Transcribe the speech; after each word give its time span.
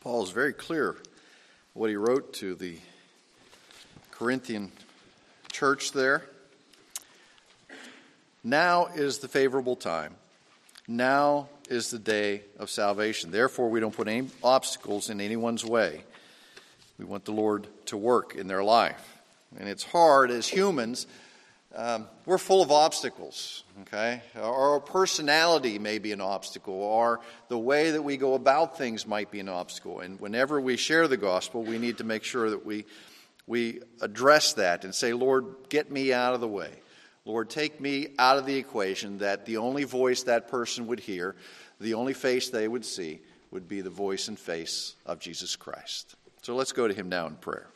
Paul 0.00 0.22
is 0.22 0.30
very 0.30 0.54
clear 0.54 0.96
what 1.74 1.90
he 1.90 1.96
wrote 1.96 2.32
to 2.34 2.54
the 2.54 2.78
Corinthian 4.12 4.72
church 5.52 5.92
there. 5.92 6.24
Now 8.42 8.86
is 8.86 9.18
the 9.18 9.28
favorable 9.28 9.76
time. 9.76 10.14
Now 10.88 11.50
is 11.68 11.90
the 11.90 11.98
day 11.98 12.44
of 12.58 12.70
salvation. 12.70 13.30
Therefore, 13.30 13.68
we 13.68 13.78
don't 13.78 13.94
put 13.94 14.08
any 14.08 14.28
obstacles 14.42 15.10
in 15.10 15.20
anyone's 15.20 15.66
way. 15.66 16.02
We 16.98 17.04
want 17.04 17.26
the 17.26 17.32
Lord 17.32 17.66
to 17.86 17.98
work 17.98 18.34
in 18.34 18.46
their 18.46 18.64
life. 18.64 19.18
And 19.58 19.68
it's 19.68 19.84
hard 19.84 20.30
as 20.30 20.48
humans 20.48 21.06
um, 21.74 22.08
we're 22.26 22.38
full 22.38 22.62
of 22.62 22.72
obstacles, 22.72 23.62
okay? 23.82 24.22
Our 24.36 24.80
personality 24.80 25.78
may 25.78 25.98
be 25.98 26.10
an 26.10 26.20
obstacle, 26.20 26.74
or 26.74 27.20
the 27.48 27.58
way 27.58 27.92
that 27.92 28.02
we 28.02 28.16
go 28.16 28.34
about 28.34 28.76
things 28.76 29.06
might 29.06 29.30
be 29.30 29.38
an 29.38 29.48
obstacle. 29.48 30.00
And 30.00 30.18
whenever 30.20 30.60
we 30.60 30.76
share 30.76 31.06
the 31.06 31.16
gospel, 31.16 31.62
we 31.62 31.78
need 31.78 31.98
to 31.98 32.04
make 32.04 32.24
sure 32.24 32.50
that 32.50 32.66
we, 32.66 32.86
we 33.46 33.80
address 34.00 34.54
that 34.54 34.84
and 34.84 34.92
say, 34.92 35.12
Lord, 35.12 35.46
get 35.68 35.92
me 35.92 36.12
out 36.12 36.34
of 36.34 36.40
the 36.40 36.48
way. 36.48 36.70
Lord, 37.24 37.50
take 37.50 37.80
me 37.80 38.08
out 38.18 38.38
of 38.38 38.46
the 38.46 38.56
equation 38.56 39.18
that 39.18 39.46
the 39.46 39.58
only 39.58 39.84
voice 39.84 40.24
that 40.24 40.48
person 40.48 40.88
would 40.88 41.00
hear, 41.00 41.36
the 41.78 41.94
only 41.94 42.14
face 42.14 42.50
they 42.50 42.66
would 42.66 42.84
see, 42.84 43.20
would 43.52 43.68
be 43.68 43.80
the 43.80 43.90
voice 43.90 44.26
and 44.26 44.38
face 44.38 44.96
of 45.06 45.20
Jesus 45.20 45.54
Christ. 45.54 46.16
So 46.42 46.56
let's 46.56 46.72
go 46.72 46.88
to 46.88 46.94
him 46.94 47.08
now 47.08 47.26
in 47.26 47.36
prayer. 47.36 47.68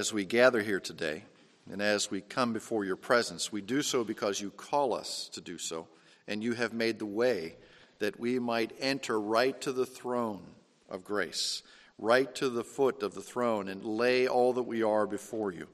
As 0.00 0.14
we 0.14 0.24
gather 0.24 0.62
here 0.62 0.80
today 0.80 1.22
and 1.70 1.82
as 1.82 2.10
we 2.10 2.22
come 2.22 2.54
before 2.54 2.86
your 2.86 2.96
presence, 2.96 3.52
we 3.52 3.60
do 3.60 3.82
so 3.82 4.02
because 4.02 4.40
you 4.40 4.50
call 4.50 4.94
us 4.94 5.28
to 5.34 5.42
do 5.42 5.58
so, 5.58 5.86
and 6.26 6.42
you 6.42 6.54
have 6.54 6.72
made 6.72 6.98
the 6.98 7.04
way 7.04 7.54
that 7.98 8.18
we 8.18 8.38
might 8.38 8.72
enter 8.80 9.20
right 9.20 9.60
to 9.60 9.72
the 9.72 9.84
throne 9.84 10.40
of 10.88 11.04
grace, 11.04 11.62
right 11.98 12.34
to 12.36 12.48
the 12.48 12.64
foot 12.64 13.02
of 13.02 13.12
the 13.12 13.20
throne, 13.20 13.68
and 13.68 13.84
lay 13.84 14.26
all 14.26 14.54
that 14.54 14.62
we 14.62 14.82
are 14.82 15.06
before 15.06 15.52
you 15.52 15.66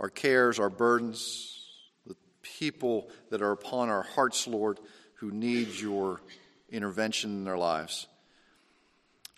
our 0.00 0.10
cares, 0.10 0.58
our 0.58 0.70
burdens, 0.70 1.68
the 2.08 2.16
people 2.42 3.10
that 3.30 3.42
are 3.42 3.52
upon 3.52 3.90
our 3.90 4.02
hearts, 4.02 4.48
Lord, 4.48 4.80
who 5.14 5.30
need 5.30 5.68
your 5.78 6.20
intervention 6.68 7.30
in 7.30 7.44
their 7.44 7.58
lives. 7.58 8.08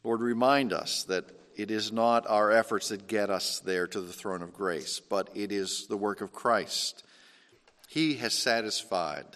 Lord, 0.03 0.23
remind 0.23 0.73
us 0.73 1.03
that 1.05 1.27
it 1.56 1.70
is 1.70 1.92
not 1.92 2.27
our 2.27 2.50
efforts 2.50 2.89
that 2.89 3.06
get 3.06 3.31
us 3.31 3.61
there 3.61 3.86
to 3.86 4.00
the 4.00 4.12
throne 4.12 4.42
of 4.42 4.55
grace, 4.55 5.00
but 5.00 5.31
it 5.34 5.53
is 5.53 5.86
the 5.86 5.97
work 5.97 6.20
of 6.20 6.33
Christ. 6.33 7.05
He 7.89 8.14
has 8.14 8.33
satisfied 8.33 9.27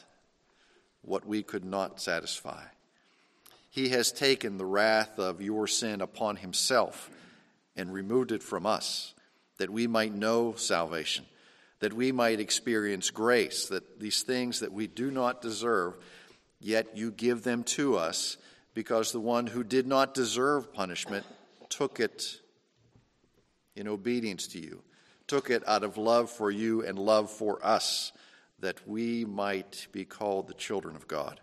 what 1.02 1.26
we 1.26 1.42
could 1.42 1.64
not 1.64 2.00
satisfy. 2.00 2.62
He 3.70 3.90
has 3.90 4.10
taken 4.10 4.56
the 4.56 4.64
wrath 4.64 5.18
of 5.18 5.42
your 5.42 5.66
sin 5.66 6.00
upon 6.00 6.36
himself 6.36 7.10
and 7.76 7.92
removed 7.92 8.32
it 8.32 8.42
from 8.42 8.64
us, 8.64 9.12
that 9.58 9.68
we 9.68 9.86
might 9.86 10.14
know 10.14 10.54
salvation, 10.54 11.26
that 11.80 11.92
we 11.92 12.10
might 12.12 12.40
experience 12.40 13.10
grace, 13.10 13.66
that 13.66 14.00
these 14.00 14.22
things 14.22 14.60
that 14.60 14.72
we 14.72 14.86
do 14.86 15.10
not 15.10 15.42
deserve, 15.42 15.94
yet 16.58 16.96
you 16.96 17.10
give 17.10 17.42
them 17.42 17.62
to 17.64 17.96
us 17.96 18.38
because 18.72 19.12
the 19.12 19.20
one 19.20 19.46
who 19.46 19.62
did 19.62 19.86
not 19.86 20.14
deserve 20.14 20.72
punishment 20.72 21.26
took 21.76 22.00
it 22.00 22.40
in 23.74 23.86
obedience 23.86 24.46
to 24.46 24.58
you, 24.58 24.82
took 25.26 25.50
it 25.50 25.62
out 25.68 25.84
of 25.84 25.98
love 25.98 26.30
for 26.30 26.50
you 26.50 26.82
and 26.82 26.98
love 26.98 27.30
for 27.30 27.64
us, 27.64 28.12
that 28.60 28.88
we 28.88 29.26
might 29.26 29.86
be 29.92 30.02
called 30.02 30.48
the 30.48 30.54
children 30.54 30.96
of 30.96 31.06
God. 31.06 31.38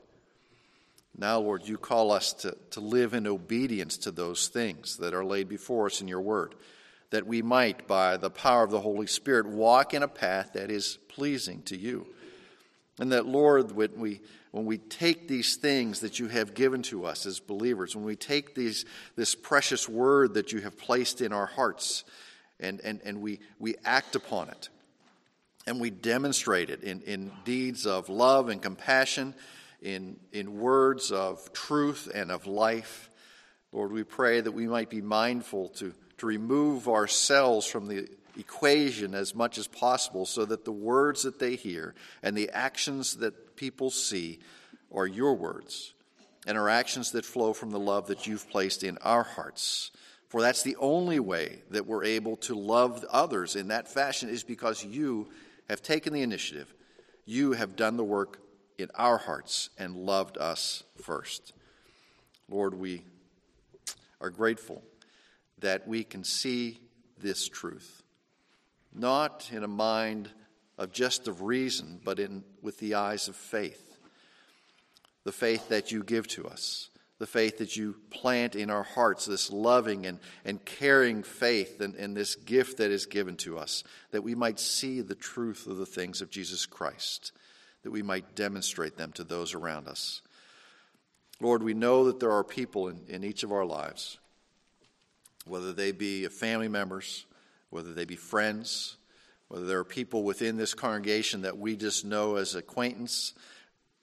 Now, 1.15 1.37
Lord, 1.37 1.67
you 1.67 1.77
call 1.77 2.11
us 2.11 2.33
to, 2.33 2.57
to 2.71 2.79
live 2.79 3.13
in 3.13 3.27
obedience 3.27 3.97
to 3.97 4.11
those 4.11 4.47
things 4.47 4.97
that 4.97 5.13
are 5.13 5.23
laid 5.23 5.47
before 5.47 5.85
us 5.85 6.01
in 6.01 6.07
your 6.07 6.21
word, 6.21 6.55
that 7.11 7.27
we 7.27 7.43
might, 7.43 7.87
by 7.87 8.17
the 8.17 8.31
power 8.31 8.63
of 8.63 8.71
the 8.71 8.81
Holy 8.81 9.05
Spirit, 9.05 9.45
walk 9.45 9.93
in 9.93 10.01
a 10.01 10.07
path 10.07 10.53
that 10.53 10.71
is 10.71 10.97
pleasing 11.09 11.61
to 11.63 11.77
you. 11.77 12.07
And 12.97 13.11
that, 13.11 13.27
Lord, 13.27 13.71
when 13.73 13.99
we, 13.99 14.21
when 14.53 14.65
we 14.65 14.77
take 14.77 15.27
these 15.27 15.55
things 15.55 16.01
that 16.01 16.19
you 16.19 16.27
have 16.27 16.53
given 16.53 16.83
to 16.83 17.05
us 17.05 17.25
as 17.25 17.39
believers, 17.39 17.95
when 17.95 18.05
we 18.05 18.15
take 18.15 18.53
these, 18.53 18.85
this 19.15 19.33
precious 19.33 19.89
word 19.89 20.35
that 20.35 20.51
you 20.51 20.61
have 20.61 20.77
placed 20.77 21.21
in 21.21 21.33
our 21.33 21.47
hearts 21.47 22.03
and, 22.59 22.79
and, 22.81 23.01
and 23.03 23.19
we, 23.19 23.39
we 23.57 23.73
act 23.83 24.15
upon 24.15 24.49
it, 24.49 24.69
and 25.65 25.81
we 25.81 25.89
demonstrate 25.89 26.69
it 26.69 26.83
in, 26.83 27.01
in 27.01 27.31
deeds 27.43 27.87
of 27.87 28.09
love 28.09 28.49
and 28.49 28.61
compassion, 28.61 29.33
in, 29.81 30.17
in 30.31 30.59
words 30.59 31.11
of 31.11 31.51
truth 31.51 32.07
and 32.13 32.29
of 32.29 32.45
life, 32.45 33.09
Lord, 33.71 33.91
we 33.91 34.03
pray 34.03 34.39
that 34.39 34.51
we 34.51 34.67
might 34.67 34.91
be 34.91 35.01
mindful 35.01 35.69
to, 35.69 35.95
to 36.19 36.25
remove 36.27 36.87
ourselves 36.87 37.65
from 37.65 37.87
the 37.87 38.07
equation 38.37 39.15
as 39.15 39.33
much 39.33 39.57
as 39.57 39.65
possible 39.65 40.27
so 40.27 40.45
that 40.45 40.63
the 40.63 40.71
words 40.71 41.23
that 41.23 41.39
they 41.39 41.55
hear 41.55 41.95
and 42.21 42.37
the 42.37 42.51
actions 42.51 43.15
that 43.17 43.33
people 43.55 43.89
see 43.89 44.39
are 44.93 45.07
your 45.07 45.35
words 45.35 45.93
and 46.45 46.57
are 46.57 46.69
actions 46.69 47.11
that 47.11 47.25
flow 47.25 47.53
from 47.53 47.71
the 47.71 47.79
love 47.79 48.07
that 48.07 48.27
you've 48.27 48.49
placed 48.49 48.83
in 48.83 48.97
our 48.99 49.23
hearts. 49.23 49.91
For 50.27 50.41
that's 50.41 50.63
the 50.63 50.75
only 50.77 51.19
way 51.19 51.61
that 51.69 51.85
we're 51.85 52.03
able 52.03 52.37
to 52.37 52.55
love 52.55 53.05
others 53.09 53.55
in 53.55 53.69
that 53.69 53.87
fashion 53.87 54.29
is 54.29 54.43
because 54.43 54.83
you 54.83 55.29
have 55.69 55.81
taken 55.81 56.13
the 56.13 56.21
initiative. 56.21 56.73
You 57.25 57.53
have 57.53 57.75
done 57.75 57.97
the 57.97 58.03
work 58.03 58.39
in 58.77 58.89
our 58.95 59.17
hearts 59.17 59.69
and 59.77 59.95
loved 59.95 60.37
us 60.37 60.83
first. 61.01 61.53
Lord, 62.49 62.73
we 62.73 63.03
are 64.19 64.29
grateful 64.29 64.83
that 65.59 65.87
we 65.87 66.03
can 66.03 66.23
see 66.23 66.79
this 67.19 67.47
truth 67.47 68.03
not 68.95 69.49
in 69.51 69.63
a 69.63 69.67
mind 69.67 70.29
of 70.77 70.91
just 70.91 71.27
of 71.27 71.41
reason, 71.41 71.99
but 72.03 72.19
in, 72.19 72.43
with 72.61 72.79
the 72.79 72.95
eyes 72.95 73.27
of 73.27 73.35
faith. 73.35 73.97
The 75.23 75.31
faith 75.31 75.69
that 75.69 75.91
you 75.91 76.03
give 76.03 76.27
to 76.29 76.47
us, 76.47 76.89
the 77.19 77.27
faith 77.27 77.59
that 77.59 77.77
you 77.77 77.95
plant 78.09 78.55
in 78.55 78.69
our 78.69 78.83
hearts, 78.83 79.25
this 79.25 79.51
loving 79.51 80.05
and, 80.05 80.19
and 80.43 80.63
caring 80.65 81.23
faith 81.23 81.79
and, 81.79 81.95
and 81.95 82.17
this 82.17 82.35
gift 82.35 82.77
that 82.77 82.91
is 82.91 83.05
given 83.05 83.37
to 83.37 83.57
us, 83.57 83.83
that 84.11 84.23
we 84.23 84.35
might 84.35 84.59
see 84.59 84.99
the 84.99 85.15
truth 85.15 85.67
of 85.67 85.77
the 85.77 85.85
things 85.85 86.21
of 86.21 86.29
Jesus 86.29 86.65
Christ, 86.65 87.31
that 87.83 87.91
we 87.91 88.01
might 88.01 88.35
demonstrate 88.35 88.97
them 88.97 89.11
to 89.13 89.23
those 89.23 89.53
around 89.53 89.87
us. 89.87 90.21
Lord, 91.39 91.63
we 91.63 91.73
know 91.73 92.05
that 92.05 92.19
there 92.19 92.31
are 92.31 92.43
people 92.43 92.89
in, 92.89 93.01
in 93.07 93.23
each 93.23 93.43
of 93.43 93.51
our 93.51 93.65
lives, 93.65 94.17
whether 95.45 95.71
they 95.71 95.91
be 95.91 96.27
family 96.27 96.67
members, 96.67 97.25
whether 97.69 97.93
they 97.93 98.05
be 98.05 98.15
friends, 98.15 98.97
whether 99.53 99.67
there 99.67 99.77
are 99.77 99.83
people 99.83 100.23
within 100.23 100.57
this 100.57 100.73
congregation 100.73 101.43
that 101.43 101.59
we 101.59 101.75
just 101.75 102.03
know 102.03 102.37
as 102.37 102.55
acquaintance, 102.55 103.35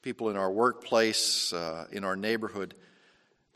people 0.00 0.30
in 0.30 0.36
our 0.36 0.48
workplace, 0.48 1.52
uh, 1.52 1.86
in 1.90 2.04
our 2.04 2.14
neighborhood 2.14 2.72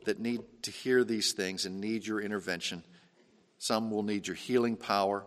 that 0.04 0.18
need 0.18 0.40
to 0.62 0.72
hear 0.72 1.04
these 1.04 1.34
things 1.34 1.66
and 1.66 1.80
need 1.80 2.04
your 2.04 2.20
intervention. 2.20 2.82
Some 3.58 3.92
will 3.92 4.02
need 4.02 4.26
your 4.26 4.34
healing 4.34 4.74
power. 4.76 5.24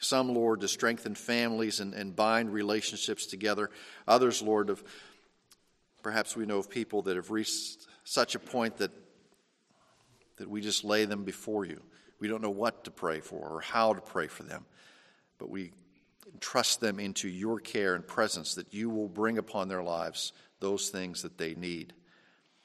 Some, 0.00 0.34
Lord, 0.34 0.62
to 0.62 0.66
strengthen 0.66 1.14
families 1.14 1.78
and, 1.78 1.94
and 1.94 2.16
bind 2.16 2.52
relationships 2.52 3.26
together. 3.26 3.70
Others, 4.08 4.42
Lord, 4.42 4.70
of 4.70 4.82
perhaps 6.02 6.34
we 6.34 6.46
know 6.46 6.58
of 6.58 6.68
people 6.68 7.02
that 7.02 7.14
have 7.14 7.30
reached 7.30 7.86
such 8.02 8.34
a 8.34 8.40
point 8.40 8.78
that 8.78 8.90
that 10.38 10.50
we 10.50 10.62
just 10.62 10.82
lay 10.82 11.04
them 11.04 11.22
before 11.22 11.64
you. 11.64 11.80
We 12.18 12.26
don't 12.26 12.42
know 12.42 12.50
what 12.50 12.82
to 12.86 12.90
pray 12.90 13.20
for 13.20 13.48
or 13.48 13.60
how 13.60 13.94
to 13.94 14.00
pray 14.00 14.26
for 14.26 14.42
them, 14.42 14.66
but 15.38 15.48
we 15.48 15.70
trust 16.40 16.80
them 16.80 16.98
into 16.98 17.28
your 17.28 17.60
care 17.60 17.94
and 17.94 18.06
presence 18.06 18.54
that 18.54 18.72
you 18.72 18.90
will 18.90 19.08
bring 19.08 19.38
upon 19.38 19.68
their 19.68 19.82
lives 19.82 20.32
those 20.60 20.88
things 20.90 21.22
that 21.22 21.38
they 21.38 21.54
need, 21.54 21.92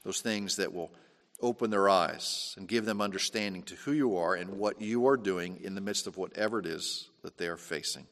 those 0.02 0.20
things 0.20 0.56
that 0.56 0.72
will 0.72 0.92
open 1.40 1.70
their 1.70 1.88
eyes 1.88 2.54
and 2.56 2.68
give 2.68 2.84
them 2.84 3.00
understanding 3.00 3.62
to 3.62 3.74
who 3.76 3.92
you 3.92 4.16
are 4.16 4.34
and 4.34 4.58
what 4.58 4.80
you 4.80 5.06
are 5.06 5.16
doing 5.16 5.60
in 5.62 5.74
the 5.74 5.80
midst 5.80 6.06
of 6.06 6.16
whatever 6.16 6.58
it 6.58 6.66
is 6.66 7.08
that 7.22 7.38
they 7.38 7.46
are 7.46 7.56
facing. 7.56 8.06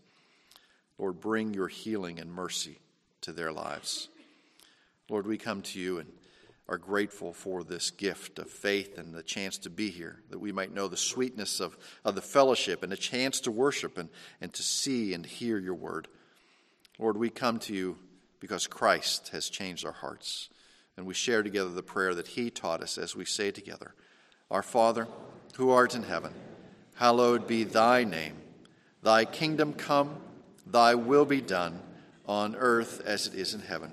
Lord, 0.99 1.21
bring 1.21 1.55
your 1.55 1.69
healing 1.69 2.19
and 2.21 2.33
mercy 2.33 2.79
to 3.23 3.33
their 3.33 3.53
lives. 3.53 4.09
Lord, 5.09 5.27
we 5.27 5.39
come 5.39 5.63
to 5.63 5.81
you 5.81 5.99
and 5.99 6.09
are 6.69 6.79
grateful 6.79 7.33
for 7.33 7.65
this 7.65 7.91
gift 7.91 8.39
of 8.39 8.49
faith 8.49 8.97
and 8.99 9.15
the 9.15 9.23
chance 9.23 9.59
to 9.59 9.71
be 9.71 9.91
here, 9.91 10.21
that 10.31 10.39
we 10.39 10.53
might 10.53 10.73
know 10.73 10.89
the 10.89 10.97
sweetness 10.97 11.61
of, 11.61 11.77
of 12.05 12.15
the 12.15 12.23
fellowship 12.23 12.83
and 12.83 12.93
a 12.93 12.97
chance 12.97 13.41
to 13.41 13.51
worship 13.51 13.99
and, 13.99 14.09
and 14.41 14.53
to 14.53 14.63
see 14.63 15.13
and 15.13 15.27
hear 15.27 15.59
your 15.59 15.75
word. 15.75 16.09
Lord, 16.99 17.17
we 17.17 17.31
come 17.31 17.59
to 17.61 17.75
you 17.75 17.99
because 18.41 18.67
Christ 18.67 19.29
has 19.31 19.49
changed 19.49 19.85
our 19.85 19.93
hearts. 19.93 20.49
And 20.97 21.07
we 21.07 21.15
share 21.15 21.43
together 21.43 21.71
the 21.71 21.83
prayer 21.83 22.15
that 22.15 22.29
he 22.29 22.51
taught 22.51 22.83
us 22.83 22.99
as 22.99 23.17
we 23.17 23.25
say 23.25 23.51
together 23.51 23.95
Our 24.51 24.63
Father, 24.63 25.09
who 25.55 25.71
art 25.71 25.95
in 25.95 26.03
heaven, 26.03 26.35
hallowed 26.95 27.47
be 27.47 27.65
thy 27.65 28.05
name. 28.05 28.37
Thy 29.03 29.25
kingdom 29.25 29.73
come, 29.73 30.17
thy 30.67 30.95
will 30.95 31.25
be 31.25 31.41
done, 31.41 31.81
on 32.27 32.55
earth 32.55 33.01
as 33.05 33.27
it 33.27 33.35
is 33.35 33.55
in 33.55 33.61
heaven. 33.61 33.93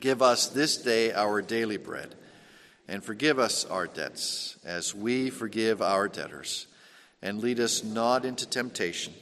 Give 0.00 0.20
us 0.22 0.48
this 0.48 0.76
day 0.76 1.12
our 1.12 1.40
daily 1.42 1.78
bread, 1.78 2.14
and 2.86 3.02
forgive 3.02 3.38
us 3.38 3.64
our 3.64 3.86
debts, 3.86 4.58
as 4.64 4.94
we 4.94 5.30
forgive 5.30 5.80
our 5.80 6.08
debtors. 6.08 6.66
And 7.22 7.40
lead 7.40 7.60
us 7.60 7.82
not 7.82 8.24
into 8.24 8.46
temptation, 8.46 9.14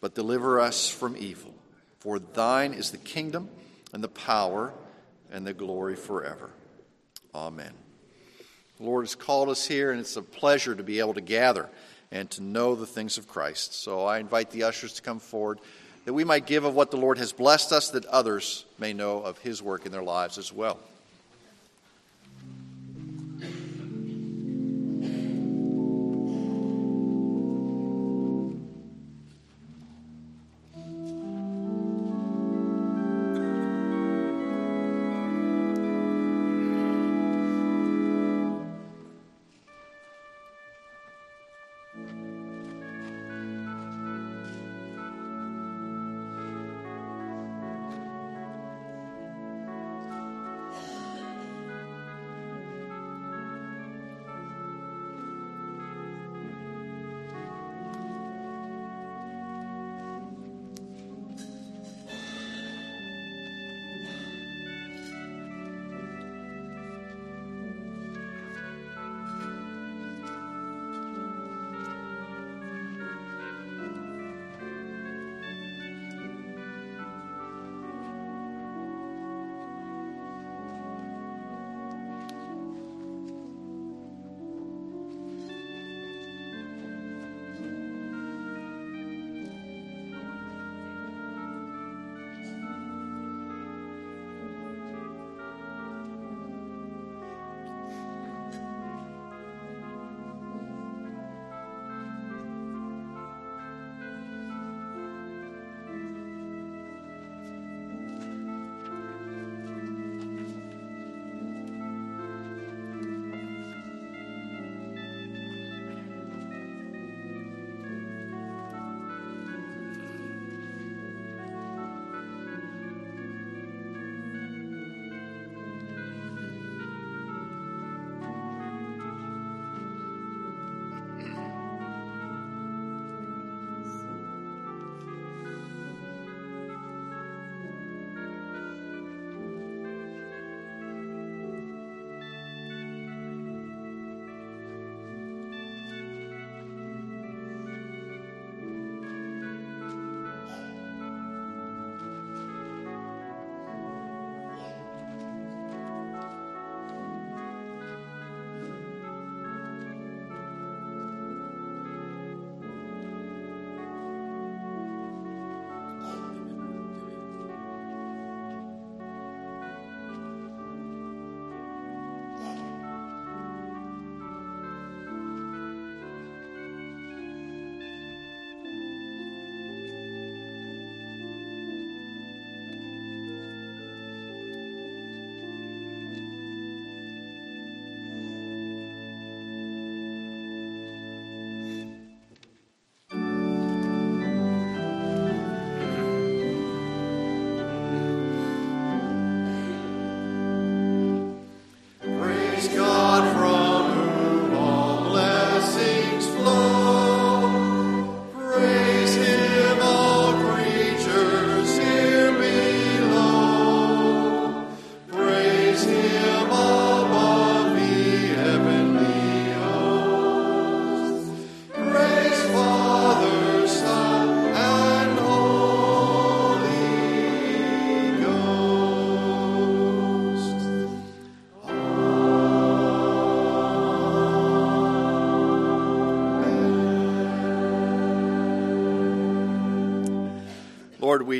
but 0.00 0.14
deliver 0.14 0.60
us 0.60 0.88
from 0.88 1.16
evil. 1.16 1.54
For 1.98 2.18
thine 2.18 2.72
is 2.72 2.90
the 2.90 2.98
kingdom, 2.98 3.48
and 3.92 4.02
the 4.02 4.08
power, 4.08 4.72
and 5.30 5.46
the 5.46 5.52
glory 5.52 5.96
forever. 5.96 6.50
Amen. 7.34 7.72
The 8.78 8.84
Lord 8.84 9.04
has 9.04 9.14
called 9.14 9.48
us 9.48 9.66
here, 9.66 9.90
and 9.90 10.00
it's 10.00 10.16
a 10.16 10.22
pleasure 10.22 10.74
to 10.74 10.82
be 10.82 11.00
able 11.00 11.14
to 11.14 11.20
gather 11.20 11.68
and 12.10 12.30
to 12.32 12.42
know 12.42 12.74
the 12.74 12.86
things 12.86 13.18
of 13.18 13.26
Christ. 13.26 13.74
So 13.74 14.04
I 14.04 14.18
invite 14.18 14.50
the 14.50 14.64
ushers 14.64 14.94
to 14.94 15.02
come 15.02 15.18
forward 15.18 15.60
that 16.04 16.12
we 16.12 16.24
might 16.24 16.46
give 16.46 16.64
of 16.64 16.74
what 16.74 16.90
the 16.90 16.96
Lord 16.96 17.18
has 17.18 17.32
blessed 17.32 17.72
us, 17.72 17.90
that 17.90 18.04
others 18.06 18.64
may 18.78 18.92
know 18.92 19.22
of 19.22 19.38
his 19.38 19.62
work 19.62 19.86
in 19.86 19.92
their 19.92 20.02
lives 20.02 20.38
as 20.38 20.52
well. 20.52 20.78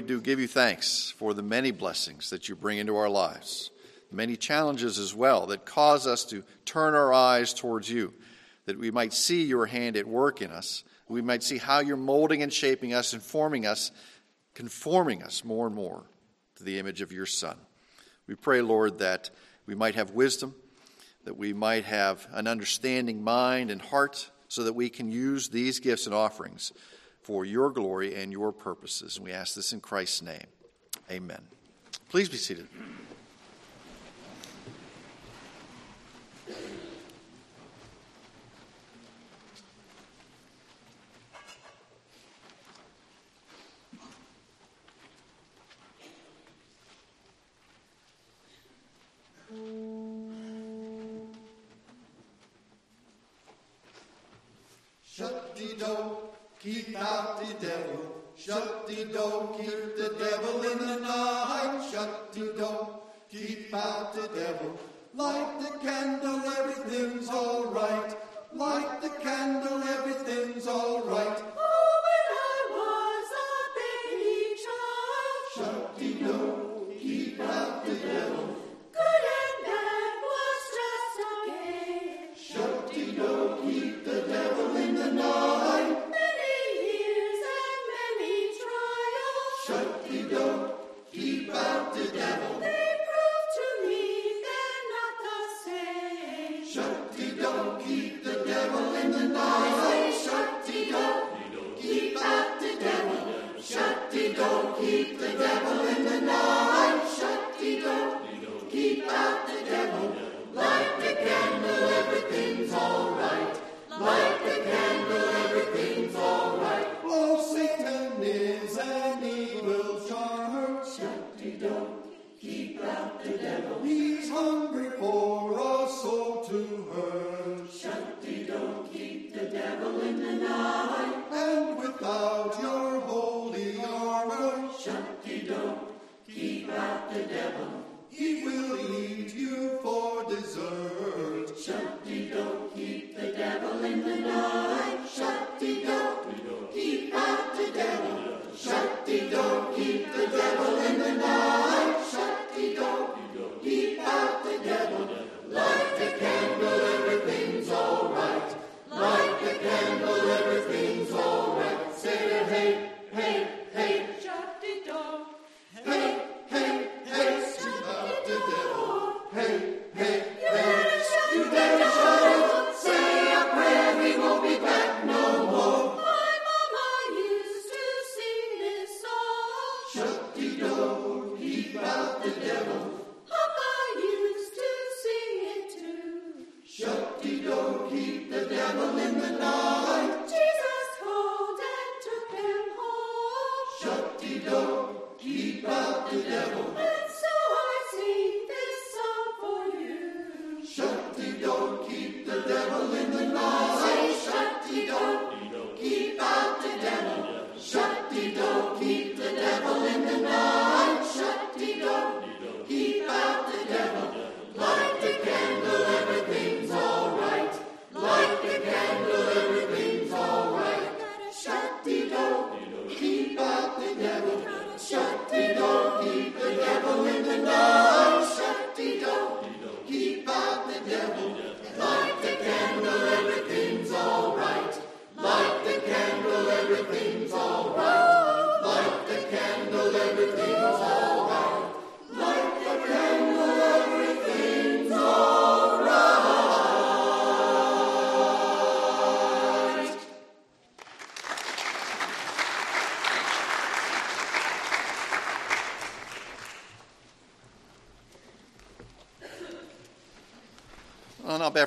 do 0.03 0.21
give 0.21 0.39
you 0.39 0.47
thanks 0.47 1.11
for 1.17 1.35
the 1.35 1.43
many 1.43 1.71
blessings 1.71 2.31
that 2.31 2.49
you 2.49 2.55
bring 2.55 2.79
into 2.79 2.97
our 2.97 3.09
lives, 3.09 3.71
many 4.11 4.37
challenges 4.37 4.99
as 4.99 5.15
well 5.15 5.47
that 5.47 5.65
cause 5.65 6.07
us 6.07 6.25
to 6.27 6.45
turn 6.65 6.95
our 6.95 7.13
eyes 7.13 7.55
towards 7.55 7.91
you, 7.91 8.13
that 8.67 8.79
we 8.79 8.91
might 8.91 9.13
see 9.13 9.45
your 9.45 9.67
hand 9.67 9.97
at 9.97 10.07
work 10.07 10.43
in 10.43 10.51
us. 10.51 10.85
We 11.09 11.23
might 11.23 11.43
see 11.43 11.59
how 11.59 11.81
you're 11.81 11.97
molding 11.97 12.43
and 12.43 12.53
shaping 12.53 12.95
us, 12.95 13.15
informing 13.15 13.67
us, 13.67 13.91
conforming 14.55 15.23
us 15.23 15.45
more 15.45 15.67
and 15.67 15.75
more 15.75 16.05
to 16.57 16.65
the 16.65 16.79
image 16.79 17.01
of 17.01 17.13
your 17.13 17.27
Son. 17.27 17.57
We 18.27 18.35
pray, 18.35 18.61
Lord, 18.61 18.99
that 18.99 19.31
we 19.67 19.75
might 19.75 19.95
have 19.95 20.11
wisdom, 20.11 20.55
that 21.25 21.37
we 21.37 21.53
might 21.53 21.85
have 21.85 22.27
an 22.33 22.47
understanding 22.47 23.23
mind 23.23 23.71
and 23.71 23.81
heart, 23.81 24.31
so 24.49 24.65
that 24.65 24.75
we 24.75 24.91
can 24.91 25.11
use 25.11 25.49
these 25.49 25.81
gifts 25.81 26.07
and 26.07 26.15
offerings 26.15 26.73
for 27.23 27.45
your 27.45 27.71
glory 27.71 28.15
and 28.15 28.33
your 28.33 28.53
purposes. 28.53 29.17
And 29.17 29.27
we 29.27 29.33
ask 29.33 29.55
this 29.55 29.73
in 29.73 29.81
Christ's 29.81 30.23
name. 30.23 30.47
Amen. 31.11 31.43
Please 32.09 32.29
be 32.29 32.37
seated. 32.37 32.69
Shut 55.05 55.55
the 55.55 55.77
door. 55.77 56.32
Keep 56.63 56.97
out 56.97 57.41
the 57.41 57.67
devil. 57.67 58.23
Shut 58.37 58.87
the 58.87 59.05
door. 59.07 59.57
Keep 59.59 59.97
the 59.97 60.15
devil 60.17 60.63
in 60.63 60.79
the 60.79 61.01
night. 61.01 61.89
Shut 61.91 62.33
the 62.33 62.53
door. 62.53 63.01
Keep 63.29 63.75
out 63.75 64.15
the 64.15 64.29
devil. 64.29 64.79
Light 65.13 65.59
the 65.61 65.79
candle 65.79 66.52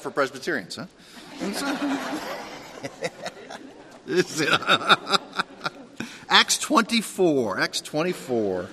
for 0.06 0.12
Presbyterians, 0.12 0.76
huh? 0.76 0.86
Acts 6.30 6.60
24. 6.60 7.60
Acts 7.60 7.82
24. 7.82 8.70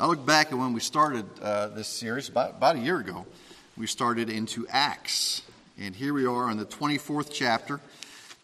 I 0.00 0.06
look 0.06 0.26
back 0.26 0.50
at 0.50 0.58
when 0.58 0.72
we 0.72 0.80
started 0.80 1.26
uh, 1.40 1.68
this 1.68 1.86
series 1.86 2.28
about, 2.28 2.56
about 2.56 2.74
a 2.74 2.80
year 2.80 2.98
ago 2.98 3.24
we 3.76 3.86
started 3.86 4.28
into 4.28 4.66
Acts. 4.68 5.42
And 5.78 5.96
here 5.96 6.12
we 6.12 6.26
are 6.26 6.50
in 6.50 6.58
the 6.58 6.66
24th 6.66 7.30
chapter. 7.32 7.80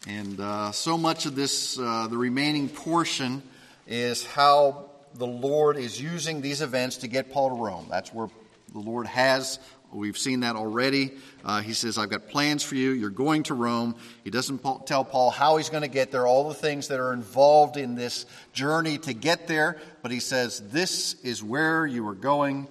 And 0.06 0.40
uh, 0.40 0.72
so 0.72 0.96
much 0.96 1.26
of 1.26 1.34
this, 1.34 1.78
uh, 1.78 2.06
the 2.08 2.16
remaining 2.16 2.68
portion, 2.68 3.42
is 3.86 4.24
how 4.24 4.88
the 5.14 5.26
Lord 5.26 5.76
is 5.76 6.00
using 6.00 6.40
these 6.40 6.62
events 6.62 6.98
to 6.98 7.08
get 7.08 7.30
Paul 7.30 7.50
to 7.50 7.62
Rome. 7.62 7.86
That's 7.90 8.12
where 8.12 8.28
the 8.72 8.78
Lord 8.78 9.06
has. 9.06 9.58
We've 9.92 10.18
seen 10.18 10.40
that 10.40 10.56
already. 10.56 11.12
Uh, 11.44 11.60
he 11.60 11.72
says, 11.72 11.98
I've 11.98 12.10
got 12.10 12.28
plans 12.28 12.62
for 12.62 12.74
you. 12.74 12.90
You're 12.90 13.10
going 13.10 13.42
to 13.44 13.54
Rome. 13.54 13.96
He 14.24 14.30
doesn't 14.30 14.62
tell 14.86 15.04
Paul 15.04 15.30
how 15.30 15.56
he's 15.56 15.70
going 15.70 15.82
to 15.82 15.88
get 15.88 16.10
there, 16.10 16.26
all 16.26 16.48
the 16.48 16.54
things 16.54 16.88
that 16.88 17.00
are 17.00 17.12
involved 17.12 17.76
in 17.76 17.94
this 17.94 18.26
journey 18.52 18.98
to 18.98 19.14
get 19.14 19.46
there. 19.46 19.78
But 20.02 20.10
he 20.10 20.20
says, 20.20 20.60
This 20.70 21.14
is 21.22 21.42
where 21.42 21.86
you 21.86 22.06
are 22.08 22.14
going. 22.14 22.66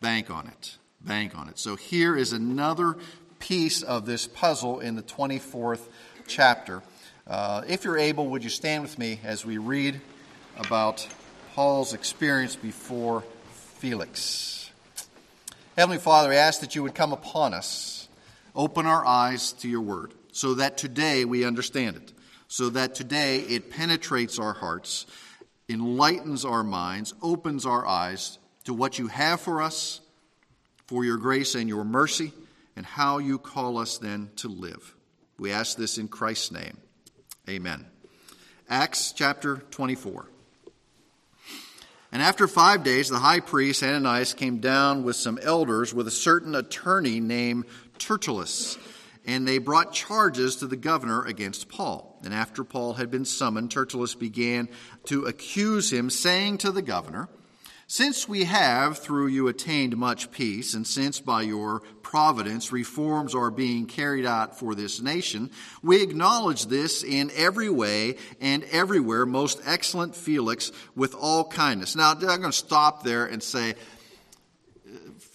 Bank 0.00 0.30
on 0.30 0.46
it. 0.48 0.76
Bank 1.06 1.38
on 1.38 1.48
it. 1.48 1.58
So 1.58 1.76
here 1.76 2.16
is 2.16 2.32
another 2.32 2.96
piece 3.38 3.82
of 3.82 4.06
this 4.06 4.26
puzzle 4.26 4.80
in 4.80 4.96
the 4.96 5.02
24th 5.02 5.86
chapter. 6.26 6.82
Uh, 7.28 7.62
if 7.68 7.84
you're 7.84 7.96
able, 7.96 8.26
would 8.30 8.42
you 8.42 8.50
stand 8.50 8.82
with 8.82 8.98
me 8.98 9.20
as 9.22 9.46
we 9.46 9.58
read 9.58 10.00
about 10.58 11.06
Paul's 11.54 11.94
experience 11.94 12.56
before 12.56 13.22
Felix? 13.78 14.70
Heavenly 15.76 15.98
Father, 15.98 16.32
I 16.32 16.36
ask 16.36 16.60
that 16.60 16.74
you 16.74 16.82
would 16.82 16.94
come 16.94 17.12
upon 17.12 17.54
us, 17.54 18.08
open 18.56 18.84
our 18.86 19.06
eyes 19.06 19.52
to 19.52 19.68
your 19.68 19.82
word, 19.82 20.12
so 20.32 20.54
that 20.54 20.76
today 20.76 21.24
we 21.24 21.44
understand 21.44 21.96
it, 21.96 22.12
so 22.48 22.68
that 22.70 22.96
today 22.96 23.40
it 23.40 23.70
penetrates 23.70 24.40
our 24.40 24.54
hearts, 24.54 25.06
enlightens 25.68 26.44
our 26.44 26.64
minds, 26.64 27.14
opens 27.22 27.64
our 27.64 27.86
eyes 27.86 28.38
to 28.64 28.74
what 28.74 28.98
you 28.98 29.06
have 29.06 29.40
for 29.40 29.62
us, 29.62 30.00
for 30.86 31.04
your 31.04 31.16
grace 31.16 31.54
and 31.54 31.68
your 31.68 31.84
mercy, 31.84 32.32
and 32.76 32.86
how 32.86 33.18
you 33.18 33.38
call 33.38 33.78
us 33.78 33.98
then 33.98 34.30
to 34.36 34.48
live. 34.48 34.94
We 35.38 35.52
ask 35.52 35.76
this 35.76 35.98
in 35.98 36.08
Christ's 36.08 36.52
name. 36.52 36.76
Amen. 37.48 37.86
Acts 38.68 39.12
chapter 39.12 39.58
24. 39.70 40.26
And 42.12 42.22
after 42.22 42.48
five 42.48 42.82
days, 42.82 43.08
the 43.08 43.18
high 43.18 43.40
priest 43.40 43.82
Ananias 43.82 44.32
came 44.32 44.58
down 44.58 45.02
with 45.02 45.16
some 45.16 45.38
elders 45.42 45.92
with 45.92 46.08
a 46.08 46.12
certain 46.12 46.54
attorney 46.54 47.20
named 47.20 47.64
Tertullus. 47.98 48.78
And 49.26 49.46
they 49.46 49.58
brought 49.58 49.92
charges 49.92 50.56
to 50.56 50.66
the 50.66 50.76
governor 50.76 51.24
against 51.24 51.68
Paul. 51.68 52.18
And 52.24 52.32
after 52.32 52.62
Paul 52.64 52.94
had 52.94 53.10
been 53.10 53.24
summoned, 53.24 53.70
Tertullus 53.70 54.14
began 54.14 54.68
to 55.06 55.24
accuse 55.24 55.92
him, 55.92 56.10
saying 56.10 56.58
to 56.58 56.70
the 56.70 56.82
governor, 56.82 57.28
since 57.88 58.28
we 58.28 58.44
have 58.44 58.98
through 58.98 59.28
you 59.28 59.48
attained 59.48 59.96
much 59.96 60.30
peace, 60.32 60.74
and 60.74 60.86
since 60.86 61.20
by 61.20 61.42
your 61.42 61.80
providence 62.02 62.72
reforms 62.72 63.34
are 63.34 63.50
being 63.50 63.86
carried 63.86 64.26
out 64.26 64.58
for 64.58 64.74
this 64.74 65.00
nation, 65.00 65.50
we 65.82 66.02
acknowledge 66.02 66.66
this 66.66 67.04
in 67.04 67.30
every 67.34 67.70
way 67.70 68.16
and 68.40 68.64
everywhere, 68.64 69.24
most 69.24 69.60
excellent 69.64 70.16
Felix, 70.16 70.72
with 70.94 71.14
all 71.14 71.44
kindness. 71.44 71.94
Now, 71.94 72.12
I'm 72.12 72.20
going 72.20 72.42
to 72.42 72.52
stop 72.52 73.04
there 73.04 73.26
and 73.26 73.42
say, 73.42 73.74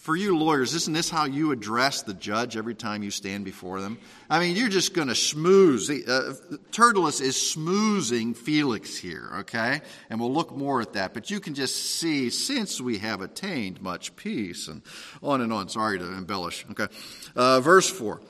for 0.02 0.16
you 0.16 0.36
lawyers, 0.36 0.74
isn't 0.74 0.94
this 0.94 1.12
how 1.12 1.26
you 1.26 1.52
address 1.52 2.02
the 2.02 2.16
judge 2.16 2.58
every 2.58 2.74
time 2.74 3.04
you 3.04 3.12
stand 3.12 3.46
before 3.46 3.80
them? 3.82 4.00
I 4.32 4.40
mean, 4.40 4.56
you're 4.56 4.68
just 4.68 4.96
going 4.96 5.10
to 5.10 5.14
schmooze. 5.14 5.92
Uh, 5.92 6.58
Tertullus 6.72 7.22
is 7.22 7.36
schmoozing 7.36 8.36
Felix 8.36 8.98
here, 8.98 9.30
okay? 9.42 9.82
And 10.10 10.20
we'll 10.20 10.34
look 10.34 10.58
more 10.58 10.82
at 10.82 10.94
that. 10.94 11.14
But 11.14 11.30
you 11.30 11.40
can 11.40 11.54
just 11.54 11.76
see, 11.76 12.32
since 12.32 12.82
we 12.82 12.98
have 12.98 13.22
attained 13.22 13.80
much 13.80 14.16
peace, 14.16 14.68
and 14.68 14.82
on 15.22 15.40
and 15.40 15.54
on. 15.54 15.70
Sorry 15.70 16.00
to 16.00 16.06
embellish, 16.06 16.66
okay? 16.72 16.88
Uh, 17.36 17.60
verse 17.60 17.88
4. 17.88 18.22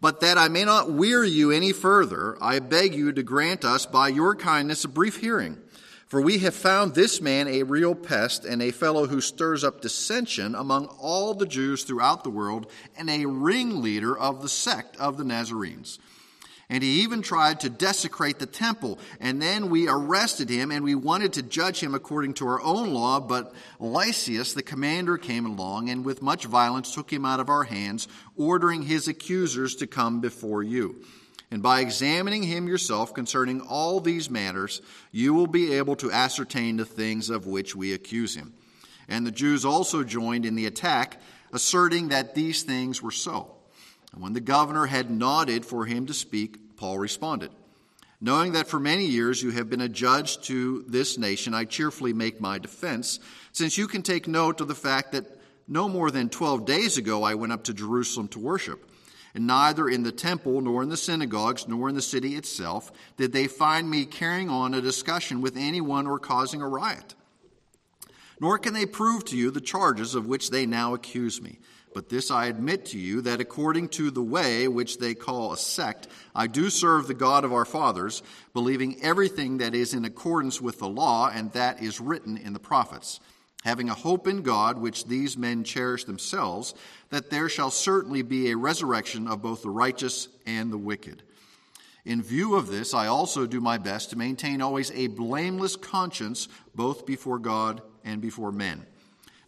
But 0.00 0.20
that 0.20 0.38
I 0.38 0.46
may 0.46 0.64
not 0.64 0.88
weary 0.88 1.30
you 1.30 1.50
any 1.50 1.72
further, 1.72 2.38
I 2.40 2.60
beg 2.60 2.94
you 2.94 3.10
to 3.12 3.24
grant 3.24 3.64
us 3.64 3.86
by 3.86 4.06
your 4.06 4.36
kindness 4.36 4.84
a 4.84 4.88
brief 4.88 5.16
hearing 5.16 5.58
for 6.08 6.22
we 6.22 6.38
have 6.38 6.54
found 6.54 6.94
this 6.94 7.20
man 7.20 7.48
a 7.48 7.62
real 7.62 7.94
pest 7.94 8.44
and 8.46 8.62
a 8.62 8.70
fellow 8.70 9.06
who 9.06 9.20
stirs 9.20 9.62
up 9.62 9.82
dissension 9.82 10.54
among 10.54 10.86
all 10.86 11.34
the 11.34 11.46
Jews 11.46 11.84
throughout 11.84 12.24
the 12.24 12.30
world 12.30 12.70
and 12.96 13.10
a 13.10 13.26
ringleader 13.26 14.18
of 14.18 14.40
the 14.40 14.48
sect 14.48 14.96
of 14.96 15.18
the 15.18 15.24
Nazarenes. 15.24 15.98
And 16.70 16.82
he 16.82 17.00
even 17.00 17.22
tried 17.22 17.60
to 17.60 17.70
desecrate 17.70 18.38
the 18.38 18.46
temple. 18.46 18.98
And 19.20 19.40
then 19.40 19.70
we 19.70 19.88
arrested 19.88 20.50
him 20.50 20.70
and 20.70 20.84
we 20.84 20.94
wanted 20.94 21.34
to 21.34 21.42
judge 21.42 21.80
him 21.80 21.94
according 21.94 22.34
to 22.34 22.46
our 22.46 22.60
own 22.60 22.92
law. 22.92 23.20
But 23.20 23.54
Lysias, 23.78 24.52
the 24.52 24.62
commander, 24.62 25.16
came 25.16 25.46
along 25.46 25.88
and 25.88 26.04
with 26.04 26.20
much 26.20 26.44
violence 26.44 26.94
took 26.94 27.10
him 27.10 27.24
out 27.24 27.40
of 27.40 27.48
our 27.48 27.64
hands, 27.64 28.06
ordering 28.36 28.82
his 28.82 29.08
accusers 29.08 29.76
to 29.76 29.86
come 29.86 30.20
before 30.20 30.62
you. 30.62 31.02
And 31.50 31.62
by 31.62 31.80
examining 31.80 32.42
him 32.42 32.68
yourself 32.68 33.14
concerning 33.14 33.62
all 33.62 34.00
these 34.00 34.28
matters, 34.28 34.82
you 35.12 35.32
will 35.32 35.46
be 35.46 35.74
able 35.74 35.96
to 35.96 36.12
ascertain 36.12 36.76
the 36.76 36.84
things 36.84 37.30
of 37.30 37.46
which 37.46 37.74
we 37.74 37.94
accuse 37.94 38.34
him. 38.34 38.52
And 39.08 39.26
the 39.26 39.30
Jews 39.30 39.64
also 39.64 40.04
joined 40.04 40.44
in 40.44 40.54
the 40.54 40.66
attack, 40.66 41.20
asserting 41.52 42.08
that 42.08 42.34
these 42.34 42.62
things 42.62 43.02
were 43.02 43.10
so. 43.10 43.54
And 44.12 44.22
when 44.22 44.34
the 44.34 44.40
governor 44.40 44.86
had 44.86 45.10
nodded 45.10 45.64
for 45.64 45.86
him 45.86 46.06
to 46.06 46.14
speak, 46.14 46.76
Paul 46.76 46.98
responded, 46.98 47.50
Knowing 48.20 48.52
that 48.52 48.68
for 48.68 48.80
many 48.80 49.06
years 49.06 49.42
you 49.42 49.50
have 49.52 49.70
been 49.70 49.80
a 49.80 49.88
judge 49.88 50.40
to 50.42 50.84
this 50.88 51.16
nation, 51.16 51.54
I 51.54 51.64
cheerfully 51.64 52.12
make 52.12 52.40
my 52.40 52.58
defense, 52.58 53.20
since 53.52 53.78
you 53.78 53.86
can 53.86 54.02
take 54.02 54.28
note 54.28 54.60
of 54.60 54.68
the 54.68 54.74
fact 54.74 55.12
that 55.12 55.24
no 55.66 55.88
more 55.88 56.10
than 56.10 56.28
twelve 56.28 56.66
days 56.66 56.98
ago 56.98 57.22
I 57.22 57.36
went 57.36 57.52
up 57.52 57.64
to 57.64 57.74
Jerusalem 57.74 58.28
to 58.28 58.38
worship 58.38 58.84
and 59.34 59.46
neither 59.46 59.88
in 59.88 60.02
the 60.02 60.12
temple, 60.12 60.60
nor 60.60 60.82
in 60.82 60.88
the 60.88 60.96
synagogues, 60.96 61.68
nor 61.68 61.88
in 61.88 61.94
the 61.94 62.02
city 62.02 62.34
itself 62.36 62.90
did 63.16 63.32
they 63.32 63.46
find 63.46 63.88
me 63.88 64.04
carrying 64.06 64.48
on 64.48 64.74
a 64.74 64.80
discussion 64.80 65.40
with 65.40 65.56
anyone 65.56 66.06
or 66.06 66.18
causing 66.18 66.62
a 66.62 66.68
riot. 66.68 67.14
Nor 68.40 68.58
can 68.58 68.74
they 68.74 68.86
prove 68.86 69.24
to 69.26 69.36
you 69.36 69.50
the 69.50 69.60
charges 69.60 70.14
of 70.14 70.26
which 70.26 70.50
they 70.50 70.66
now 70.66 70.94
accuse 70.94 71.42
me. 71.42 71.58
But 71.94 72.08
this 72.08 72.30
I 72.30 72.46
admit 72.46 72.86
to 72.86 72.98
you 72.98 73.22
that 73.22 73.40
according 73.40 73.88
to 73.90 74.10
the 74.10 74.22
way 74.22 74.68
which 74.68 74.98
they 74.98 75.14
call 75.14 75.52
a 75.52 75.56
sect, 75.56 76.06
I 76.34 76.46
do 76.46 76.70
serve 76.70 77.06
the 77.06 77.14
God 77.14 77.44
of 77.44 77.52
our 77.52 77.64
fathers, 77.64 78.22
believing 78.52 79.02
everything 79.02 79.58
that 79.58 79.74
is 79.74 79.94
in 79.94 80.04
accordance 80.04 80.60
with 80.60 80.78
the 80.78 80.88
law 80.88 81.30
and 81.32 81.50
that 81.52 81.82
is 81.82 82.00
written 82.00 82.36
in 82.36 82.52
the 82.52 82.60
prophets 82.60 83.20
having 83.64 83.90
a 83.90 83.94
hope 83.94 84.26
in 84.26 84.42
God, 84.42 84.78
which 84.78 85.06
these 85.06 85.36
men 85.36 85.64
cherish 85.64 86.04
themselves, 86.04 86.74
that 87.10 87.30
there 87.30 87.48
shall 87.48 87.70
certainly 87.70 88.22
be 88.22 88.50
a 88.50 88.56
resurrection 88.56 89.26
of 89.26 89.42
both 89.42 89.62
the 89.62 89.70
righteous 89.70 90.28
and 90.46 90.72
the 90.72 90.78
wicked. 90.78 91.22
In 92.04 92.22
view 92.22 92.54
of 92.54 92.68
this, 92.68 92.94
I 92.94 93.08
also 93.08 93.46
do 93.46 93.60
my 93.60 93.76
best 93.76 94.10
to 94.10 94.16
maintain 94.16 94.62
always 94.62 94.90
a 94.92 95.08
blameless 95.08 95.76
conscience, 95.76 96.48
both 96.74 97.04
before 97.04 97.38
God 97.38 97.82
and 98.04 98.22
before 98.22 98.52
men. 98.52 98.86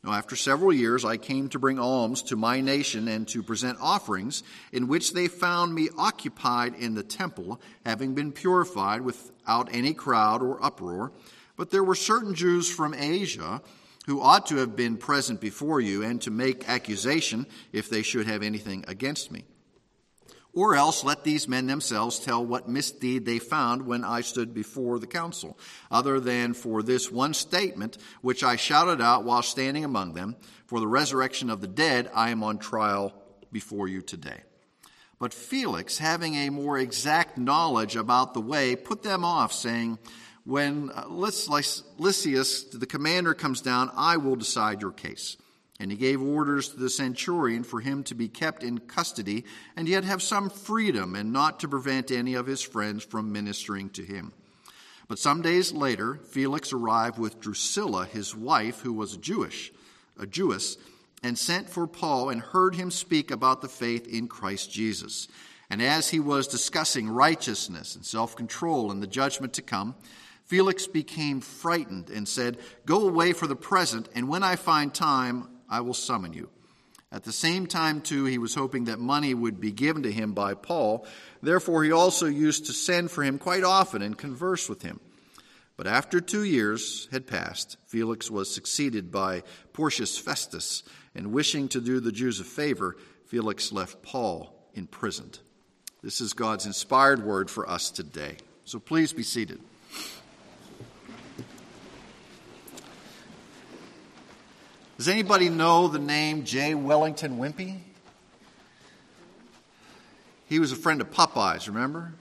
Now, 0.02 0.12
after 0.12 0.34
several 0.34 0.72
years, 0.72 1.04
I 1.04 1.18
came 1.18 1.50
to 1.50 1.58
bring 1.58 1.78
alms 1.78 2.22
to 2.24 2.36
my 2.36 2.60
nation 2.62 3.06
and 3.06 3.28
to 3.28 3.42
present 3.42 3.78
offerings, 3.80 4.42
in 4.72 4.88
which 4.88 5.12
they 5.12 5.28
found 5.28 5.74
me 5.74 5.88
occupied 5.96 6.74
in 6.74 6.94
the 6.94 7.02
temple, 7.02 7.60
having 7.84 8.14
been 8.14 8.32
purified 8.32 9.02
without 9.02 9.68
any 9.72 9.92
crowd 9.92 10.42
or 10.42 10.62
uproar. 10.64 11.12
But 11.56 11.70
there 11.70 11.84
were 11.84 11.94
certain 11.94 12.34
Jews 12.34 12.70
from 12.70 12.94
Asia 12.94 13.60
who 14.10 14.20
ought 14.20 14.46
to 14.46 14.56
have 14.56 14.74
been 14.74 14.96
present 14.96 15.40
before 15.40 15.80
you 15.80 16.02
and 16.02 16.20
to 16.20 16.32
make 16.32 16.68
accusation 16.68 17.46
if 17.72 17.88
they 17.88 18.02
should 18.02 18.26
have 18.26 18.42
anything 18.42 18.84
against 18.88 19.30
me. 19.30 19.44
Or 20.52 20.74
else 20.74 21.04
let 21.04 21.22
these 21.22 21.46
men 21.46 21.68
themselves 21.68 22.18
tell 22.18 22.44
what 22.44 22.68
misdeed 22.68 23.24
they 23.24 23.38
found 23.38 23.86
when 23.86 24.02
I 24.02 24.22
stood 24.22 24.52
before 24.52 24.98
the 24.98 25.06
council, 25.06 25.56
other 25.92 26.18
than 26.18 26.54
for 26.54 26.82
this 26.82 27.08
one 27.08 27.34
statement 27.34 27.98
which 28.20 28.42
I 28.42 28.56
shouted 28.56 29.00
out 29.00 29.22
while 29.22 29.42
standing 29.42 29.84
among 29.84 30.14
them, 30.14 30.34
for 30.66 30.80
the 30.80 30.88
resurrection 30.88 31.48
of 31.48 31.60
the 31.60 31.68
dead 31.68 32.10
I 32.12 32.30
am 32.30 32.42
on 32.42 32.58
trial 32.58 33.14
before 33.52 33.86
you 33.86 34.02
today. 34.02 34.40
But 35.20 35.32
Felix, 35.32 35.98
having 35.98 36.34
a 36.34 36.50
more 36.50 36.80
exact 36.80 37.38
knowledge 37.38 37.94
about 37.94 38.34
the 38.34 38.40
way, 38.40 38.74
put 38.74 39.04
them 39.04 39.24
off, 39.24 39.52
saying, 39.52 40.00
when 40.50 40.90
uh, 40.90 41.06
Lysias, 41.06 42.64
the 42.72 42.86
commander, 42.86 43.34
comes 43.34 43.60
down, 43.60 43.88
I 43.96 44.16
will 44.16 44.34
decide 44.34 44.82
your 44.82 44.90
case. 44.90 45.36
And 45.78 45.92
he 45.92 45.96
gave 45.96 46.20
orders 46.20 46.70
to 46.70 46.76
the 46.76 46.90
centurion 46.90 47.62
for 47.62 47.80
him 47.80 48.02
to 48.04 48.16
be 48.16 48.26
kept 48.26 48.64
in 48.64 48.78
custody 48.78 49.44
and 49.76 49.88
yet 49.88 50.02
have 50.02 50.20
some 50.20 50.50
freedom 50.50 51.14
and 51.14 51.32
not 51.32 51.60
to 51.60 51.68
prevent 51.68 52.10
any 52.10 52.34
of 52.34 52.46
his 52.46 52.60
friends 52.60 53.04
from 53.04 53.32
ministering 53.32 53.90
to 53.90 54.02
him. 54.02 54.32
But 55.06 55.20
some 55.20 55.40
days 55.40 55.72
later, 55.72 56.16
Felix 56.16 56.72
arrived 56.72 57.18
with 57.18 57.40
Drusilla, 57.40 58.04
his 58.04 58.34
wife, 58.34 58.80
who 58.80 58.92
was 58.92 59.14
a 59.14 59.18
Jewish, 59.18 59.72
a 60.18 60.26
Jewess, 60.26 60.78
and 61.22 61.38
sent 61.38 61.70
for 61.70 61.86
Paul 61.86 62.28
and 62.28 62.40
heard 62.40 62.74
him 62.74 62.90
speak 62.90 63.30
about 63.30 63.62
the 63.62 63.68
faith 63.68 64.08
in 64.08 64.26
Christ 64.26 64.72
Jesus. 64.72 65.28
And 65.70 65.80
as 65.80 66.08
he 66.08 66.18
was 66.18 66.48
discussing 66.48 67.08
righteousness 67.08 67.94
and 67.94 68.04
self 68.04 68.34
control 68.34 68.90
and 68.90 69.00
the 69.00 69.06
judgment 69.06 69.52
to 69.52 69.62
come, 69.62 69.94
Felix 70.50 70.88
became 70.88 71.40
frightened 71.40 72.10
and 72.10 72.26
said, 72.26 72.58
Go 72.84 73.06
away 73.06 73.32
for 73.32 73.46
the 73.46 73.54
present, 73.54 74.08
and 74.16 74.28
when 74.28 74.42
I 74.42 74.56
find 74.56 74.92
time, 74.92 75.46
I 75.68 75.80
will 75.82 75.94
summon 75.94 76.32
you. 76.32 76.50
At 77.12 77.22
the 77.22 77.30
same 77.30 77.68
time, 77.68 78.00
too, 78.00 78.24
he 78.24 78.36
was 78.36 78.56
hoping 78.56 78.86
that 78.86 78.98
money 78.98 79.32
would 79.32 79.60
be 79.60 79.70
given 79.70 80.02
to 80.02 80.10
him 80.10 80.32
by 80.32 80.54
Paul. 80.54 81.06
Therefore, 81.40 81.84
he 81.84 81.92
also 81.92 82.26
used 82.26 82.66
to 82.66 82.72
send 82.72 83.12
for 83.12 83.22
him 83.22 83.38
quite 83.38 83.62
often 83.62 84.02
and 84.02 84.18
converse 84.18 84.68
with 84.68 84.82
him. 84.82 84.98
But 85.76 85.86
after 85.86 86.20
two 86.20 86.42
years 86.42 87.06
had 87.12 87.28
passed, 87.28 87.76
Felix 87.86 88.28
was 88.28 88.52
succeeded 88.52 89.12
by 89.12 89.44
Porcius 89.72 90.18
Festus, 90.18 90.82
and 91.14 91.32
wishing 91.32 91.68
to 91.68 91.80
do 91.80 92.00
the 92.00 92.10
Jews 92.10 92.40
a 92.40 92.44
favor, 92.44 92.96
Felix 93.26 93.70
left 93.70 94.02
Paul 94.02 94.52
imprisoned. 94.74 95.38
This 96.02 96.20
is 96.20 96.32
God's 96.32 96.66
inspired 96.66 97.24
word 97.24 97.48
for 97.48 97.70
us 97.70 97.88
today. 97.88 98.38
So 98.64 98.80
please 98.80 99.12
be 99.12 99.22
seated. 99.22 99.60
Does 105.00 105.08
anybody 105.08 105.48
know 105.48 105.88
the 105.88 105.98
name 105.98 106.44
J. 106.44 106.74
Wellington 106.74 107.38
Wimpy? 107.38 107.78
He 110.44 110.58
was 110.58 110.72
a 110.72 110.76
friend 110.76 111.00
of 111.00 111.10
Popeye's, 111.10 111.68
remember? 111.70 112.12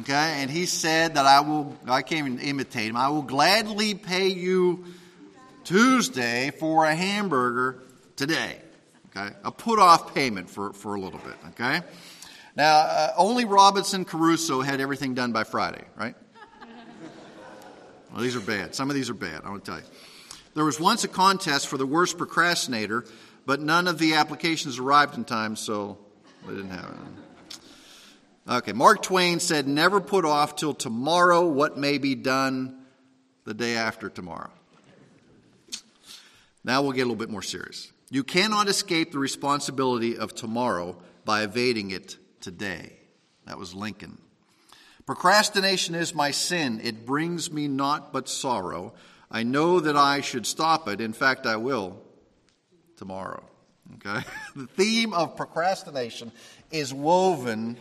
Okay, 0.00 0.12
and 0.12 0.50
he 0.50 0.66
said 0.66 1.14
that 1.14 1.24
I 1.24 1.40
will, 1.40 1.74
I 1.86 2.02
can't 2.02 2.26
even 2.26 2.38
imitate 2.38 2.90
him, 2.90 2.98
I 2.98 3.08
will 3.08 3.22
gladly 3.22 3.94
pay 3.94 4.28
you 4.28 4.84
Tuesday 5.64 6.50
for 6.50 6.84
a 6.84 6.94
hamburger 6.94 7.82
today. 8.16 8.58
Okay, 9.16 9.34
a 9.42 9.50
put 9.50 9.78
off 9.78 10.14
payment 10.14 10.50
for, 10.50 10.74
for 10.74 10.96
a 10.96 11.00
little 11.00 11.20
bit. 11.20 11.36
Okay, 11.52 11.80
now 12.54 12.74
uh, 12.74 13.14
only 13.16 13.46
Robinson 13.46 14.04
Crusoe 14.04 14.60
had 14.60 14.82
everything 14.82 15.14
done 15.14 15.32
by 15.32 15.44
Friday, 15.44 15.84
right? 15.96 16.14
Well, 18.12 18.20
these 18.20 18.36
are 18.36 18.40
bad. 18.40 18.74
Some 18.74 18.90
of 18.90 18.96
these 18.96 19.08
are 19.08 19.14
bad, 19.14 19.40
I 19.44 19.48
want 19.48 19.64
to 19.64 19.70
tell 19.70 19.80
you. 19.80 19.86
There 20.54 20.64
was 20.64 20.78
once 20.78 21.04
a 21.04 21.08
contest 21.08 21.68
for 21.68 21.78
the 21.78 21.86
worst 21.86 22.18
procrastinator, 22.18 23.04
but 23.46 23.60
none 23.60 23.88
of 23.88 23.98
the 23.98 24.14
applications 24.14 24.78
arrived 24.78 25.16
in 25.16 25.24
time, 25.24 25.56
so 25.56 25.98
they 26.46 26.54
didn't 26.54 26.70
have 26.70 26.90
it. 26.90 27.62
Okay, 28.48 28.72
Mark 28.72 29.02
Twain 29.02 29.40
said, 29.40 29.66
Never 29.66 30.00
put 30.00 30.24
off 30.24 30.56
till 30.56 30.74
tomorrow 30.74 31.46
what 31.46 31.78
may 31.78 31.98
be 31.98 32.14
done 32.14 32.84
the 33.44 33.54
day 33.54 33.76
after 33.76 34.08
tomorrow. 34.08 34.50
Now 36.64 36.82
we'll 36.82 36.92
get 36.92 37.02
a 37.02 37.04
little 37.04 37.16
bit 37.16 37.30
more 37.30 37.42
serious. 37.42 37.92
You 38.10 38.22
cannot 38.22 38.68
escape 38.68 39.12
the 39.12 39.18
responsibility 39.18 40.18
of 40.18 40.34
tomorrow 40.34 40.96
by 41.24 41.42
evading 41.42 41.92
it 41.92 42.16
today. 42.40 42.92
That 43.46 43.58
was 43.58 43.74
Lincoln. 43.74 44.18
Procrastination 45.06 45.94
is 45.94 46.14
my 46.14 46.30
sin. 46.30 46.80
It 46.82 47.06
brings 47.06 47.50
me 47.50 47.68
naught 47.68 48.12
but 48.12 48.28
sorrow. 48.28 48.94
I 49.32 49.44
know 49.44 49.80
that 49.80 49.96
I 49.96 50.20
should 50.20 50.46
stop 50.46 50.88
it. 50.88 51.00
In 51.00 51.14
fact, 51.14 51.46
I 51.46 51.56
will 51.56 51.98
tomorrow. 52.96 53.42
Okay? 53.94 54.24
The 54.54 54.66
theme 54.66 55.14
of 55.14 55.36
procrastination 55.36 56.30
is 56.70 56.92
woven 56.92 57.78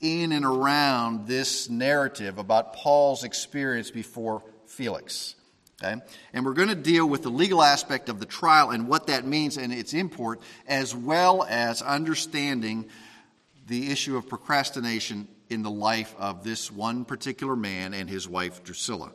in 0.00 0.30
and 0.30 0.44
around 0.44 1.26
this 1.26 1.68
narrative 1.68 2.38
about 2.38 2.74
Paul's 2.74 3.24
experience 3.24 3.90
before 3.90 4.44
Felix. 4.66 5.34
Okay? 5.82 6.00
And 6.32 6.44
we're 6.46 6.54
going 6.54 6.68
to 6.68 6.76
deal 6.76 7.08
with 7.08 7.22
the 7.22 7.30
legal 7.30 7.62
aspect 7.62 8.08
of 8.08 8.20
the 8.20 8.26
trial 8.26 8.70
and 8.70 8.86
what 8.86 9.08
that 9.08 9.26
means 9.26 9.56
and 9.56 9.72
its 9.72 9.92
import, 9.92 10.40
as 10.68 10.94
well 10.94 11.44
as 11.48 11.82
understanding 11.82 12.88
the 13.66 13.90
issue 13.90 14.16
of 14.16 14.28
procrastination 14.28 15.26
in 15.50 15.62
the 15.62 15.70
life 15.70 16.14
of 16.18 16.44
this 16.44 16.70
one 16.70 17.04
particular 17.04 17.56
man 17.56 17.92
and 17.92 18.08
his 18.08 18.28
wife 18.28 18.62
Drusilla. 18.62 19.10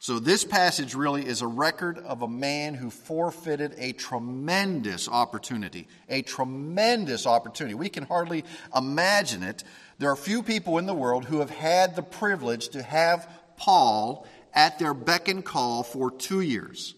So, 0.00 0.20
this 0.20 0.44
passage 0.44 0.94
really 0.94 1.26
is 1.26 1.42
a 1.42 1.46
record 1.48 1.98
of 1.98 2.22
a 2.22 2.28
man 2.28 2.74
who 2.74 2.88
forfeited 2.88 3.74
a 3.78 3.92
tremendous 3.92 5.08
opportunity. 5.08 5.88
A 6.08 6.22
tremendous 6.22 7.26
opportunity. 7.26 7.74
We 7.74 7.88
can 7.88 8.04
hardly 8.04 8.44
imagine 8.74 9.42
it. 9.42 9.64
There 9.98 10.10
are 10.10 10.16
few 10.16 10.44
people 10.44 10.78
in 10.78 10.86
the 10.86 10.94
world 10.94 11.24
who 11.24 11.40
have 11.40 11.50
had 11.50 11.96
the 11.96 12.04
privilege 12.04 12.68
to 12.70 12.82
have 12.82 13.28
Paul 13.56 14.24
at 14.54 14.78
their 14.78 14.94
beck 14.94 15.26
and 15.26 15.44
call 15.44 15.82
for 15.82 16.12
two 16.12 16.42
years. 16.42 16.94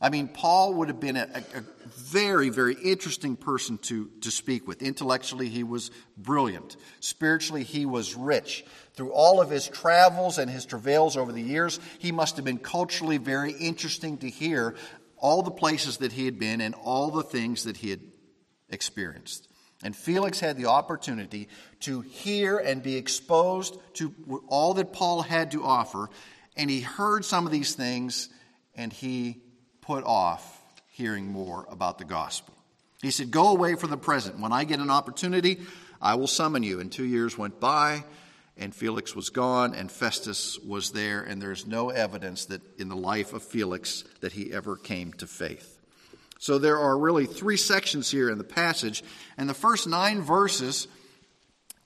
I 0.00 0.10
mean, 0.10 0.28
Paul 0.28 0.74
would 0.74 0.88
have 0.88 1.00
been 1.00 1.16
a, 1.16 1.28
a, 1.54 1.62
very, 1.88 2.50
very 2.50 2.74
interesting 2.74 3.36
person 3.36 3.78
to, 3.78 4.08
to 4.20 4.30
speak 4.30 4.68
with. 4.68 4.80
Intellectually, 4.80 5.48
he 5.48 5.64
was 5.64 5.90
brilliant. 6.16 6.76
Spiritually, 7.00 7.64
he 7.64 7.84
was 7.84 8.14
rich. 8.14 8.64
Through 8.94 9.12
all 9.12 9.40
of 9.40 9.50
his 9.50 9.66
travels 9.66 10.38
and 10.38 10.48
his 10.48 10.64
travails 10.64 11.16
over 11.16 11.32
the 11.32 11.42
years, 11.42 11.80
he 11.98 12.12
must 12.12 12.36
have 12.36 12.44
been 12.44 12.58
culturally 12.58 13.18
very 13.18 13.52
interesting 13.52 14.18
to 14.18 14.30
hear 14.30 14.76
all 15.16 15.42
the 15.42 15.50
places 15.50 15.96
that 15.96 16.12
he 16.12 16.24
had 16.26 16.38
been 16.38 16.60
and 16.60 16.76
all 16.76 17.10
the 17.10 17.24
things 17.24 17.64
that 17.64 17.78
he 17.78 17.90
had 17.90 18.00
experienced. 18.70 19.48
And 19.82 19.96
Felix 19.96 20.38
had 20.38 20.56
the 20.56 20.66
opportunity 20.66 21.48
to 21.80 22.02
hear 22.02 22.58
and 22.58 22.82
be 22.82 22.96
exposed 22.96 23.76
to 23.94 24.14
all 24.48 24.74
that 24.74 24.92
Paul 24.92 25.22
had 25.22 25.50
to 25.52 25.64
offer. 25.64 26.08
And 26.56 26.70
he 26.70 26.80
heard 26.80 27.24
some 27.24 27.46
of 27.46 27.52
these 27.52 27.74
things 27.74 28.28
and 28.74 28.92
he 28.92 29.42
put 29.88 30.04
off 30.04 30.62
hearing 30.90 31.26
more 31.26 31.66
about 31.70 31.96
the 31.96 32.04
gospel. 32.04 32.52
He 33.00 33.10
said, 33.10 33.30
Go 33.30 33.48
away 33.48 33.74
for 33.74 33.86
the 33.86 33.96
present. 33.96 34.38
When 34.38 34.52
I 34.52 34.64
get 34.64 34.80
an 34.80 34.90
opportunity, 34.90 35.60
I 36.00 36.16
will 36.16 36.26
summon 36.26 36.62
you. 36.62 36.78
And 36.78 36.92
two 36.92 37.06
years 37.06 37.38
went 37.38 37.58
by, 37.58 38.04
and 38.58 38.74
Felix 38.74 39.16
was 39.16 39.30
gone, 39.30 39.74
and 39.74 39.90
Festus 39.90 40.58
was 40.58 40.92
there, 40.92 41.22
and 41.22 41.40
there's 41.40 41.66
no 41.66 41.88
evidence 41.88 42.44
that 42.46 42.60
in 42.78 42.90
the 42.90 42.96
life 42.96 43.32
of 43.32 43.42
Felix 43.42 44.04
that 44.20 44.32
he 44.32 44.52
ever 44.52 44.76
came 44.76 45.14
to 45.14 45.26
faith. 45.26 45.80
So 46.38 46.58
there 46.58 46.78
are 46.78 46.98
really 46.98 47.24
three 47.24 47.56
sections 47.56 48.10
here 48.10 48.28
in 48.28 48.36
the 48.36 48.44
passage, 48.44 49.02
and 49.38 49.48
the 49.48 49.54
first 49.54 49.88
nine 49.88 50.20
verses 50.20 50.86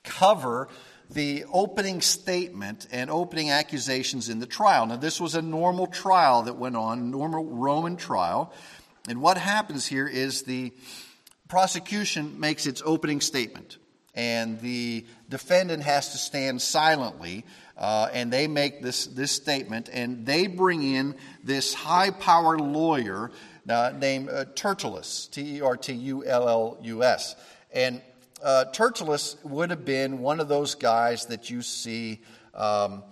cover 0.03 0.69
the 1.13 1.45
opening 1.53 2.01
statement 2.01 2.87
and 2.91 3.11
opening 3.11 3.51
accusations 3.51 4.29
in 4.29 4.39
the 4.39 4.47
trial. 4.47 4.87
Now, 4.87 4.97
this 4.97 5.21
was 5.21 5.35
a 5.35 5.43
normal 5.43 5.87
trial 5.87 6.43
that 6.43 6.55
went 6.55 6.77
on, 6.77 7.11
normal 7.11 7.45
Roman 7.45 7.97
trial. 7.97 8.53
And 9.09 9.21
what 9.21 9.37
happens 9.37 9.87
here 9.87 10.07
is 10.07 10.43
the 10.43 10.73
prosecution 11.49 12.39
makes 12.41 12.67
its 12.67 12.83
opening 12.85 13.21
statement, 13.21 13.79
and 14.15 14.61
the 14.61 15.05
defendant 15.29 15.83
has 15.83 16.13
to 16.13 16.19
stand 16.19 16.63
silently. 16.63 17.45
Uh, 17.77 18.09
and 18.13 18.33
they 18.33 18.47
make 18.47 18.83
this, 18.83 19.07
this 19.07 19.33
statement, 19.33 19.89
and 19.93 20.25
they 20.27 20.47
bring 20.47 20.83
in 20.83 21.17
this 21.43 21.75
high 21.75 22.11
power 22.11 22.59
lawyer 22.59 23.31
uh, 23.69 23.93
named 23.97 24.29
uh, 24.29 24.45
Tertullus, 24.55 25.27
T 25.31 25.57
E 25.57 25.61
R 25.63 25.77
T 25.77 25.93
U 25.93 26.25
L 26.25 26.49
L 26.49 26.79
U 26.83 27.03
S. 27.03 27.35
And 27.73 28.03
uh, 28.43 28.65
Tertullus 28.67 29.37
would 29.45 29.71
have 29.71 29.85
been 29.85 30.19
one 30.19 30.41
of 30.41 30.49
those 30.49 30.75
guys 30.75 31.27
that 31.27 31.51
you 31.51 31.63
see, 31.63 32.21
um, 32.55 33.03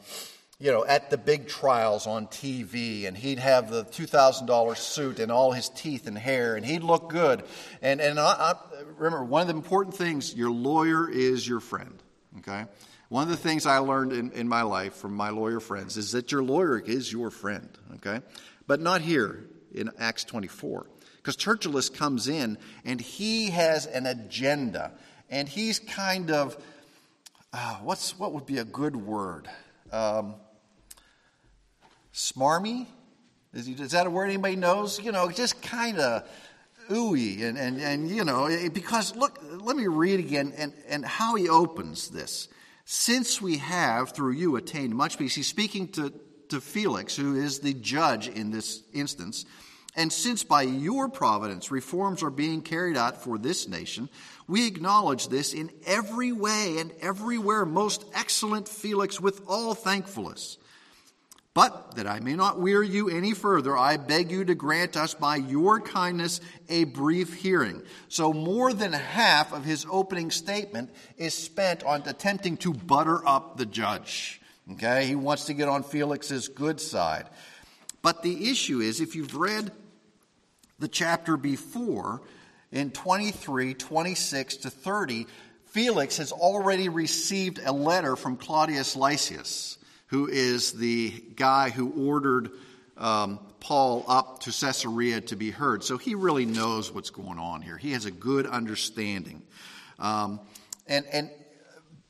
you 0.58 0.70
know, 0.70 0.84
at 0.84 1.10
the 1.10 1.16
big 1.16 1.48
trials 1.48 2.06
on 2.06 2.26
TV, 2.26 3.06
and 3.06 3.16
he'd 3.16 3.38
have 3.38 3.70
the 3.70 3.84
two 3.84 4.06
thousand 4.06 4.46
dollar 4.46 4.74
suit 4.74 5.18
and 5.18 5.30
all 5.30 5.52
his 5.52 5.68
teeth 5.68 6.06
and 6.06 6.18
hair, 6.18 6.56
and 6.56 6.66
he'd 6.66 6.82
look 6.82 7.08
good. 7.08 7.44
And 7.80 8.00
and 8.00 8.18
I, 8.18 8.24
I, 8.24 8.54
remember 8.96 9.24
one 9.24 9.42
of 9.42 9.48
the 9.48 9.54
important 9.54 9.96
things: 9.96 10.34
your 10.34 10.50
lawyer 10.50 11.08
is 11.08 11.46
your 11.46 11.60
friend. 11.60 12.02
Okay. 12.38 12.66
One 13.08 13.24
of 13.24 13.28
the 13.28 13.36
things 13.36 13.66
I 13.66 13.78
learned 13.78 14.12
in, 14.12 14.30
in 14.32 14.48
my 14.48 14.62
life 14.62 14.94
from 14.94 15.14
my 15.14 15.30
lawyer 15.30 15.58
friends 15.58 15.96
is 15.96 16.12
that 16.12 16.30
your 16.30 16.44
lawyer 16.44 16.78
is 16.78 17.12
your 17.12 17.30
friend. 17.30 17.68
Okay, 17.96 18.20
but 18.66 18.80
not 18.80 19.00
here 19.00 19.44
in 19.72 19.90
Acts 19.98 20.24
24 20.24 20.86
because 21.16 21.36
Tertullus 21.36 21.88
comes 21.90 22.28
in 22.28 22.58
and 22.84 23.00
he 23.00 23.50
has 23.50 23.86
an 23.86 24.06
agenda 24.06 24.92
and 25.30 25.48
he's 25.48 25.78
kind 25.78 26.30
of 26.30 26.56
uh, 27.52 27.76
what's 27.82 28.18
what 28.18 28.32
would 28.32 28.46
be 28.46 28.58
a 28.58 28.64
good 28.64 28.96
word? 28.96 29.48
Um, 29.92 30.34
smarmy? 32.12 32.86
Is, 33.52 33.66
he, 33.66 33.72
is, 33.72 33.90
that 33.92 34.06
a 34.06 34.10
word 34.10 34.26
anybody 34.26 34.54
knows? 34.54 35.00
You 35.00 35.10
know, 35.10 35.30
just 35.30 35.60
kind 35.62 35.98
of 35.98 36.28
ooey 36.90 37.42
and, 37.42 37.56
and, 37.56 37.80
and 37.80 38.10
you 38.10 38.24
know 38.24 38.48
because 38.72 39.14
look 39.14 39.38
let 39.60 39.76
me 39.76 39.86
read 39.86 40.18
again 40.18 40.52
and, 40.56 40.72
and 40.88 41.04
how 41.04 41.36
he 41.36 41.48
opens 41.48 42.08
this 42.08 42.48
since 42.84 43.40
we 43.40 43.58
have 43.58 44.10
through 44.10 44.32
you 44.32 44.56
attained 44.56 44.92
much 44.92 45.16
peace 45.16 45.36
he's 45.36 45.46
speaking 45.46 45.86
to, 45.86 46.12
to 46.48 46.60
felix 46.60 47.14
who 47.14 47.36
is 47.36 47.60
the 47.60 47.74
judge 47.74 48.26
in 48.26 48.50
this 48.50 48.82
instance 48.92 49.44
and 49.96 50.12
since 50.12 50.44
by 50.44 50.62
your 50.62 51.08
providence 51.08 51.70
reforms 51.70 52.22
are 52.22 52.30
being 52.30 52.62
carried 52.62 52.96
out 52.96 53.22
for 53.22 53.38
this 53.38 53.66
nation, 53.66 54.08
we 54.50 54.66
acknowledge 54.66 55.28
this 55.28 55.54
in 55.54 55.70
every 55.86 56.32
way 56.32 56.78
and 56.78 56.92
everywhere, 57.00 57.64
most 57.64 58.04
excellent 58.14 58.68
Felix, 58.68 59.20
with 59.20 59.42
all 59.46 59.74
thankfulness. 59.74 60.58
But 61.54 61.94
that 61.94 62.08
I 62.08 62.18
may 62.18 62.34
not 62.34 62.60
weary 62.60 62.88
you 62.88 63.08
any 63.08 63.32
further, 63.32 63.76
I 63.76 63.96
beg 63.96 64.32
you 64.32 64.44
to 64.44 64.56
grant 64.56 64.96
us 64.96 65.14
by 65.14 65.36
your 65.36 65.80
kindness 65.80 66.40
a 66.68 66.82
brief 66.82 67.34
hearing. 67.34 67.82
So, 68.08 68.32
more 68.32 68.72
than 68.72 68.92
half 68.92 69.52
of 69.52 69.64
his 69.64 69.86
opening 69.88 70.32
statement 70.32 70.90
is 71.16 71.32
spent 71.32 71.84
on 71.84 72.02
attempting 72.06 72.56
to 72.58 72.74
butter 72.74 73.26
up 73.26 73.56
the 73.56 73.66
judge. 73.66 74.40
Okay? 74.72 75.06
He 75.06 75.14
wants 75.14 75.44
to 75.44 75.54
get 75.54 75.68
on 75.68 75.84
Felix's 75.84 76.48
good 76.48 76.80
side. 76.80 77.28
But 78.02 78.22
the 78.22 78.50
issue 78.50 78.80
is 78.80 79.00
if 79.00 79.14
you've 79.14 79.36
read 79.36 79.70
the 80.80 80.88
chapter 80.88 81.36
before, 81.36 82.22
in 82.72 82.90
23, 82.90 83.74
26 83.74 84.56
to 84.58 84.70
30, 84.70 85.26
Felix 85.66 86.16
has 86.18 86.32
already 86.32 86.88
received 86.88 87.60
a 87.64 87.72
letter 87.72 88.16
from 88.16 88.36
Claudius 88.36 88.96
Lysias, 88.96 89.78
who 90.08 90.28
is 90.28 90.72
the 90.72 91.10
guy 91.36 91.70
who 91.70 91.90
ordered 92.08 92.50
um, 92.96 93.40
Paul 93.60 94.04
up 94.08 94.40
to 94.40 94.50
Caesarea 94.50 95.20
to 95.22 95.36
be 95.36 95.50
heard. 95.50 95.84
So 95.84 95.96
he 95.96 96.14
really 96.14 96.44
knows 96.44 96.92
what's 96.92 97.10
going 97.10 97.38
on 97.38 97.62
here. 97.62 97.76
He 97.76 97.92
has 97.92 98.04
a 98.04 98.10
good 98.10 98.46
understanding. 98.46 99.42
Um, 99.98 100.40
and, 100.86 101.06
and, 101.12 101.30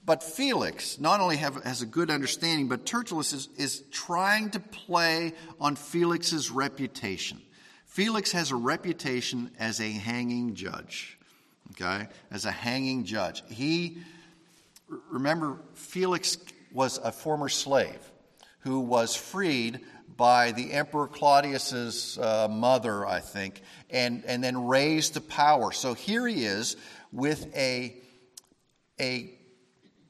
but 0.05 0.23
Felix 0.23 0.99
not 0.99 1.21
only 1.21 1.37
have, 1.37 1.63
has 1.65 1.83
a 1.83 1.87
good 1.87 2.11
understanding, 2.11 2.69
but 2.69 2.87
Tertullus 2.87 3.33
is, 3.33 3.49
is 3.57 3.83
trying 3.91 4.51
to 4.51 4.61
play 4.61 5.33
on 5.61 5.77
Felix's 5.77 6.51
reputation. 6.51 7.41
Felix 7.91 8.31
has 8.31 8.53
a 8.53 8.57
reputation 8.57 9.51
as 9.59 9.81
a 9.81 9.91
hanging 9.91 10.55
judge, 10.55 11.19
okay? 11.73 12.07
As 12.31 12.45
a 12.45 12.51
hanging 12.53 13.05
judge. 13.05 13.43
He, 13.49 13.99
remember, 15.11 15.59
Felix 15.75 16.39
was 16.73 16.99
a 16.99 17.11
former 17.11 17.49
slave 17.49 17.99
who 18.61 18.79
was 18.79 19.17
freed 19.17 19.81
by 20.17 20.53
the 20.53 20.71
Emperor 20.71 21.09
Claudius's 21.09 22.17
uh, 22.17 22.47
mother, 22.49 23.05
I 23.05 23.19
think, 23.19 23.61
and, 23.91 24.25
and 24.25 24.45
then 24.45 24.69
raised 24.69 25.15
to 25.15 25.21
power. 25.21 25.73
So 25.73 25.95
here 25.95 26.29
he 26.29 26.45
is 26.45 26.77
with 27.11 27.53
a, 27.57 27.97
a 29.01 29.35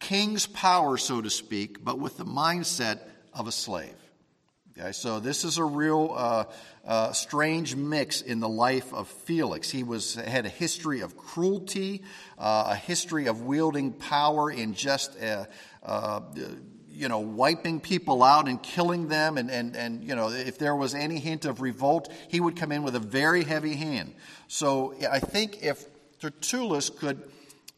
king's 0.00 0.46
power, 0.46 0.98
so 0.98 1.22
to 1.22 1.30
speak, 1.30 1.82
but 1.82 1.98
with 1.98 2.18
the 2.18 2.26
mindset 2.26 2.98
of 3.32 3.48
a 3.48 3.52
slave. 3.52 3.96
Okay, 4.80 4.92
so 4.92 5.20
this 5.20 5.44
is 5.44 5.58
a 5.58 5.64
real 5.64 6.14
uh, 6.16 6.44
uh, 6.86 7.12
strange 7.12 7.76
mix 7.76 8.22
in 8.22 8.40
the 8.40 8.48
life 8.48 8.94
of 8.94 9.08
Felix. 9.08 9.68
He 9.68 9.82
was 9.82 10.14
had 10.14 10.46
a 10.46 10.48
history 10.48 11.02
of 11.02 11.18
cruelty, 11.18 12.02
uh, 12.38 12.68
a 12.70 12.76
history 12.76 13.26
of 13.26 13.42
wielding 13.42 13.92
power 13.92 14.50
in 14.50 14.72
just 14.72 15.16
a, 15.16 15.46
uh, 15.82 16.20
you 16.88 17.08
know, 17.08 17.18
wiping 17.18 17.80
people 17.80 18.22
out 18.22 18.48
and 18.48 18.62
killing 18.62 19.08
them. 19.08 19.36
And, 19.36 19.50
and, 19.50 19.76
and, 19.76 20.02
you 20.02 20.14
know, 20.14 20.30
if 20.30 20.56
there 20.56 20.74
was 20.74 20.94
any 20.94 21.18
hint 21.18 21.44
of 21.44 21.60
revolt, 21.60 22.10
he 22.28 22.40
would 22.40 22.56
come 22.56 22.72
in 22.72 22.82
with 22.82 22.96
a 22.96 23.00
very 23.00 23.44
heavy 23.44 23.74
hand. 23.74 24.14
So 24.48 24.94
I 25.10 25.18
think 25.18 25.62
if 25.62 25.84
Tertullus 26.20 26.88
could, 26.88 27.22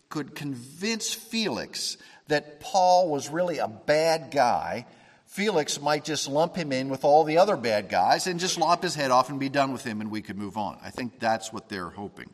could 0.08 0.36
convince 0.36 1.12
Felix 1.12 1.96
that 2.28 2.60
Paul 2.60 3.10
was 3.10 3.28
really 3.28 3.58
a 3.58 3.66
bad 3.66 4.30
guy, 4.30 4.86
Felix 5.32 5.80
might 5.80 6.04
just 6.04 6.28
lump 6.28 6.54
him 6.54 6.72
in 6.72 6.90
with 6.90 7.06
all 7.06 7.24
the 7.24 7.38
other 7.38 7.56
bad 7.56 7.88
guys 7.88 8.26
and 8.26 8.38
just 8.38 8.58
lop 8.58 8.82
his 8.82 8.94
head 8.94 9.10
off 9.10 9.30
and 9.30 9.40
be 9.40 9.48
done 9.48 9.72
with 9.72 9.82
him 9.82 10.02
and 10.02 10.10
we 10.10 10.20
could 10.20 10.36
move 10.36 10.58
on. 10.58 10.78
I 10.84 10.90
think 10.90 11.18
that's 11.18 11.50
what 11.50 11.70
they're 11.70 11.88
hoping. 11.88 12.28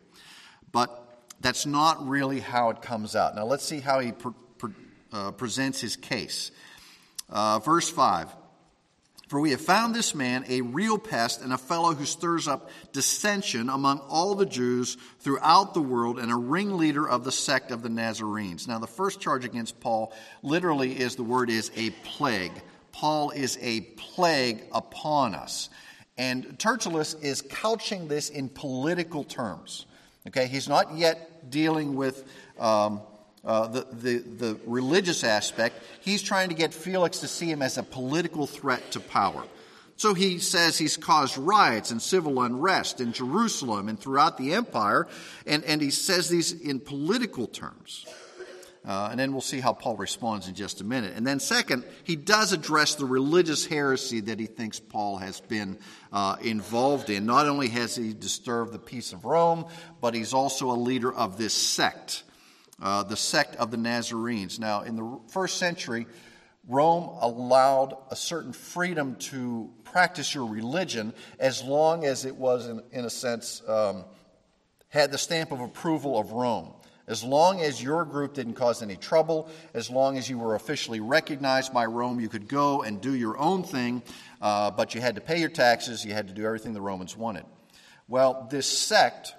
But 0.73 0.91
that's 1.41 1.65
not 1.65 2.09
really 2.09 2.41
how 2.41 2.71
it 2.71 2.83
comes 2.83 3.15
out. 3.15 3.37
Now 3.37 3.45
let's 3.45 3.65
see 3.65 3.79
how 3.79 4.01
he 4.01 4.11
pre- 4.11 4.33
pre- 4.59 4.73
uh, 5.13 5.31
presents 5.31 5.81
his 5.81 5.95
case. 5.95 6.51
Uh, 7.31 7.61
verse 7.61 7.89
5 7.89 8.35
For 9.29 9.39
we 9.39 9.53
have 9.53 9.61
found 9.61 9.95
this 9.95 10.13
man 10.13 10.45
a 10.49 10.63
real 10.63 10.99
pest 10.99 11.41
and 11.41 11.53
a 11.53 11.59
fellow 11.59 11.95
who 11.95 12.05
stirs 12.05 12.49
up 12.49 12.69
dissension 12.93 13.69
among 13.69 14.01
all 14.09 14.35
the 14.35 14.45
Jews 14.45 14.97
throughout 15.21 15.73
the 15.73 15.81
world 15.81 16.19
and 16.19 16.33
a 16.33 16.37
ringleader 16.37 17.09
of 17.09 17.23
the 17.23 17.31
sect 17.31 17.71
of 17.71 17.81
the 17.81 17.91
Nazarenes. 17.91 18.67
Now, 18.67 18.81
the 18.81 18.89
first 18.89 19.21
charge 19.21 19.45
against 19.45 19.79
Paul 19.79 20.13
literally 20.43 20.99
is 20.99 21.15
the 21.15 21.23
word 21.23 21.49
is 21.49 21.71
a 21.77 21.91
plague. 21.91 22.61
Paul 22.99 23.31
is 23.31 23.57
a 23.61 23.83
plague 23.83 24.65
upon 24.73 25.37
us. 25.37 25.71
And 26.17 26.59
Tertullus 26.59 27.15
is 27.15 27.43
couching 27.43 28.09
this 28.09 28.29
in 28.29 28.49
political 28.49 29.23
terms. 29.23 29.87
Okay, 30.27 30.49
he's 30.49 30.69
not 30.69 30.97
yet 30.97 31.49
dealing 31.49 31.95
with 31.95 32.25
um, 32.59 33.01
uh, 33.45 33.69
the, 33.69 33.87
the, 33.93 34.19
the 34.19 34.61
religious 34.67 35.23
aspect, 35.23 35.81
he's 36.01 36.23
trying 36.23 36.49
to 36.49 36.57
get 36.57 36.75
Felix 36.75 37.21
to 37.21 37.29
see 37.29 37.49
him 37.49 37.63
as 37.63 37.79
a 37.79 37.85
political 37.85 38.49
threat 38.49 38.91
to 38.91 39.01
power. 39.01 39.45
So 39.97 40.13
he 40.15 40.41
says 40.41 40.77
he's 40.77 40.97
caused 40.97 41.39
riots 41.39 41.93
and 41.93 42.03
civil 42.03 42.43
unrest 42.43 43.01
in 43.01 43.13
Jerusalem 43.13 43.89
and 43.89 43.99
throughout 43.99 44.39
the 44.39 44.55
empire, 44.55 45.07
and, 45.47 45.63
and 45.63 45.81
he 45.81 45.91
says 45.91 46.29
these 46.29 46.51
in 46.53 46.81
political 46.81 47.47
terms. 47.47 48.07
Uh, 48.89 49.09
and 49.11 49.21
then 49.21 49.33
we'll 49.33 49.41
see 49.43 49.61
how 49.61 49.75
Paul 49.75 49.97
responds 49.97 50.49
in 50.49 50.55
just 50.55 50.81
a 50.81 50.85
minute. 50.85 51.13
And 51.15 51.27
then, 51.27 51.39
second, 51.39 51.85
he 52.05 52.17
does 52.17 52.53
address 52.53 52.95
the 52.95 53.05
religious 53.05 53.67
heresy 53.67 54.21
that 54.21 54.41
he 54.41 54.47
thinks 54.47 54.81
Paul 54.81 55.19
has 55.19 55.41
been 55.41 55.79
uh, 56.11 56.37
involved 56.41 57.11
in. 57.11 57.27
Not 57.27 57.47
only 57.47 57.69
has 57.69 57.95
he 57.95 58.15
disturbed 58.15 58.73
the 58.73 58.79
peace 58.79 59.13
of 59.13 59.27
Rome, 59.27 59.67
but 60.01 60.15
he's 60.15 60.33
also 60.33 60.71
a 60.71 60.79
leader 60.79 61.13
of 61.13 61.37
this 61.37 61.53
sect 61.53 62.25
uh, 62.81 63.03
the 63.03 63.17
sect 63.17 63.57
of 63.57 63.71
the 63.71 63.77
Nazarenes. 63.77 64.59
Now, 64.59 64.83
in 64.83 64.97
the 64.97 65.21
first 65.29 65.59
century, 65.59 66.07
Rome 66.67 67.09
allowed 67.21 67.97
a 68.11 68.17
certain 68.17 68.53
freedom 68.53 69.17
to 69.17 69.71
practice 69.85 70.35
your 70.35 70.47
religion 70.47 71.15
as 71.39 71.63
long 71.63 72.05
as 72.05 72.25
it 72.25 72.37
was, 72.37 72.69
in, 72.69 72.83
in 72.93 73.05
a 73.05 73.11
sense, 73.11 73.63
um, 73.67 74.05
had 74.89 75.11
the 75.11 75.19
stamp 75.19 75.51
of 75.51 75.61
approval 75.61 76.19
of 76.19 76.33
Rome. 76.33 76.73
As 77.09 77.25
long 77.25 77.63
as 77.63 77.83
your 77.83 78.05
group 78.05 78.35
didn't 78.35 78.55
cause 78.55 78.83
any 78.83 78.95
trouble, 78.95 79.49
as 79.73 79.89
long 79.91 80.19
as 80.19 80.29
you 80.29 80.39
were 80.39 80.55
officially 80.55 81.01
recognized 81.01 81.73
by 81.73 81.87
Rome, 81.87 82.21
you 82.21 82.29
could 82.29 82.47
go 82.47 82.83
and 82.83 83.01
do 83.01 83.15
your 83.15 83.39
own 83.39 83.65
thing, 83.65 84.03
uh, 84.43 84.71
but 84.71 84.95
you 84.95 85.01
had 85.01 85.15
to 85.15 85.21
pay 85.23 85.41
your 85.41 85.49
taxes, 85.49 86.05
you 86.05 86.13
had 86.13 86.29
to 86.29 86.35
do 86.35 86.45
everything 86.45 86.75
the 86.75 86.81
Romans 86.83 87.17
wanted. 87.17 87.45
Well, 88.09 88.47
this 88.51 88.67
sect 88.67 89.35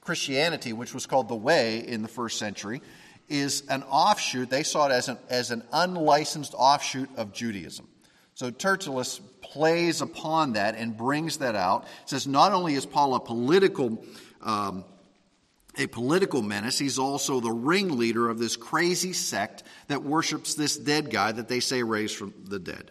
Christianity, 0.00 0.72
which 0.72 0.94
was 0.94 1.04
called 1.04 1.28
the 1.28 1.36
Way 1.36 1.86
in 1.86 2.00
the 2.00 2.08
first 2.08 2.38
century, 2.38 2.80
is 3.28 3.64
an 3.68 3.82
offshoot. 3.82 4.48
They 4.48 4.62
saw 4.62 4.86
it 4.86 4.92
as 4.92 5.08
an, 5.08 5.18
as 5.28 5.50
an 5.50 5.62
unlicensed 5.70 6.54
offshoot 6.56 7.10
of 7.16 7.34
Judaism. 7.34 7.86
So 8.34 8.50
Tertullus 8.50 9.20
plays 9.42 10.00
upon 10.00 10.54
that 10.54 10.76
and 10.76 10.96
brings 10.96 11.38
that 11.38 11.54
out. 11.54 11.86
Says 12.06 12.26
not 12.26 12.52
only 12.52 12.74
is 12.74 12.86
Paul 12.86 13.14
a 13.16 13.20
political 13.20 14.02
um, 14.40 14.84
a 15.78 15.86
political 15.86 16.42
menace, 16.42 16.78
he's 16.78 16.98
also 16.98 17.40
the 17.40 17.52
ringleader 17.52 18.28
of 18.28 18.38
this 18.38 18.56
crazy 18.56 19.12
sect 19.12 19.62
that 19.86 20.02
worships 20.02 20.54
this 20.54 20.76
dead 20.76 21.10
guy 21.10 21.32
that 21.32 21.48
they 21.48 21.60
say 21.60 21.82
raised 21.82 22.16
from 22.16 22.34
the 22.44 22.58
dead. 22.58 22.90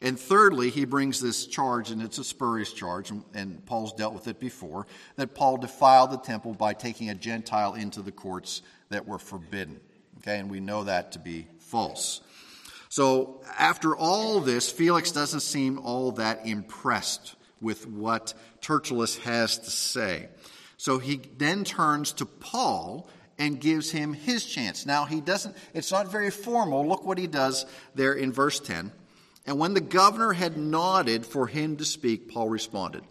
And 0.00 0.18
thirdly, 0.18 0.70
he 0.70 0.84
brings 0.84 1.20
this 1.20 1.46
charge, 1.46 1.90
and 1.90 2.02
it's 2.02 2.18
a 2.18 2.24
spurious 2.24 2.72
charge, 2.72 3.10
and, 3.10 3.64
Paul's 3.66 3.94
dealt 3.94 4.14
with 4.14 4.28
it 4.28 4.38
before, 4.38 4.86
that 5.16 5.34
Paul 5.34 5.56
defiled 5.56 6.10
the 6.10 6.18
temple 6.18 6.52
by 6.52 6.74
taking 6.74 7.08
a 7.08 7.14
Gentile 7.14 7.74
into 7.74 8.02
the 8.02 8.12
courts 8.12 8.62
that 8.90 9.06
were 9.06 9.18
forbidden. 9.18 9.80
Okay, 10.18 10.38
and 10.38 10.50
we 10.50 10.60
know 10.60 10.84
that 10.84 11.12
to 11.12 11.18
be 11.18 11.46
false. 11.58 12.20
So 12.88 13.42
after 13.58 13.96
all 13.96 14.40
this, 14.40 14.70
Felix 14.70 15.12
doesn't 15.12 15.40
seem 15.40 15.78
all 15.78 16.12
that 16.12 16.46
impressed 16.46 17.34
with 17.60 17.86
what 17.86 18.34
Tertullus 18.60 19.16
has 19.18 19.58
to 19.58 19.70
say. 19.70 20.28
So 20.76 20.98
he 20.98 21.20
then 21.36 21.64
turns 21.64 22.12
to 22.14 22.26
Paul 22.26 23.08
and 23.38 23.60
gives 23.60 23.90
him 23.90 24.12
his 24.12 24.44
chance. 24.44 24.86
Now 24.86 25.04
he 25.04 25.20
doesn't, 25.20 25.56
it's 25.74 25.92
not 25.92 26.10
very 26.10 26.30
formal. 26.30 26.86
Look 26.86 27.04
what 27.04 27.18
he 27.18 27.26
does 27.26 27.66
there 27.94 28.12
in 28.12 28.32
verse 28.32 28.60
10. 28.60 28.92
And 29.46 29.58
when 29.58 29.74
the 29.74 29.80
governor 29.80 30.32
had 30.32 30.56
nodded 30.56 31.24
for 31.24 31.46
him 31.46 31.76
to 31.76 31.84
speak, 31.84 32.28
Paul 32.28 32.48
responded. 32.48 33.04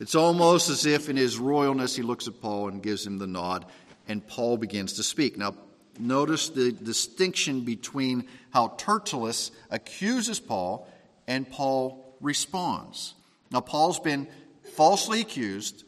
It's 0.00 0.14
almost 0.14 0.68
as 0.68 0.86
if 0.86 1.08
in 1.08 1.16
his 1.16 1.38
royalness 1.38 1.96
he 1.96 2.02
looks 2.02 2.28
at 2.28 2.40
Paul 2.40 2.68
and 2.68 2.82
gives 2.82 3.06
him 3.06 3.18
the 3.18 3.26
nod, 3.26 3.64
and 4.06 4.26
Paul 4.26 4.56
begins 4.56 4.94
to 4.94 5.02
speak. 5.02 5.36
Now, 5.36 5.54
notice 5.98 6.50
the 6.50 6.70
distinction 6.70 7.62
between 7.62 8.28
how 8.50 8.74
Tertullus 8.78 9.50
accuses 9.70 10.38
Paul 10.38 10.88
and 11.26 11.50
Paul 11.50 12.16
responds. 12.20 13.14
Now, 13.50 13.60
Paul's 13.60 13.98
been 13.98 14.28
falsely 14.74 15.20
accused, 15.20 15.84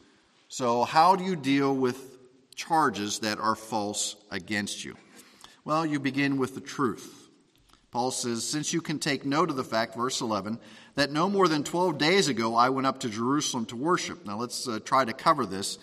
so 0.51 0.83
how 0.83 1.15
do 1.15 1.23
you 1.23 1.37
deal 1.37 1.73
with 1.73 2.17
charges 2.55 3.19
that 3.19 3.39
are 3.39 3.55
false 3.55 4.17
against 4.29 4.83
you? 4.83 4.97
Well, 5.63 5.85
you 5.85 5.97
begin 5.97 6.35
with 6.35 6.55
the 6.55 6.59
truth. 6.61 7.29
Paul 7.89 8.11
says, 8.11 8.43
Since 8.43 8.73
you 8.73 8.81
can 8.81 8.99
take 8.99 9.25
note 9.25 9.49
of 9.49 9.55
the 9.55 9.63
fact, 9.63 9.95
verse 9.95 10.19
11, 10.19 10.59
that 10.95 11.09
no 11.09 11.29
more 11.29 11.47
than 11.47 11.63
12 11.63 11.97
days 11.97 12.27
ago 12.27 12.53
I 12.53 12.67
went 12.67 12.85
up 12.85 12.99
to 12.99 13.09
Jerusalem 13.09 13.65
to 13.67 13.77
worship. 13.77 14.25
Now 14.25 14.35
let's 14.35 14.67
uh, 14.67 14.79
try 14.83 15.05
to 15.05 15.13
cover 15.13 15.45
this. 15.45 15.79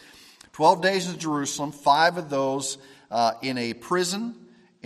12 0.52 0.82
days 0.82 1.10
in 1.10 1.18
Jerusalem, 1.18 1.72
five 1.72 2.18
of 2.18 2.28
those 2.28 2.76
uh, 3.10 3.32
in 3.40 3.56
a 3.56 3.72
prison 3.72 4.34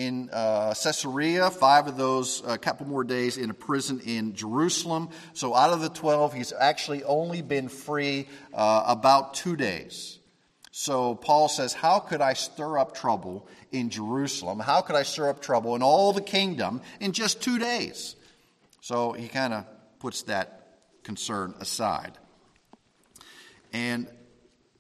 in 0.07 0.31
uh, 0.33 0.75
Caesarea, 0.75 1.51
five 1.51 1.87
of 1.87 1.97
those, 1.97 2.43
a 2.47 2.59
couple 2.59 2.87
more 2.87 3.05
days 3.05 3.37
in 3.37 3.51
a 3.51 3.55
prison 3.55 4.01
in 4.05 4.35
Jerusalem. 4.35 5.11
So 5.33 5.55
out 5.55 5.73
of 5.73 5.81
the 5.81 5.89
12, 5.89 6.35
he's 6.35 6.53
actually 6.53 7.05
only 7.05 7.43
been 7.43 7.69
free 7.69 8.29
uh, 8.53 8.85
about 8.87 9.35
two 9.35 9.57
days. 9.57 10.19
So 10.73 11.15
Paul 11.15 11.49
says, 11.49 11.73
How 11.73 11.99
could 11.99 12.21
I 12.21 12.33
stir 12.33 12.79
up 12.79 12.95
trouble 12.95 13.47
in 13.71 13.91
Jerusalem? 13.91 14.59
How 14.59 14.81
could 14.81 14.97
I 14.97 15.03
stir 15.03 15.29
up 15.29 15.41
trouble 15.41 15.77
in 15.77 15.83
all 15.83 16.13
the 16.13 16.23
kingdom 16.23 16.81
in 16.99 17.13
just 17.13 17.43
two 17.43 17.59
days? 17.59 18.17
So 18.81 19.13
he 19.13 19.29
kind 19.29 19.53
of 19.53 19.67
puts 20.01 20.23
that 20.23 20.79
concern 21.05 21.55
aside. 21.61 22.19
And 23.73 24.09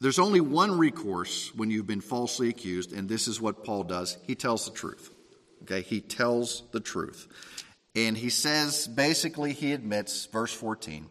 there's 0.03 0.19
only 0.19 0.41
one 0.41 0.79
recourse 0.79 1.55
when 1.55 1.71
you've 1.71 1.87
been 1.87 2.01
falsely 2.01 2.49
accused, 2.49 2.93
and 2.93 3.09
this 3.09 3.29
is 3.29 3.41
what 3.41 3.63
Paul 3.63 3.85
does. 3.85 4.19
He 4.27 4.35
tells 4.35 4.65
the 4.65 4.73
truth. 4.73 5.12
Okay, 5.73 5.83
he 5.83 6.03
tells 6.03 6.65
the 6.73 6.81
truth. 6.81 7.29
And 7.95 8.17
he 8.17 8.29
says, 8.29 8.87
basically, 8.87 9.55
he 9.55 9.73
admits, 9.73 10.27
verse 10.27 10.53
14, 10.53 11.07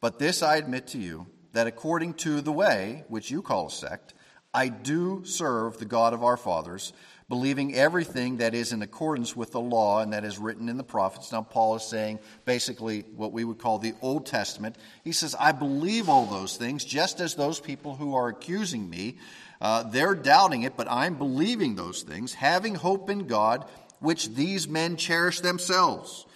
But 0.00 0.20
this 0.20 0.42
I 0.42 0.56
admit 0.56 0.88
to 0.88 0.98
you, 0.98 1.26
that 1.52 1.66
according 1.66 2.14
to 2.14 2.40
the 2.40 2.52
way, 2.52 3.04
which 3.08 3.30
you 3.30 3.42
call 3.42 3.66
a 3.66 3.70
sect, 3.70 4.14
I 4.54 4.68
do 4.68 5.24
serve 5.24 5.78
the 5.78 5.86
God 5.86 6.12
of 6.12 6.22
our 6.22 6.36
fathers, 6.36 6.92
believing 7.28 7.74
everything 7.74 8.36
that 8.36 8.54
is 8.54 8.72
in 8.72 8.82
accordance 8.82 9.34
with 9.34 9.50
the 9.50 9.60
law 9.60 10.02
and 10.02 10.12
that 10.12 10.24
is 10.24 10.38
written 10.38 10.68
in 10.68 10.76
the 10.76 10.84
prophets. 10.84 11.32
Now, 11.32 11.42
Paul 11.42 11.74
is 11.74 11.82
saying 11.82 12.20
basically 12.44 13.00
what 13.16 13.32
we 13.32 13.42
would 13.42 13.58
call 13.58 13.78
the 13.78 13.94
Old 14.02 14.26
Testament. 14.26 14.76
He 15.02 15.12
says, 15.12 15.34
I 15.38 15.50
believe 15.50 16.08
all 16.08 16.26
those 16.26 16.56
things, 16.56 16.84
just 16.84 17.20
as 17.20 17.34
those 17.34 17.58
people 17.58 17.96
who 17.96 18.14
are 18.14 18.28
accusing 18.28 18.88
me, 18.88 19.16
uh, 19.60 19.84
they're 19.84 20.14
doubting 20.14 20.62
it, 20.62 20.76
but 20.76 20.90
I'm 20.90 21.16
believing 21.16 21.74
those 21.74 22.02
things, 22.02 22.34
having 22.34 22.74
hope 22.74 23.10
in 23.10 23.26
God, 23.26 23.64
which 24.00 24.28
these 24.30 24.68
men 24.68 24.96
cherish 24.96 25.40
themselves, 25.40 26.26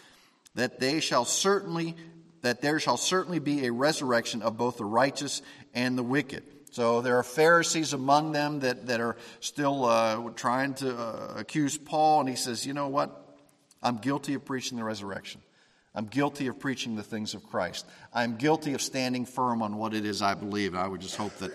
that 0.54 0.80
they 0.80 1.00
shall 1.00 1.24
certainly 1.24 1.96
that 2.42 2.62
there 2.62 2.80
shall 2.80 2.96
certainly 2.96 3.38
be 3.38 3.66
a 3.66 3.72
resurrection 3.72 4.40
of 4.42 4.56
both 4.56 4.78
the 4.78 4.84
righteous 4.84 5.42
and 5.74 5.98
the 5.98 6.02
wicked. 6.02 6.42
So 6.72 7.00
there 7.00 7.18
are 7.18 7.22
Pharisees 7.22 7.92
among 7.92 8.32
them 8.32 8.60
that, 8.60 8.86
that 8.86 9.00
are 9.00 9.16
still 9.40 9.84
uh, 9.84 10.30
trying 10.36 10.74
to 10.74 10.96
uh, 10.96 11.34
accuse 11.36 11.76
Paul, 11.76 12.20
and 12.20 12.28
he 12.28 12.36
says, 12.36 12.66
You 12.66 12.72
know 12.72 12.88
what? 12.88 13.36
I'm 13.82 13.96
guilty 13.96 14.34
of 14.34 14.44
preaching 14.44 14.78
the 14.78 14.84
resurrection. 14.84 15.40
I'm 15.94 16.06
guilty 16.06 16.46
of 16.46 16.60
preaching 16.60 16.94
the 16.94 17.02
things 17.02 17.34
of 17.34 17.42
Christ. 17.42 17.84
I'm 18.14 18.36
guilty 18.36 18.74
of 18.74 18.82
standing 18.82 19.26
firm 19.26 19.62
on 19.62 19.76
what 19.76 19.94
it 19.94 20.04
is 20.04 20.22
I 20.22 20.34
believe. 20.34 20.74
And 20.74 20.82
I 20.82 20.86
would 20.86 21.00
just 21.00 21.16
hope 21.16 21.34
that 21.38 21.50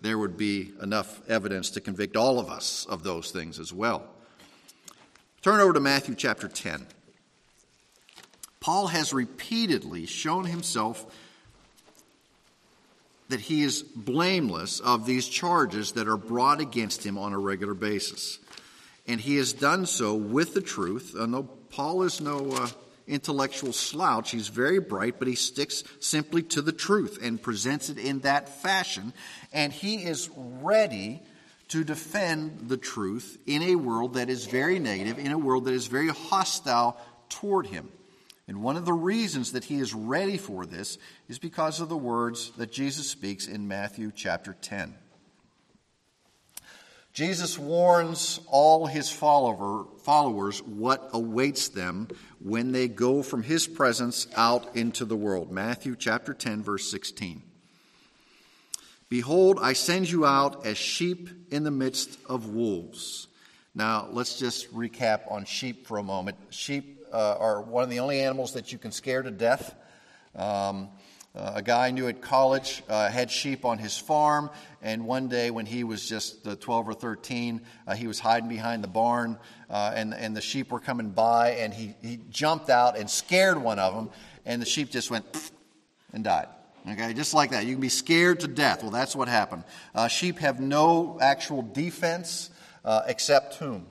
there 0.00 0.18
would 0.18 0.36
be 0.36 0.72
enough 0.82 1.20
evidence 1.28 1.70
to 1.70 1.80
convict 1.80 2.16
all 2.16 2.40
of 2.40 2.50
us 2.50 2.86
of 2.90 3.04
those 3.04 3.30
things 3.30 3.60
as 3.60 3.72
well. 3.72 4.08
Turn 5.46 5.60
over 5.60 5.74
to 5.74 5.78
Matthew 5.78 6.16
chapter 6.16 6.48
10. 6.48 6.88
Paul 8.58 8.88
has 8.88 9.14
repeatedly 9.14 10.04
shown 10.04 10.44
himself 10.44 11.06
that 13.28 13.38
he 13.38 13.62
is 13.62 13.84
blameless 13.84 14.80
of 14.80 15.06
these 15.06 15.28
charges 15.28 15.92
that 15.92 16.08
are 16.08 16.16
brought 16.16 16.60
against 16.60 17.06
him 17.06 17.16
on 17.16 17.32
a 17.32 17.38
regular 17.38 17.74
basis. 17.74 18.40
And 19.06 19.20
he 19.20 19.36
has 19.36 19.52
done 19.52 19.86
so 19.86 20.14
with 20.14 20.52
the 20.52 20.60
truth. 20.60 21.14
Uh, 21.16 21.26
no, 21.26 21.44
Paul 21.44 22.02
is 22.02 22.20
no 22.20 22.50
uh, 22.50 22.66
intellectual 23.06 23.72
slouch. 23.72 24.32
He's 24.32 24.48
very 24.48 24.80
bright, 24.80 25.20
but 25.20 25.28
he 25.28 25.36
sticks 25.36 25.84
simply 26.00 26.42
to 26.42 26.60
the 26.60 26.72
truth 26.72 27.20
and 27.22 27.40
presents 27.40 27.88
it 27.88 27.98
in 27.98 28.18
that 28.22 28.48
fashion. 28.48 29.12
And 29.52 29.72
he 29.72 30.02
is 30.02 30.28
ready 30.36 31.22
to 31.68 31.84
defend 31.84 32.68
the 32.68 32.76
truth 32.76 33.38
in 33.46 33.62
a 33.62 33.76
world 33.76 34.14
that 34.14 34.30
is 34.30 34.46
very 34.46 34.78
negative, 34.78 35.18
in 35.18 35.32
a 35.32 35.38
world 35.38 35.64
that 35.64 35.74
is 35.74 35.86
very 35.86 36.08
hostile 36.08 36.96
toward 37.28 37.66
him. 37.66 37.88
And 38.48 38.62
one 38.62 38.76
of 38.76 38.84
the 38.84 38.92
reasons 38.92 39.52
that 39.52 39.64
he 39.64 39.76
is 39.76 39.92
ready 39.92 40.36
for 40.36 40.66
this 40.66 40.98
is 41.28 41.38
because 41.38 41.80
of 41.80 41.88
the 41.88 41.96
words 41.96 42.52
that 42.52 42.72
Jesus 42.72 43.10
speaks 43.10 43.48
in 43.48 43.66
Matthew 43.66 44.12
chapter 44.14 44.56
10. 44.60 44.94
Jesus 47.12 47.58
warns 47.58 48.40
all 48.46 48.86
his 48.86 49.10
follower, 49.10 49.86
followers 50.02 50.62
what 50.62 51.08
awaits 51.14 51.68
them 51.68 52.08
when 52.40 52.72
they 52.72 52.88
go 52.88 53.22
from 53.22 53.42
his 53.42 53.66
presence 53.66 54.26
out 54.36 54.76
into 54.76 55.06
the 55.06 55.16
world. 55.16 55.50
Matthew 55.50 55.96
chapter 55.98 56.34
10, 56.34 56.62
verse 56.62 56.90
16. 56.90 57.42
Behold, 59.08 59.58
I 59.62 59.74
send 59.74 60.10
you 60.10 60.26
out 60.26 60.66
as 60.66 60.76
sheep 60.76 61.28
in 61.50 61.62
the 61.62 61.70
midst 61.70 62.18
of 62.28 62.48
wolves. 62.48 63.28
Now, 63.72 64.08
let's 64.10 64.36
just 64.38 64.74
recap 64.74 65.30
on 65.30 65.44
sheep 65.44 65.86
for 65.86 65.98
a 65.98 66.02
moment. 66.02 66.36
Sheep 66.50 67.04
uh, 67.12 67.36
are 67.38 67.62
one 67.62 67.84
of 67.84 67.90
the 67.90 68.00
only 68.00 68.20
animals 68.20 68.54
that 68.54 68.72
you 68.72 68.78
can 68.78 68.90
scare 68.90 69.22
to 69.22 69.30
death. 69.30 69.76
Um, 70.34 70.88
uh, 71.36 71.52
a 71.56 71.62
guy 71.62 71.86
I 71.86 71.90
knew 71.92 72.08
at 72.08 72.20
college 72.20 72.82
uh, 72.88 73.08
had 73.08 73.30
sheep 73.30 73.64
on 73.64 73.78
his 73.78 73.96
farm, 73.96 74.50
and 74.82 75.06
one 75.06 75.28
day 75.28 75.50
when 75.50 75.66
he 75.66 75.84
was 75.84 76.08
just 76.08 76.46
uh, 76.46 76.56
12 76.56 76.88
or 76.88 76.94
13, 76.94 77.60
uh, 77.86 77.94
he 77.94 78.06
was 78.08 78.18
hiding 78.18 78.48
behind 78.48 78.82
the 78.82 78.88
barn, 78.88 79.38
uh, 79.70 79.92
and, 79.94 80.14
and 80.14 80.34
the 80.34 80.40
sheep 80.40 80.72
were 80.72 80.80
coming 80.80 81.10
by, 81.10 81.50
and 81.50 81.74
he, 81.74 81.94
he 82.02 82.18
jumped 82.30 82.70
out 82.70 82.96
and 82.98 83.08
scared 83.08 83.58
one 83.58 83.78
of 83.78 83.94
them, 83.94 84.10
and 84.46 84.60
the 84.60 84.66
sheep 84.66 84.90
just 84.90 85.10
went 85.10 85.52
and 86.12 86.24
died. 86.24 86.48
Okay, 86.88 87.12
just 87.14 87.34
like 87.34 87.50
that. 87.50 87.66
You 87.66 87.72
can 87.72 87.80
be 87.80 87.88
scared 87.88 88.40
to 88.40 88.48
death. 88.48 88.82
Well, 88.82 88.92
that's 88.92 89.16
what 89.16 89.28
happened. 89.28 89.64
Uh, 89.94 90.08
sheep 90.08 90.38
have 90.38 90.60
no 90.60 91.18
actual 91.20 91.62
defense 91.62 92.50
except 93.08 93.56
whom? 93.56 93.86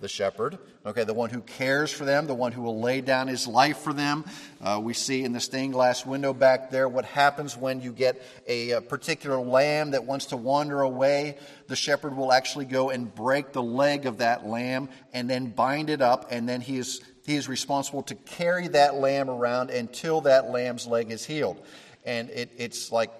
the 0.00 0.08
shepherd, 0.08 0.58
okay, 0.86 1.02
the 1.02 1.14
one 1.14 1.28
who 1.28 1.40
cares 1.40 1.90
for 1.92 2.04
them, 2.04 2.28
the 2.28 2.34
one 2.34 2.52
who 2.52 2.62
will 2.62 2.80
lay 2.80 3.00
down 3.00 3.26
his 3.26 3.48
life 3.48 3.78
for 3.78 3.92
them. 3.92 4.24
Uh, 4.60 4.80
we 4.82 4.94
see 4.94 5.24
in 5.24 5.32
the 5.32 5.40
stained 5.40 5.72
glass 5.72 6.06
window 6.06 6.32
back 6.32 6.70
there 6.70 6.88
what 6.88 7.04
happens 7.04 7.56
when 7.56 7.80
you 7.80 7.92
get 7.92 8.22
a, 8.46 8.70
a, 8.72 8.80
particular 8.80 9.38
lamb 9.40 9.90
that 9.90 10.04
wants 10.04 10.26
to 10.26 10.36
wander 10.36 10.82
away. 10.82 11.36
The 11.66 11.74
shepherd 11.74 12.16
will 12.16 12.32
actually 12.32 12.66
go 12.66 12.90
and 12.90 13.12
break 13.12 13.52
the 13.52 13.62
leg 13.62 14.06
of 14.06 14.18
that 14.18 14.46
lamb 14.46 14.88
and 15.12 15.28
then 15.28 15.46
bind 15.46 15.90
it 15.90 16.00
up, 16.00 16.28
and 16.30 16.48
then 16.48 16.60
he 16.60 16.78
is, 16.78 17.00
he 17.26 17.34
is 17.34 17.48
responsible 17.48 18.04
to 18.04 18.14
carry 18.14 18.68
that 18.68 18.94
lamb 18.94 19.28
around 19.28 19.70
until 19.70 20.20
that 20.22 20.50
lamb's 20.50 20.86
leg 20.86 21.10
is 21.10 21.24
healed. 21.24 21.60
And 22.04 22.30
it, 22.30 22.52
it's 22.56 22.92
like 22.92 23.10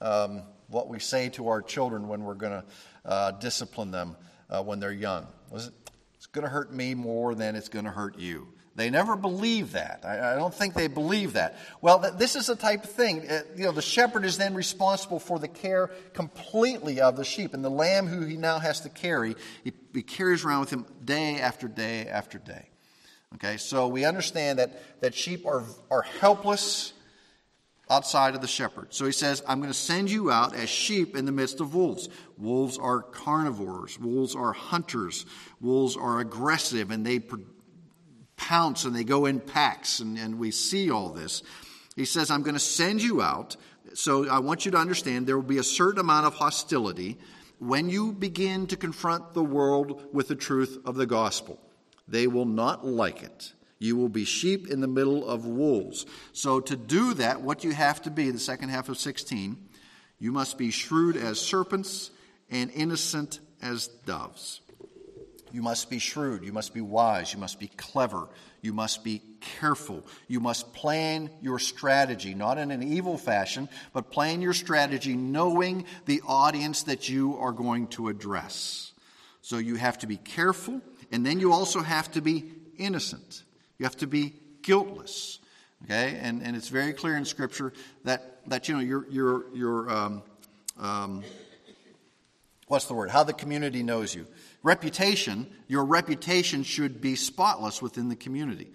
um, 0.00 0.42
what 0.68 0.88
we 0.88 0.98
say 0.98 1.28
to 1.30 1.48
our 1.48 1.62
children 1.62 2.08
when 2.08 2.24
we're 2.24 2.34
going 2.34 2.62
to 2.62 2.64
uh, 3.04 3.30
discipline 3.32 3.90
them 3.90 4.16
uh, 4.50 4.62
when 4.62 4.80
they're 4.80 4.92
young. 4.92 5.26
It's 5.52 6.26
going 6.32 6.44
to 6.44 6.50
hurt 6.50 6.72
me 6.72 6.94
more 6.94 7.34
than 7.34 7.56
it's 7.56 7.68
going 7.68 7.84
to 7.84 7.90
hurt 7.90 8.18
you. 8.18 8.48
They 8.78 8.90
never 8.90 9.16
believe 9.16 9.72
that. 9.72 10.04
I, 10.04 10.34
I 10.34 10.36
don't 10.36 10.54
think 10.54 10.74
they 10.74 10.86
believe 10.86 11.32
that. 11.32 11.58
Well, 11.80 12.00
th- 12.00 12.14
this 12.14 12.36
is 12.36 12.46
the 12.46 12.54
type 12.54 12.84
of 12.84 12.90
thing. 12.90 13.28
Uh, 13.28 13.40
you 13.56 13.64
know, 13.64 13.72
the 13.72 13.82
shepherd 13.82 14.24
is 14.24 14.38
then 14.38 14.54
responsible 14.54 15.18
for 15.18 15.40
the 15.40 15.48
care 15.48 15.88
completely 16.14 17.00
of 17.00 17.16
the 17.16 17.24
sheep, 17.24 17.54
and 17.54 17.64
the 17.64 17.70
lamb 17.70 18.06
who 18.06 18.24
he 18.24 18.36
now 18.36 18.60
has 18.60 18.82
to 18.82 18.88
carry, 18.88 19.34
he, 19.64 19.72
he 19.92 20.02
carries 20.02 20.44
around 20.44 20.60
with 20.60 20.70
him 20.70 20.86
day 21.04 21.40
after 21.40 21.66
day 21.66 22.06
after 22.06 22.38
day. 22.38 22.68
Okay, 23.34 23.56
so 23.56 23.88
we 23.88 24.04
understand 24.04 24.60
that, 24.60 25.00
that 25.00 25.12
sheep 25.12 25.44
are, 25.44 25.64
are 25.90 26.02
helpless 26.02 26.92
outside 27.90 28.34
of 28.34 28.40
the 28.40 28.46
shepherd. 28.46 28.92
So 28.94 29.06
he 29.06 29.12
says, 29.12 29.42
I'm 29.46 29.60
going 29.60 29.72
to 29.72 29.78
send 29.78 30.10
you 30.10 30.30
out 30.30 30.54
as 30.54 30.68
sheep 30.68 31.16
in 31.16 31.24
the 31.24 31.32
midst 31.32 31.60
of 31.60 31.74
wolves. 31.74 32.08
Wolves 32.36 32.78
are 32.78 33.02
carnivores, 33.02 33.98
wolves 33.98 34.34
are 34.34 34.52
hunters, 34.52 35.26
wolves 35.60 35.96
are 35.96 36.20
aggressive, 36.20 36.90
and 36.90 37.04
they 37.04 37.20
pounce 38.36 38.84
and 38.84 38.94
they 38.94 39.04
go 39.04 39.26
in 39.26 39.40
packs, 39.40 40.00
and, 40.00 40.18
and 40.18 40.38
we 40.38 40.50
see 40.50 40.90
all 40.90 41.10
this. 41.10 41.42
He 41.96 42.04
says, 42.04 42.30
I'm 42.30 42.42
going 42.42 42.54
to 42.54 42.60
send 42.60 43.02
you 43.02 43.20
out. 43.20 43.56
So 43.94 44.28
I 44.28 44.38
want 44.38 44.64
you 44.64 44.70
to 44.72 44.78
understand 44.78 45.26
there 45.26 45.36
will 45.36 45.42
be 45.42 45.58
a 45.58 45.64
certain 45.64 46.00
amount 46.00 46.26
of 46.26 46.34
hostility 46.34 47.18
when 47.58 47.88
you 47.88 48.12
begin 48.12 48.66
to 48.68 48.76
confront 48.76 49.34
the 49.34 49.42
world 49.42 50.08
with 50.12 50.28
the 50.28 50.36
truth 50.36 50.78
of 50.84 50.94
the 50.94 51.06
gospel. 51.06 51.60
They 52.06 52.26
will 52.26 52.44
not 52.44 52.86
like 52.86 53.22
it. 53.22 53.52
You 53.78 53.96
will 53.96 54.08
be 54.08 54.24
sheep 54.24 54.68
in 54.68 54.80
the 54.80 54.88
middle 54.88 55.28
of 55.28 55.46
wolves. 55.46 56.04
So, 56.32 56.60
to 56.60 56.76
do 56.76 57.14
that, 57.14 57.42
what 57.42 57.64
you 57.64 57.72
have 57.72 58.02
to 58.02 58.10
be, 58.10 58.30
the 58.30 58.38
second 58.38 58.70
half 58.70 58.88
of 58.88 58.98
16, 58.98 59.56
you 60.18 60.32
must 60.32 60.58
be 60.58 60.70
shrewd 60.70 61.16
as 61.16 61.38
serpents 61.38 62.10
and 62.50 62.70
innocent 62.72 63.40
as 63.62 63.88
doves. 63.88 64.60
You 65.52 65.62
must 65.62 65.88
be 65.88 65.98
shrewd. 65.98 66.44
You 66.44 66.52
must 66.52 66.74
be 66.74 66.80
wise. 66.80 67.32
You 67.32 67.38
must 67.38 67.58
be 67.58 67.68
clever. 67.68 68.28
You 68.60 68.72
must 68.72 69.04
be 69.04 69.22
careful. 69.40 70.04
You 70.26 70.40
must 70.40 70.72
plan 70.72 71.30
your 71.40 71.58
strategy, 71.58 72.34
not 72.34 72.58
in 72.58 72.70
an 72.70 72.82
evil 72.82 73.16
fashion, 73.16 73.68
but 73.92 74.10
plan 74.10 74.42
your 74.42 74.52
strategy 74.52 75.14
knowing 75.14 75.86
the 76.06 76.22
audience 76.26 76.84
that 76.84 77.08
you 77.08 77.36
are 77.38 77.52
going 77.52 77.86
to 77.88 78.08
address. 78.08 78.92
So 79.40 79.58
you 79.58 79.76
have 79.76 79.98
to 79.98 80.06
be 80.06 80.16
careful, 80.16 80.80
and 81.10 81.24
then 81.24 81.40
you 81.40 81.52
also 81.52 81.80
have 81.80 82.10
to 82.12 82.20
be 82.20 82.52
innocent. 82.76 83.44
You 83.78 83.84
have 83.84 83.96
to 83.98 84.06
be 84.06 84.34
guiltless. 84.62 85.38
Okay, 85.84 86.18
and, 86.20 86.42
and 86.42 86.56
it's 86.56 86.68
very 86.68 86.92
clear 86.92 87.16
in 87.16 87.24
Scripture 87.24 87.72
that, 88.04 88.40
that 88.48 88.68
you 88.68 88.74
know 88.74 88.80
your 88.80 89.08
your 89.08 89.44
your 89.54 89.90
um, 89.90 90.22
um, 90.76 91.22
what's 92.66 92.86
the 92.86 92.94
word? 92.94 93.10
How 93.10 93.22
the 93.22 93.32
community 93.32 93.84
knows 93.84 94.12
you. 94.12 94.26
Reputation. 94.64 95.46
Your 95.68 95.84
reputation 95.84 96.64
should 96.64 97.00
be 97.00 97.14
spotless 97.14 97.80
within 97.80 98.08
the 98.08 98.16
community. 98.16 98.72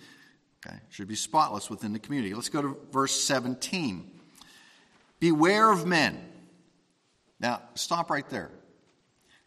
Okay, 0.66 0.78
should 0.91 1.10
be 1.10 1.16
spotless 1.16 1.70
within 1.70 1.91
the 1.91 1.99
community. 1.99 2.34
Let's 2.34 2.47
go 2.47 2.62
to 2.62 2.78
verse 2.93 3.12
seventeen. 3.12 4.10
Beware 5.20 5.72
of 5.72 5.86
men. 5.86 6.18
Now 7.41 7.62
stop 7.76 8.10
right 8.10 8.30
there. 8.30 8.49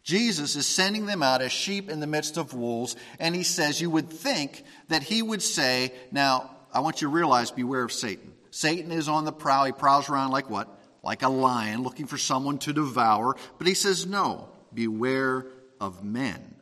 Jesus 0.07 0.55
is 0.55 0.65
sending 0.65 1.05
them 1.05 1.21
out 1.21 1.41
as 1.41 1.51
sheep 1.51 1.89
in 1.89 1.99
the 1.99 2.07
midst 2.07 2.37
of 2.37 2.53
wolves, 2.53 2.95
and 3.19 3.35
he 3.35 3.43
says, 3.43 3.81
You 3.81 3.89
would 3.89 4.09
think 4.09 4.63
that 4.87 5.03
he 5.03 5.21
would 5.21 5.41
say, 5.41 5.91
Now, 6.13 6.49
I 6.73 6.79
want 6.79 7.01
you 7.01 7.09
to 7.09 7.13
realize, 7.13 7.51
beware 7.51 7.83
of 7.83 7.91
Satan. 7.91 8.31
Satan 8.49 8.93
is 8.93 9.09
on 9.09 9.25
the 9.25 9.33
prowl. 9.33 9.65
He 9.65 9.73
prowls 9.73 10.09
around 10.09 10.31
like 10.31 10.49
what? 10.49 10.69
Like 11.03 11.23
a 11.23 11.27
lion 11.27 11.83
looking 11.83 12.07
for 12.07 12.17
someone 12.17 12.57
to 12.59 12.71
devour. 12.71 13.35
But 13.57 13.67
he 13.67 13.73
says, 13.73 14.05
No, 14.05 14.47
beware 14.73 15.45
of 15.81 16.05
men. 16.05 16.55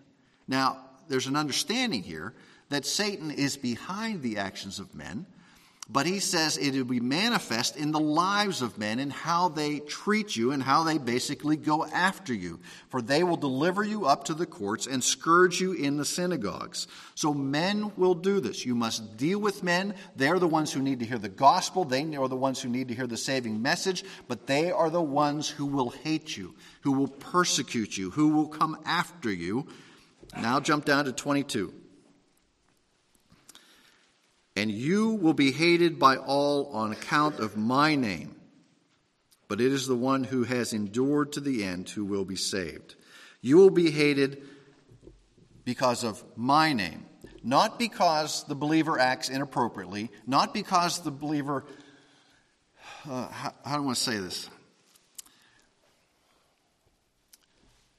Now, 0.47 0.79
there's 1.07 1.27
an 1.27 1.35
understanding 1.35 2.01
here 2.01 2.33
that 2.69 2.83
Satan 2.83 3.29
is 3.29 3.57
behind 3.57 4.23
the 4.23 4.39
actions 4.39 4.79
of 4.79 4.95
men, 4.95 5.27
but 5.87 6.07
he 6.07 6.19
says 6.19 6.57
it 6.57 6.73
will 6.73 6.83
be 6.83 6.99
manifest 6.99 7.77
in 7.77 7.91
the 7.91 7.99
lives 7.99 8.63
of 8.63 8.79
men 8.79 8.97
and 8.97 9.13
how 9.13 9.49
they 9.49 9.79
treat 9.79 10.35
you 10.35 10.51
and 10.51 10.63
how 10.63 10.83
they 10.83 10.97
basically 10.97 11.57
go 11.57 11.85
after 11.85 12.33
you. 12.33 12.59
For 12.89 13.03
they 13.03 13.23
will 13.23 13.37
deliver 13.37 13.83
you 13.83 14.07
up 14.07 14.23
to 14.25 14.33
the 14.33 14.47
courts 14.47 14.87
and 14.87 15.03
scourge 15.03 15.61
you 15.61 15.73
in 15.73 15.97
the 15.97 16.05
synagogues. 16.05 16.87
So 17.13 17.35
men 17.35 17.91
will 17.97 18.15
do 18.15 18.39
this. 18.39 18.65
You 18.65 18.73
must 18.73 19.15
deal 19.15 19.39
with 19.39 19.61
men. 19.61 19.93
They're 20.15 20.39
the 20.39 20.47
ones 20.47 20.73
who 20.73 20.81
need 20.81 20.99
to 20.99 21.05
hear 21.05 21.19
the 21.19 21.29
gospel. 21.29 21.85
They 21.85 22.15
are 22.15 22.27
the 22.27 22.35
ones 22.35 22.59
who 22.59 22.69
need 22.69 22.87
to 22.87 22.95
hear 22.95 23.07
the 23.07 23.15
saving 23.15 23.61
message, 23.61 24.03
but 24.27 24.47
they 24.47 24.71
are 24.71 24.89
the 24.89 25.03
ones 25.03 25.47
who 25.47 25.67
will 25.67 25.91
hate 25.91 26.35
you, 26.35 26.55
who 26.81 26.93
will 26.93 27.09
persecute 27.09 27.95
you, 27.95 28.09
who 28.09 28.29
will 28.29 28.47
come 28.47 28.79
after 28.85 29.31
you. 29.31 29.67
Now 30.35 30.59
jump 30.59 30.85
down 30.85 31.05
to 31.05 31.11
22 31.11 31.73
and 34.55 34.71
you 34.71 35.11
will 35.11 35.33
be 35.33 35.51
hated 35.51 35.99
by 35.99 36.17
all 36.17 36.67
on 36.67 36.91
account 36.91 37.39
of 37.39 37.57
my 37.57 37.95
name. 37.95 38.35
But 39.47 39.61
it 39.61 39.71
is 39.71 39.85
the 39.85 39.95
one 39.95 40.23
who 40.23 40.43
has 40.43 40.73
endured 40.73 41.33
to 41.33 41.39
the 41.39 41.63
end 41.63 41.89
who 41.89 42.05
will 42.05 42.25
be 42.25 42.35
saved. 42.35 42.95
You 43.41 43.57
will 43.57 43.69
be 43.69 43.91
hated 43.91 44.41
because 45.65 46.03
of 46.03 46.23
my 46.35 46.73
name, 46.73 47.05
not 47.43 47.77
because 47.77 48.43
the 48.45 48.55
believer 48.55 48.99
acts 48.99 49.29
inappropriately, 49.29 50.09
not 50.25 50.53
because 50.53 50.99
the 51.01 51.11
believer, 51.11 51.65
uh, 53.09 53.27
how, 53.27 53.53
how 53.63 53.75
do 53.75 53.83
I 53.83 53.85
want 53.85 53.97
to 53.97 54.03
say 54.03 54.17
this? 54.17 54.49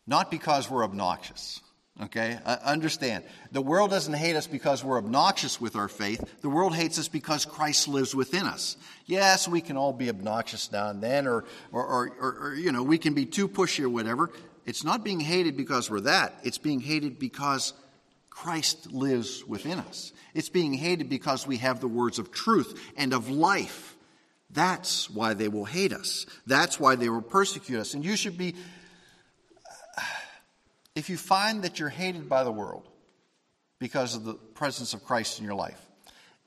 Not 0.07 0.31
because 0.31 0.71
we're 0.71 0.85
obnoxious. 0.85 1.61
Okay? 2.03 2.39
Uh, 2.45 2.57
understand. 2.63 3.25
The 3.53 3.63
world 3.63 3.91
doesn't 3.91 4.13
hate 4.13 4.37
us 4.37 4.47
because 4.47 4.85
we're 4.85 4.99
obnoxious 4.99 5.61
with 5.61 5.77
our 5.77 5.89
faith. 5.89 6.23
The 6.43 6.51
world 6.51 6.75
hates 6.75 6.99
us 6.99 7.09
because 7.09 7.47
Christ 7.47 7.89
lives 7.89 8.15
within 8.15 8.45
us. 8.45 8.77
Yes, 9.07 9.49
we 9.49 9.61
can 9.61 9.77
all 9.77 9.93
be 9.93 10.11
obnoxious 10.11 10.71
now 10.71 10.91
and 10.91 11.03
then, 11.03 11.27
or, 11.27 11.45
or, 11.73 11.87
or, 11.87 12.13
or, 12.21 12.39
or 12.43 12.55
you 12.55 12.73
know, 12.73 12.83
we 12.83 12.99
can 12.99 13.15
be 13.15 13.25
too 13.25 13.49
pushy 13.49 13.83
or 13.83 13.89
whatever. 13.89 14.31
It's 14.67 14.85
not 14.85 15.05
being 15.05 15.21
hated 15.21 15.57
because 15.57 15.91
we're 15.91 16.01
that. 16.01 16.35
It's 16.43 16.59
being 16.59 16.81
hated 16.81 17.19
because 17.19 17.73
Christ 18.29 18.93
lives 18.93 19.45
within 19.47 19.79
us. 19.79 20.13
It's 20.35 20.51
being 20.51 20.75
hated 20.75 21.09
because 21.09 21.47
we 21.47 21.57
have 21.59 21.81
the 21.81 21.89
words 21.89 22.19
of 22.19 22.31
truth 22.31 22.79
and 22.97 23.15
of 23.15 23.31
life. 23.31 23.97
That's 24.51 25.09
why 25.09 25.35
they 25.35 25.49
will 25.49 25.65
hate 25.65 25.93
us. 25.93 26.27
That's 26.47 26.79
why 26.79 26.97
they 26.97 27.09
will 27.09 27.23
persecute 27.23 27.79
us. 27.79 27.95
And 27.95 28.05
you 28.05 28.17
should 28.17 28.37
be 28.37 28.55
if 30.97 31.11
you 31.11 31.19
find 31.19 31.63
that 31.63 31.79
you're 31.79 31.91
hated 31.91 32.29
by 32.29 32.43
the 32.43 32.51
world 32.51 32.89
because 33.79 34.17
of 34.17 34.25
the 34.25 34.33
presence 34.33 34.95
of 34.95 35.05
Christ 35.05 35.39
in 35.39 35.45
your 35.45 35.55
life, 35.55 35.81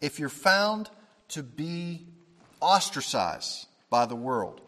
if 0.02 0.20
you're 0.20 0.28
found 0.28 0.90
to 1.30 1.44
be 1.44 2.08
ostracized 2.60 3.68
by 3.92 4.08
the 4.08 4.16
world 4.16 4.60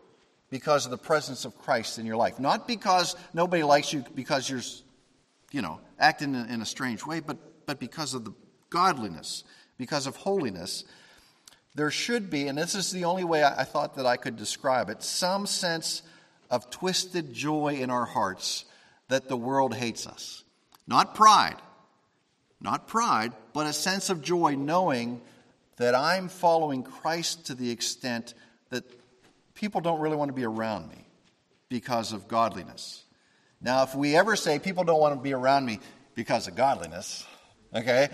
because 0.51 0.85
of 0.85 0.91
the 0.91 0.97
presence 0.97 1.45
of 1.45 1.57
Christ 1.57 1.97
in 1.97 2.05
your 2.05 2.15
life, 2.15 2.39
not 2.39 2.67
because 2.67 3.15
nobody 3.33 3.63
likes 3.63 3.91
you 3.91 4.05
because 4.13 4.47
you're, 4.47 4.61
you 5.51 5.63
know, 5.63 5.81
acting 5.99 6.35
in, 6.35 6.61
a 6.61 6.65
strange 6.65 7.03
way, 7.03 7.19
but, 7.19 7.37
but 7.65 7.79
because 7.79 8.13
of 8.13 8.23
the 8.23 8.33
godliness, 8.69 9.43
because 9.79 10.05
of 10.05 10.15
holiness, 10.15 10.83
there 11.73 11.89
should 11.89 12.29
be, 12.29 12.47
and 12.47 12.57
this 12.57 12.75
is 12.75 12.91
the 12.91 13.05
only 13.05 13.23
way 13.23 13.43
I 13.43 13.63
thought 13.63 13.95
that 13.95 14.05
I 14.05 14.17
could 14.17 14.35
describe 14.35 14.89
it, 14.89 15.01
some 15.01 15.47
sense 15.47 16.03
of 16.51 16.69
twisted 16.69 17.33
joy 17.33 17.79
in 17.79 17.89
our 17.89 18.05
hearts 18.05 18.65
that 19.11 19.27
the 19.27 19.35
world 19.35 19.75
hates 19.75 20.07
us. 20.07 20.41
Not 20.87 21.15
pride, 21.15 21.57
not 22.61 22.87
pride, 22.87 23.33
but 23.51 23.67
a 23.67 23.73
sense 23.73 24.09
of 24.09 24.21
joy 24.21 24.55
knowing 24.55 25.19
that 25.75 25.93
I'm 25.93 26.29
following 26.29 26.81
Christ 26.81 27.47
to 27.47 27.53
the 27.53 27.71
extent 27.71 28.33
that 28.69 28.85
people 29.53 29.81
don't 29.81 29.99
really 29.99 30.15
want 30.15 30.29
to 30.29 30.33
be 30.33 30.45
around 30.45 30.89
me 30.89 31.05
because 31.67 32.13
of 32.13 32.29
godliness. 32.29 33.03
Now, 33.59 33.83
if 33.83 33.93
we 33.95 34.15
ever 34.15 34.37
say 34.37 34.59
people 34.59 34.85
don't 34.85 35.01
want 35.01 35.13
to 35.15 35.21
be 35.21 35.33
around 35.33 35.65
me 35.65 35.81
because 36.15 36.47
of 36.47 36.55
godliness, 36.55 37.25
okay, 37.75 38.07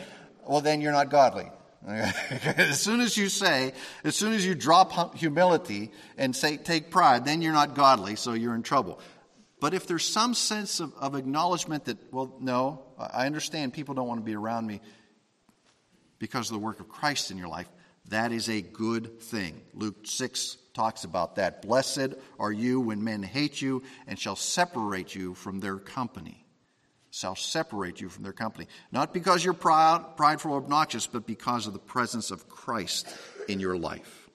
well, 0.48 0.62
then 0.62 0.82
you're 0.82 0.92
not 0.94 1.12
godly. 1.12 1.46
as 1.88 2.82
soon 2.82 3.02
as 3.02 3.16
you 3.16 3.30
say, 3.30 3.72
as 4.04 4.16
soon 4.16 4.34
as 4.34 4.44
you 4.44 4.56
drop 4.56 5.16
humility 5.16 5.92
and 6.18 6.36
say, 6.36 6.58
take 6.58 6.90
pride, 6.90 7.24
then 7.24 7.44
you're 7.44 7.54
not 7.54 7.76
godly, 7.76 8.16
so 8.16 8.34
you're 8.34 8.56
in 8.56 8.64
trouble. 8.64 9.00
But 9.60 9.74
if 9.74 9.88
there's 9.88 10.06
some 10.06 10.34
sense 10.34 10.80
of, 10.80 10.94
of 10.96 11.16
acknowledgement 11.16 11.86
that, 11.86 11.98
well, 12.14 12.36
no, 12.40 12.84
I 13.00 13.26
understand 13.26 13.74
people 13.74 13.96
don't 13.96 14.08
want 14.08 14.20
to 14.20 14.26
be 14.26 14.36
around 14.36 14.68
me 14.68 14.82
because 16.20 16.50
of 16.50 16.54
the 16.54 16.60
work 16.60 16.80
of 16.80 16.88
Christ 16.88 17.32
in 17.32 17.38
your 17.38 17.48
life, 17.48 17.68
that 18.10 18.32
is 18.32 18.50
a 18.50 18.62
good 18.62 19.20
thing. 19.20 19.60
Luke 19.74 19.96
6 20.04 20.58
talks 20.74 21.04
about 21.04 21.36
that. 21.36 21.62
Blessed 21.64 22.14
are 22.40 22.52
you 22.52 22.80
when 22.80 23.04
men 23.04 23.24
hate 23.24 23.62
you 23.62 23.84
and 24.06 24.18
shall 24.18 24.36
separate 24.36 25.16
you 25.16 25.34
from 25.34 25.60
their 25.60 25.78
company. 25.78 26.46
Shall 27.10 27.36
separate 27.36 28.00
you 28.00 28.10
from 28.10 28.24
their 28.24 28.34
company. 28.34 28.68
Not 28.92 29.12
because 29.12 29.44
you're 29.44 29.56
proud, 29.56 30.18
prideful, 30.18 30.52
or 30.52 30.58
obnoxious, 30.58 31.08
but 31.08 31.26
because 31.26 31.66
of 31.66 31.74
the 31.74 31.80
presence 31.80 32.30
of 32.30 32.48
Christ 32.48 33.08
in 33.48 33.60
your 33.60 33.76
life. 33.76 34.30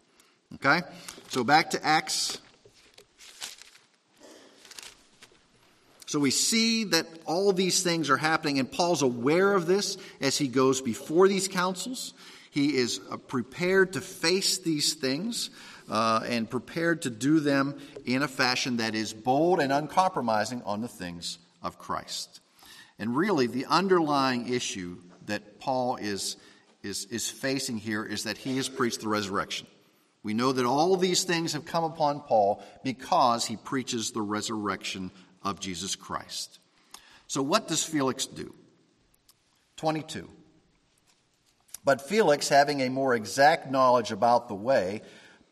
Okay? 0.54 0.80
So 1.28 1.44
back 1.44 1.70
to 1.70 1.86
Acts 1.86 2.38
So 6.12 6.20
we 6.20 6.30
see 6.30 6.84
that 6.84 7.06
all 7.24 7.54
these 7.54 7.82
things 7.82 8.10
are 8.10 8.18
happening, 8.18 8.58
and 8.58 8.70
Paul's 8.70 9.00
aware 9.00 9.54
of 9.54 9.64
this 9.64 9.96
as 10.20 10.36
he 10.36 10.46
goes 10.46 10.82
before 10.82 11.26
these 11.26 11.48
councils. 11.48 12.12
He 12.50 12.76
is 12.76 13.00
uh, 13.10 13.16
prepared 13.16 13.94
to 13.94 14.02
face 14.02 14.58
these 14.58 14.92
things 14.92 15.48
uh, 15.88 16.20
and 16.28 16.50
prepared 16.50 17.00
to 17.02 17.10
do 17.10 17.40
them 17.40 17.78
in 18.04 18.22
a 18.22 18.28
fashion 18.28 18.76
that 18.76 18.94
is 18.94 19.14
bold 19.14 19.58
and 19.58 19.72
uncompromising 19.72 20.60
on 20.64 20.82
the 20.82 20.86
things 20.86 21.38
of 21.62 21.78
Christ. 21.78 22.42
And 22.98 23.16
really, 23.16 23.46
the 23.46 23.64
underlying 23.64 24.52
issue 24.52 24.98
that 25.24 25.60
Paul 25.60 25.96
is, 25.96 26.36
is, 26.82 27.06
is 27.06 27.30
facing 27.30 27.78
here 27.78 28.04
is 28.04 28.24
that 28.24 28.36
he 28.36 28.58
has 28.58 28.68
preached 28.68 29.00
the 29.00 29.08
resurrection. 29.08 29.66
We 30.22 30.34
know 30.34 30.52
that 30.52 30.66
all 30.66 30.96
these 30.98 31.24
things 31.24 31.54
have 31.54 31.64
come 31.64 31.84
upon 31.84 32.20
Paul 32.20 32.62
because 32.84 33.46
he 33.46 33.56
preaches 33.56 34.10
the 34.10 34.20
resurrection 34.20 35.10
of 35.44 35.60
Jesus 35.60 35.96
Christ. 35.96 36.58
So, 37.26 37.42
what 37.42 37.68
does 37.68 37.84
Felix 37.84 38.26
do? 38.26 38.54
22. 39.76 40.28
But 41.84 42.00
Felix, 42.00 42.48
having 42.48 42.80
a 42.80 42.88
more 42.88 43.14
exact 43.14 43.70
knowledge 43.70 44.12
about 44.12 44.48
the 44.48 44.54
way, 44.54 45.02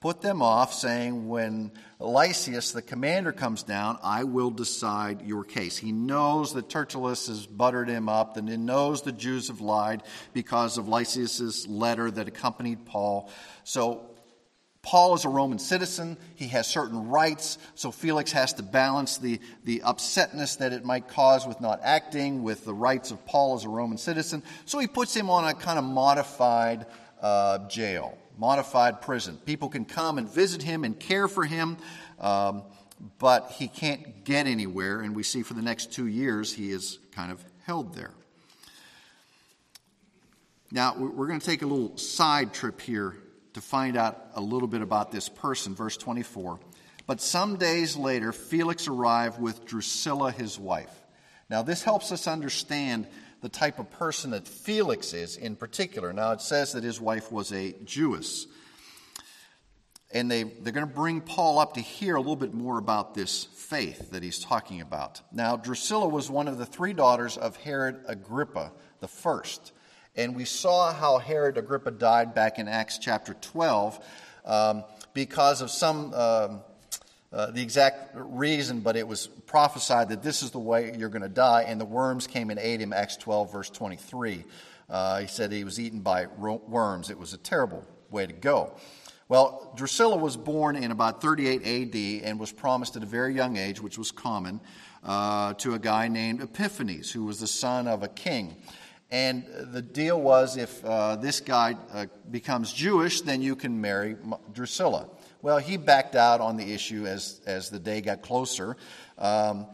put 0.01 0.21
them 0.21 0.43
off, 0.43 0.73
saying, 0.73 1.29
When 1.29 1.73
Lysias, 1.99 2.73
the 2.73 2.83
commander, 2.83 3.33
comes 3.33 3.63
down, 3.63 3.99
I 4.03 4.25
will 4.25 4.51
decide 4.51 5.23
your 5.23 5.45
case. 5.45 5.77
He 5.77 5.93
knows 5.93 6.55
that 6.55 6.69
Tertullus 6.69 7.27
has 7.27 7.47
buttered 7.47 7.89
him 7.89 8.09
up, 8.09 8.37
and 8.37 8.49
he 8.49 8.57
knows 8.57 9.03
the 9.03 9.13
Jews 9.13 9.49
have 9.49 9.61
lied 9.61 10.03
because 10.33 10.79
of 10.79 10.89
Lysias's 10.89 11.67
letter 11.67 12.11
that 12.11 12.29
accompanied 12.29 12.87
Paul. 12.87 13.31
So 13.65 14.10
Paul 14.83 15.15
is 15.15 15.25
a 15.27 15.29
Roman 15.29 15.59
citizen. 15.59 16.17
He 16.37 16.49
has 16.49 16.67
certain 16.67 17.09
rights, 17.09 17.59
so 17.75 17.91
Felix 17.91 18.33
has 18.33 18.55
to 18.55 18.63
balance 18.63 19.19
the, 19.19 19.39
the 19.65 19.81
upsetness 19.81 20.59
that 20.59 20.73
it 20.73 20.85
might 20.85 21.07
cause 21.07 21.47
with 21.47 21.61
not 21.61 21.81
acting 21.83 22.43
with 22.43 22.65
the 22.65 22.73
rights 22.73 23.11
of 23.11 23.25
Paul 23.27 23.57
as 23.57 23.65
a 23.65 23.69
Roman 23.69 23.99
citizen. 23.99 24.43
So 24.65 24.79
he 24.79 24.87
puts 24.87 25.15
him 25.15 25.29
on 25.29 25.45
a 25.45 25.53
kind 25.53 25.79
of 25.79 25.85
modified 25.85 26.87
uh, 27.21 27.69
jail, 27.69 28.17
modified 28.39 29.03
prison. 29.03 29.39
People 29.45 29.69
can 29.69 29.85
come 29.85 30.17
and 30.17 30.27
visit 30.27 30.63
him 30.63 30.85
and 30.85 30.99
care 30.99 31.29
for 31.29 31.45
him, 31.45 31.77
um, 32.19 32.63
but 33.19 33.51
he 33.51 33.69
can't 33.69 34.25
get 34.25 34.47
anywhere, 34.47 35.03
and 35.03 35.15
we 35.15 35.23
see 35.23 35.43
for 35.43 35.53
the 35.53 35.63
next 35.63 35.93
two 35.93 36.07
years 36.07 36.55
he 36.55 36.71
is 36.71 36.99
kind 37.13 37.31
of 37.31 37.45
held 37.67 37.95
there. 37.95 38.13
Now, 40.73 40.97
we're 40.97 41.27
going 41.27 41.41
to 41.41 41.47
take 41.47 41.63
a 41.63 41.67
little 41.67 41.97
side 41.99 42.55
trip 42.55 42.81
here 42.81 43.17
to 43.55 43.61
find 43.61 43.97
out 43.97 44.19
a 44.35 44.41
little 44.41 44.69
bit 44.69 44.83
about 44.83 45.11
this 45.11 45.29
person, 45.29 45.75
verse 45.75 45.97
24. 45.97 46.61
But 47.07 47.21
some 47.21 47.57
days 47.57 47.97
later, 47.97 48.33
Felix 48.33 48.87
arrived 48.87 49.41
with 49.41 49.65
Drusilla, 49.65 50.31
his 50.31 50.59
wife. 50.59 50.95
Now, 51.49 51.63
this 51.63 51.83
helps 51.83 52.13
us 52.13 52.29
understand 52.29 53.09
the 53.43 53.49
type 53.49 53.79
of 53.79 53.91
person 53.91 54.31
that 54.31 54.47
Felix 54.47 55.13
is 55.13 55.37
in 55.37 55.57
particular. 55.57 56.13
Now, 56.13 56.33
it 56.33 56.41
says 56.41 56.73
that 56.73 56.85
his 56.85 57.01
wife 57.01 57.33
was 57.33 57.53
a 57.53 57.73
Jewess. 57.85 58.47
And 60.13 60.31
they, 60.31 60.43
they're 60.43 60.73
going 60.73 60.87
to 60.87 60.93
bring 60.93 61.21
Paul 61.21 61.59
up 61.59 61.75
to 61.75 61.81
hear 61.81 62.17
a 62.17 62.21
little 62.21 62.37
bit 62.37 62.53
more 62.53 62.79
about 62.79 63.15
this 63.15 63.45
faith 63.45 64.11
that 64.11 64.23
he's 64.23 64.41
talking 64.41 64.81
about. 64.81 65.21
Now, 65.33 65.57
Drusilla 65.57 66.09
was 66.09 66.31
one 66.31 66.49
of 66.49 66.59
the 66.59 66.67
three 66.67 66.93
daughters 66.93 67.37
of 67.37 67.57
Herod 67.57 68.05
Agrippa 68.07 68.73
the 69.01 69.09
first. 69.09 69.73
And 70.17 70.35
we 70.35 70.45
saw 70.45 70.93
how 70.93 71.19
Herod 71.19 71.57
Agrippa 71.57 71.93
died 71.93 72.35
back 72.35 72.59
in 72.59 72.67
Acts 72.67 72.99
chapter 72.99 73.35
12 73.35 74.05
um, 74.45 74.85
because 75.15 75.61
of 75.61 75.71
some, 75.71 76.13
um, 76.15 76.61
uh, 77.33 77.51
the 77.53 77.63
exact 77.63 78.17
reason, 78.17 78.81
but 78.81 78.97
it 78.97 79.07
was 79.07 79.29
prophesied 79.47 80.09
that 80.09 80.23
this 80.23 80.43
is 80.43 80.51
the 80.51 80.59
way 80.59 80.93
you're 80.99 81.11
going 81.11 81.23
to 81.23 81.29
die, 81.29 81.63
and 81.63 81.81
the 81.81 81.85
worms 81.85 82.27
came 82.27 82.51
and 82.51 82.59
ate 82.59 82.81
him, 82.81 82.93
Acts 82.93 83.17
12, 83.19 83.53
verse 83.53 83.71
23. 83.71 84.45
Uh, 84.89 85.21
he 85.21 85.29
said 85.29 85.53
he 85.53 85.63
was 85.63 85.79
eaten 85.79 86.01
by 86.01 86.27
worms. 86.27 87.11
It 87.11 87.19
was 87.19 87.33
a 87.33 87.39
terrible 87.39 87.85
way 88.11 88.27
to 88.27 88.33
go. 88.33 88.75
Well, 89.29 89.73
Drusilla 89.77 90.17
was 90.17 90.37
born 90.37 90.75
in 90.75 90.91
about 90.91 91.23
38 91.23 91.63
AD 91.63 92.29
and 92.29 92.41
was 92.41 92.51
promised 92.51 92.97
at 92.97 93.05
a 93.05 93.07
very 93.07 93.33
young 93.33 93.57
age, 93.57 93.81
which 93.81 93.97
was 93.97 94.11
common, 94.11 94.61
uh, 95.05 95.55
to 95.55 95.75
a 95.75 95.79
guy 95.79 96.09
named 96.09 96.43
Epiphanes, 96.43 97.13
who 97.13 97.25
was 97.25 97.39
the 97.39 97.47
son 97.47 97.87
of 97.87 98.03
a 98.03 98.09
king. 98.09 98.57
And 99.11 99.45
the 99.73 99.83
deal 99.83 100.21
was 100.21 100.57
if 100.57 100.85
uh, 100.85 101.17
this 101.17 101.41
guy 101.41 101.77
uh, 101.93 102.07
becomes 102.31 102.73
Jewish, 102.73 103.23
then 103.23 103.43
you 103.43 103.57
can 103.57 103.81
marry 103.81 104.17
Drusilla. 104.53 105.09
Well, 105.43 105.59
he 105.59 105.77
backed 105.77 106.15
out 106.15 106.41
on 106.41 106.57
the 106.57 106.73
issue 106.73 107.07
as, 107.07 107.41
as 107.47 107.71
the 107.71 107.81
day 107.81 108.03
got 108.03 108.23
closer. 108.23 108.77
Um, 109.19 109.67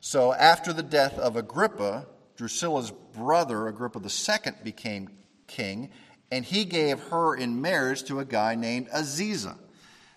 so 0.00 0.32
after 0.32 0.72
the 0.72 0.82
death 0.82 1.18
of 1.18 1.36
Agrippa, 1.36 2.06
Drusilla's 2.36 2.92
brother, 3.14 3.66
Agrippa 3.68 4.00
II, 4.00 4.52
became 4.62 5.08
king, 5.46 5.90
and 6.30 6.44
he 6.44 6.64
gave 6.64 7.00
her 7.04 7.34
in 7.34 7.60
marriage 7.60 8.04
to 8.04 8.20
a 8.20 8.24
guy 8.24 8.54
named 8.54 8.88
Aziza. 8.90 9.56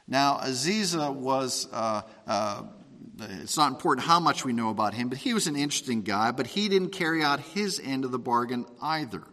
Now, 0.07 0.37
Aziza 0.37 1.13
was, 1.13 1.67
uh, 1.71 2.01
uh, 2.25 2.63
it's 3.19 3.57
not 3.57 3.71
important 3.71 4.05
how 4.05 4.19
much 4.19 4.45
we 4.45 4.53
know 4.53 4.69
about 4.69 4.93
him, 4.93 5.09
but 5.09 5.17
he 5.17 5.33
was 5.33 5.47
an 5.47 5.55
interesting 5.55 6.01
guy, 6.01 6.31
but 6.31 6.47
he 6.47 6.69
didn't 6.69 6.91
carry 6.91 7.23
out 7.23 7.39
his 7.39 7.81
end 7.83 8.05
of 8.05 8.11
the 8.11 8.19
bargain 8.19 8.65
either. 8.81 9.23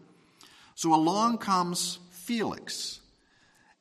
So 0.75 0.95
along 0.95 1.39
comes 1.39 1.99
Felix. 2.11 3.01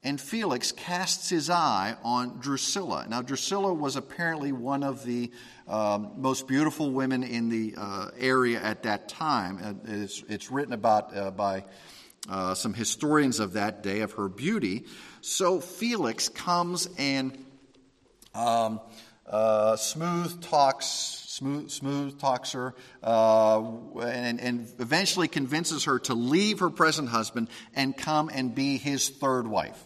And 0.06 0.20
Felix 0.20 0.74
casts 0.74 1.30
his 1.30 1.50
eye 1.50 1.96
on 2.04 2.40
Drusilla. 2.40 3.06
Now, 3.08 3.22
Drusilla 3.22 3.74
was 3.74 3.96
apparently 3.96 4.52
one 4.52 4.84
of 4.84 5.06
the 5.06 5.32
um, 5.66 6.16
most 6.18 6.46
beautiful 6.46 6.92
women 6.92 7.24
in 7.24 7.48
the 7.48 7.76
uh, 7.78 8.10
area 8.20 8.62
at 8.62 8.84
that 8.84 9.08
time. 9.08 9.80
It's, 9.86 10.22
it's 10.28 10.52
written 10.52 10.74
about 10.74 11.16
uh, 11.16 11.32
by 11.32 11.64
uh, 12.30 12.54
some 12.54 12.74
historians 12.74 13.40
of 13.40 13.54
that 13.54 13.82
day 13.82 14.02
of 14.02 14.12
her 14.14 14.28
beauty. 14.28 14.88
So 15.22 15.62
Felix 15.62 16.28
comes 16.28 16.90
and 16.98 17.38
um, 18.36 18.82
uh, 19.28 19.76
smooth 19.76 20.42
talks, 20.42 20.86
smooth, 20.86 21.70
smooth 21.70 22.20
talks 22.20 22.52
her, 22.52 22.76
uh, 23.02 23.62
and, 24.02 24.40
and 24.40 24.68
eventually 24.80 25.28
convinces 25.28 25.86
her 25.86 26.00
to 26.00 26.14
leave 26.14 26.60
her 26.60 26.70
present 26.70 27.10
husband 27.10 27.50
and 27.74 27.96
come 27.96 28.30
and 28.34 28.54
be 28.54 28.78
his 28.78 29.10
third 29.10 29.48
wife. 29.48 29.82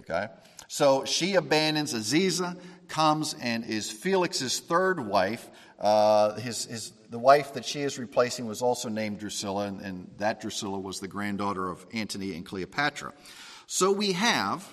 Okay? 0.00 0.28
So 0.68 1.04
she 1.04 1.34
abandons 1.34 1.94
Aziza, 1.94 2.58
comes 2.88 3.34
and 3.40 3.64
is 3.64 3.90
Felix's 3.90 4.60
third 4.60 5.00
wife. 5.00 5.48
Uh, 5.78 6.34
his, 6.34 6.64
his, 6.64 6.92
the 7.10 7.18
wife 7.18 7.54
that 7.54 7.64
she 7.64 7.80
is 7.80 7.98
replacing 7.98 8.46
was 8.46 8.62
also 8.62 8.88
named 8.88 9.18
Drusilla, 9.18 9.66
and, 9.66 9.80
and 9.80 10.10
that 10.18 10.40
Drusilla 10.40 10.78
was 10.78 11.00
the 11.00 11.08
granddaughter 11.08 11.68
of 11.68 11.84
Antony 11.92 12.34
and 12.34 12.44
Cleopatra. 12.44 13.12
So 13.66 13.92
we 13.92 14.12
have 14.12 14.64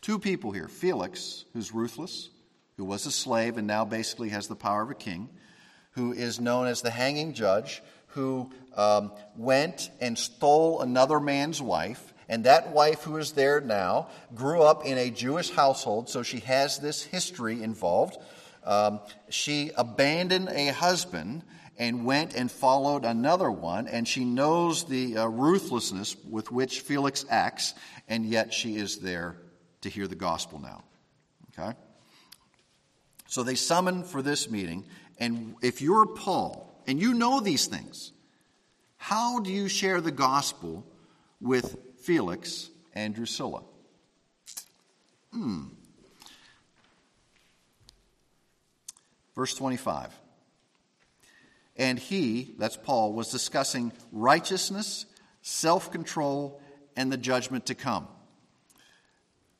two 0.00 0.18
people 0.18 0.52
here 0.52 0.68
Felix, 0.68 1.44
who's 1.52 1.72
ruthless, 1.72 2.30
who 2.80 2.86
was 2.86 3.04
a 3.04 3.12
slave 3.12 3.58
and 3.58 3.66
now 3.66 3.84
basically 3.84 4.30
has 4.30 4.48
the 4.48 4.56
power 4.56 4.80
of 4.80 4.90
a 4.90 4.94
king, 4.94 5.28
who 5.90 6.14
is 6.14 6.40
known 6.40 6.66
as 6.66 6.80
the 6.80 6.88
hanging 6.88 7.34
judge, 7.34 7.82
who 8.06 8.50
um, 8.74 9.12
went 9.36 9.90
and 10.00 10.16
stole 10.16 10.80
another 10.80 11.20
man's 11.20 11.60
wife 11.60 12.14
and 12.30 12.44
that 12.44 12.70
wife 12.70 13.02
who 13.02 13.16
is 13.16 13.32
there 13.32 13.60
now 13.60 14.08
grew 14.34 14.62
up 14.62 14.86
in 14.86 14.96
a 14.96 15.10
Jewish 15.10 15.50
household, 15.50 16.08
so 16.08 16.22
she 16.22 16.38
has 16.40 16.78
this 16.78 17.02
history 17.02 17.60
involved. 17.60 18.16
Um, 18.64 19.00
she 19.28 19.72
abandoned 19.76 20.48
a 20.48 20.68
husband 20.68 21.42
and 21.76 22.06
went 22.06 22.34
and 22.34 22.48
followed 22.48 23.04
another 23.04 23.50
one, 23.50 23.88
and 23.88 24.06
she 24.06 24.24
knows 24.24 24.84
the 24.84 25.18
uh, 25.18 25.26
ruthlessness 25.26 26.16
with 26.24 26.52
which 26.52 26.80
Felix 26.80 27.26
acts, 27.28 27.74
and 28.08 28.24
yet 28.24 28.54
she 28.54 28.76
is 28.76 29.00
there 29.00 29.36
to 29.80 29.88
hear 29.88 30.06
the 30.06 30.14
gospel 30.14 30.60
now. 30.60 30.84
Okay? 31.58 31.76
So 33.30 33.42
they 33.42 33.54
summon 33.54 34.04
for 34.04 34.20
this 34.20 34.50
meeting, 34.50 34.84
and 35.18 35.54
if 35.62 35.80
you're 35.80 36.04
Paul 36.04 36.70
and 36.86 37.00
you 37.00 37.14
know 37.14 37.40
these 37.40 37.66
things, 37.66 38.12
how 38.98 39.40
do 39.40 39.50
you 39.50 39.68
share 39.68 40.02
the 40.02 40.10
gospel 40.10 40.84
with 41.40 41.76
Felix 42.00 42.70
and 42.92 43.14
Drusilla. 43.14 43.62
Hmm. 45.32 45.64
Verse 49.34 49.54
25. 49.54 50.12
And 51.76 51.98
he, 51.98 52.54
that's 52.58 52.76
Paul, 52.76 53.12
was 53.12 53.30
discussing 53.30 53.92
righteousness, 54.12 55.06
self 55.40 55.90
control, 55.90 56.60
and 56.96 57.10
the 57.12 57.16
judgment 57.16 57.66
to 57.66 57.74
come. 57.74 58.08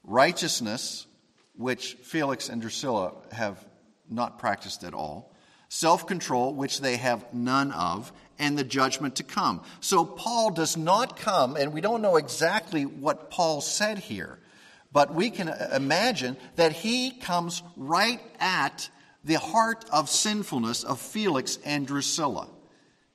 Righteousness, 0.02 1.06
which 1.54 1.94
Felix 2.02 2.48
and 2.48 2.60
Drusilla 2.60 3.12
have 3.32 3.64
not 4.08 4.38
practiced 4.38 4.84
at 4.84 4.94
all, 4.94 5.34
self 5.68 6.06
control, 6.06 6.54
which 6.54 6.80
they 6.80 6.96
have 6.96 7.32
none 7.32 7.72
of, 7.72 8.12
and 8.38 8.58
the 8.58 8.64
judgment 8.64 9.16
to 9.16 9.22
come. 9.22 9.62
So 9.80 10.04
Paul 10.04 10.50
does 10.50 10.76
not 10.76 11.16
come, 11.16 11.56
and 11.56 11.72
we 11.72 11.80
don't 11.80 12.02
know 12.02 12.16
exactly 12.16 12.84
what 12.84 13.30
Paul 13.30 13.60
said 13.60 13.98
here, 13.98 14.38
but 14.92 15.14
we 15.14 15.30
can 15.30 15.48
uh, 15.48 15.70
imagine 15.74 16.36
that 16.56 16.72
he 16.72 17.10
comes 17.10 17.62
right 17.76 18.20
at 18.38 18.88
the 19.22 19.38
heart 19.38 19.84
of 19.92 20.08
sinfulness 20.08 20.82
of 20.82 21.00
Felix 21.00 21.58
and 21.64 21.86
Drusilla 21.86 22.48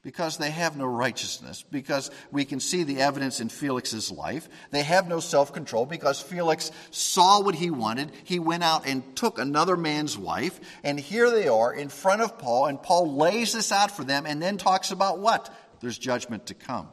because 0.06 0.38
they 0.38 0.52
have 0.52 0.78
no 0.78 0.86
righteousness, 0.86 1.66
because 1.72 2.12
we 2.32 2.46
can 2.46 2.60
see 2.60 2.84
the 2.84 3.02
evidence 3.02 3.40
in 3.40 3.50
Felix's 3.50 4.12
life. 4.12 4.48
They 4.70 4.84
have 4.84 5.08
no 5.08 5.20
self 5.20 5.52
control 5.52 5.88
because 5.88 6.22
Felix 6.22 6.72
saw 6.92 7.42
what 7.42 7.56
he 7.56 7.72
wanted. 7.72 8.12
He 8.24 8.38
went 8.38 8.64
out 8.64 8.86
and 8.86 9.16
took 9.16 9.40
another 9.40 9.76
man's 9.76 10.16
wife, 10.16 10.60
and 10.84 11.00
here 11.00 11.32
they 11.32 11.48
are 11.48 11.74
in 11.74 11.90
front 11.90 12.22
of 12.22 12.38
Paul, 12.38 12.68
and 12.68 12.82
Paul 12.82 13.16
lays 13.16 13.54
this 13.54 13.72
out 13.72 13.90
for 13.90 14.04
them 14.04 14.28
and 14.28 14.40
then 14.40 14.58
talks 14.58 14.92
about 14.92 15.18
what? 15.18 15.52
There's 15.82 15.98
judgment 15.98 16.46
to 16.46 16.54
come. 16.54 16.88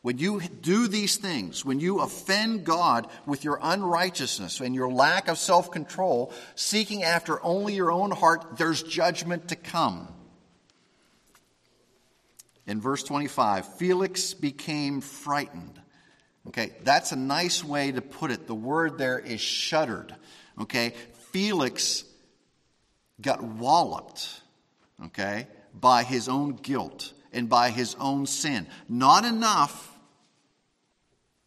When 0.00 0.16
you 0.16 0.40
do 0.40 0.88
these 0.88 1.16
things, 1.16 1.66
when 1.66 1.80
you 1.80 2.00
offend 2.00 2.64
God 2.64 3.08
with 3.26 3.44
your 3.44 3.60
unrighteousness 3.62 4.60
and 4.60 4.74
your 4.74 4.90
lack 4.90 5.28
of 5.28 5.36
self 5.36 5.70
control, 5.70 6.32
seeking 6.54 7.02
after 7.02 7.44
only 7.44 7.74
your 7.74 7.92
own 7.92 8.10
heart, 8.10 8.56
there's 8.56 8.82
judgment 8.82 9.48
to 9.48 9.56
come. 9.56 10.08
In 12.66 12.80
verse 12.80 13.02
25, 13.02 13.76
Felix 13.76 14.34
became 14.34 15.00
frightened. 15.00 15.80
Okay, 16.48 16.72
that's 16.82 17.12
a 17.12 17.16
nice 17.16 17.62
way 17.62 17.92
to 17.92 18.02
put 18.02 18.30
it. 18.30 18.46
The 18.46 18.54
word 18.54 18.98
there 18.98 19.18
is 19.18 19.40
shuddered. 19.40 20.14
Okay, 20.60 20.94
Felix 21.30 22.04
got 23.20 23.42
walloped, 23.42 24.40
okay, 25.06 25.46
by 25.72 26.02
his 26.02 26.28
own 26.28 26.54
guilt 26.54 27.12
and 27.32 27.48
by 27.48 27.70
his 27.70 27.94
own 27.98 28.26
sin. 28.26 28.66
Not 28.88 29.24
enough 29.24 29.88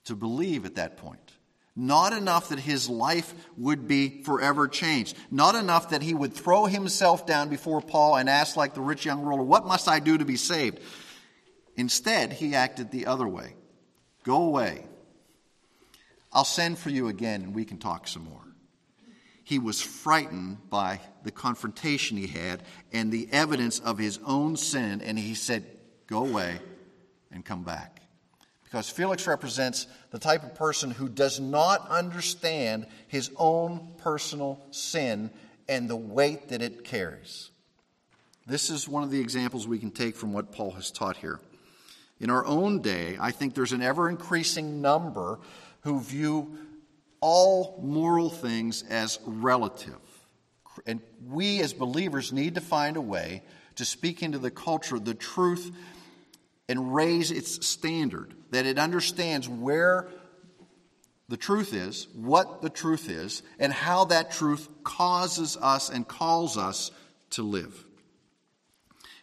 to 0.05 0.16
believe 0.16 0.66
at 0.66 0.76
that 0.76 0.97
point. 0.97 1.20
Not 1.76 2.13
enough 2.13 2.49
that 2.49 2.59
his 2.59 2.89
life 2.89 3.34
would 3.57 3.86
be 3.86 4.22
forever 4.24 4.70
changed. 4.70 5.18
Not 5.30 5.55
enough 5.55 5.89
that 5.89 6.01
he 6.01 6.13
would 6.13 6.34
throw 6.34 6.66
himself 6.66 7.26
down 7.26 7.49
before 7.49 7.82
Paul 7.82 8.16
and 8.16 8.30
ask, 8.30 8.55
like 8.55 8.74
the 8.74 8.82
rich 8.82 9.05
young 9.05 9.24
ruler, 9.24 9.43
What 9.43 9.68
must 9.68 9.89
I 9.89 9.99
do 9.99 10.18
to 10.18 10.24
be 10.24 10.38
saved? 10.38 10.80
Instead, 11.76 12.34
he 12.34 12.55
acted 12.55 12.91
the 12.91 13.05
other 13.05 13.28
way 13.28 13.55
Go 14.23 14.41
away. 14.43 14.84
I'll 16.34 16.43
send 16.43 16.78
for 16.78 16.89
you 16.89 17.07
again 17.07 17.43
and 17.43 17.55
we 17.55 17.63
can 17.63 17.78
talk 17.78 18.07
some 18.07 18.26
more. 18.26 18.41
He 19.43 19.59
was 19.59 19.80
frightened 19.80 20.69
by 20.71 20.99
the 21.23 21.32
confrontation 21.32 22.17
he 22.17 22.28
had 22.28 22.63
and 22.91 23.11
the 23.11 23.30
evidence 23.32 23.80
of 23.80 23.99
his 23.99 24.19
own 24.26 24.57
sin, 24.57 25.01
and 25.01 25.19
he 25.19 25.36
said, 25.36 25.63
Go 26.07 26.26
away 26.26 26.57
and 27.32 27.45
come 27.45 27.63
back. 27.63 28.01
Because 28.63 28.89
Felix 28.89 29.28
represents 29.28 29.86
the 30.09 30.17
type 30.17 30.43
of 30.43 30.55
person 30.55 30.89
who 30.89 31.07
does 31.07 31.39
not 31.39 31.88
understand 31.89 32.88
his 33.07 33.30
own 33.38 33.93
personal 33.97 34.59
sin 34.71 35.30
and 35.69 35.88
the 35.88 35.95
weight 35.95 36.49
that 36.49 36.63
it 36.63 36.84
carries. 36.84 37.51
This 38.47 38.71
is 38.71 38.89
one 38.89 39.03
of 39.03 39.11
the 39.11 39.21
examples 39.21 39.67
we 39.67 39.80
can 39.80 39.91
take 39.91 40.15
from 40.15 40.34
what 40.34 40.51
Paul 40.51 40.71
has 40.71 40.89
taught 40.89 41.17
here. 41.17 41.39
In 42.20 42.30
our 42.30 42.45
own 42.45 42.82
day, 42.82 43.18
I 43.20 43.32
think 43.32 43.53
there's 43.53 43.74
an 43.74 43.82
ever 43.82 44.09
increasing 44.09 44.82
number 44.82 45.39
who 45.82 45.99
view 45.99 46.57
all 47.20 47.80
moral 47.84 48.30
things 48.30 48.84
as 48.89 49.20
relative. 49.26 49.99
And 50.86 51.01
we 51.26 51.61
as 51.61 51.74
believers 51.74 52.32
need 52.32 52.55
to 52.55 52.61
find 52.61 52.97
a 52.97 53.01
way 53.01 53.43
to 53.76 53.86
speak 53.86 54.24
into 54.24 54.39
the 54.39 54.51
culture 54.51 54.99
the 54.99 55.13
truth 55.13 55.72
and 56.68 56.95
raise 56.95 57.32
its 57.32 57.66
standard, 57.68 58.34
that 58.51 58.66
it 58.66 58.80
understands 58.80 59.47
where 59.47 60.07
the 61.28 61.38
truth 61.38 61.74
is, 61.74 62.07
what 62.13 62.61
the 62.61 62.70
truth 62.70 63.09
is, 63.09 63.43
and 63.59 63.74
how 63.74 64.05
that 64.05 64.32
truth 64.32 64.68
causes 64.84 65.57
us 65.61 65.89
and 65.89 66.07
calls 66.07 66.57
us 66.57 66.91
to 67.32 67.43
live. 67.43 67.86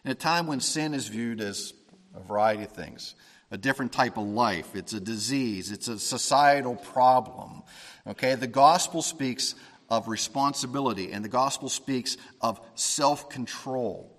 In 0.05 0.11
a 0.11 0.15
time 0.15 0.47
when 0.47 0.59
sin 0.59 0.93
is 0.93 1.07
viewed 1.07 1.41
as 1.41 1.73
a 2.15 2.21
variety 2.21 2.63
of 2.63 2.71
things. 2.71 3.15
a 3.51 3.57
different 3.57 3.91
type 3.91 4.17
of 4.17 4.25
life. 4.25 4.75
It's 4.75 4.93
a 4.93 4.99
disease. 4.99 5.71
It's 5.71 5.87
a 5.87 5.99
societal 5.99 6.75
problem. 6.75 7.61
Okay? 8.07 8.33
The 8.33 8.47
gospel 8.47 9.03
speaks 9.03 9.53
of 9.91 10.07
responsibility, 10.07 11.11
and 11.11 11.23
the 11.23 11.29
gospel 11.29 11.69
speaks 11.69 12.17
of 12.41 12.59
self 12.73 13.29
control. 13.29 14.09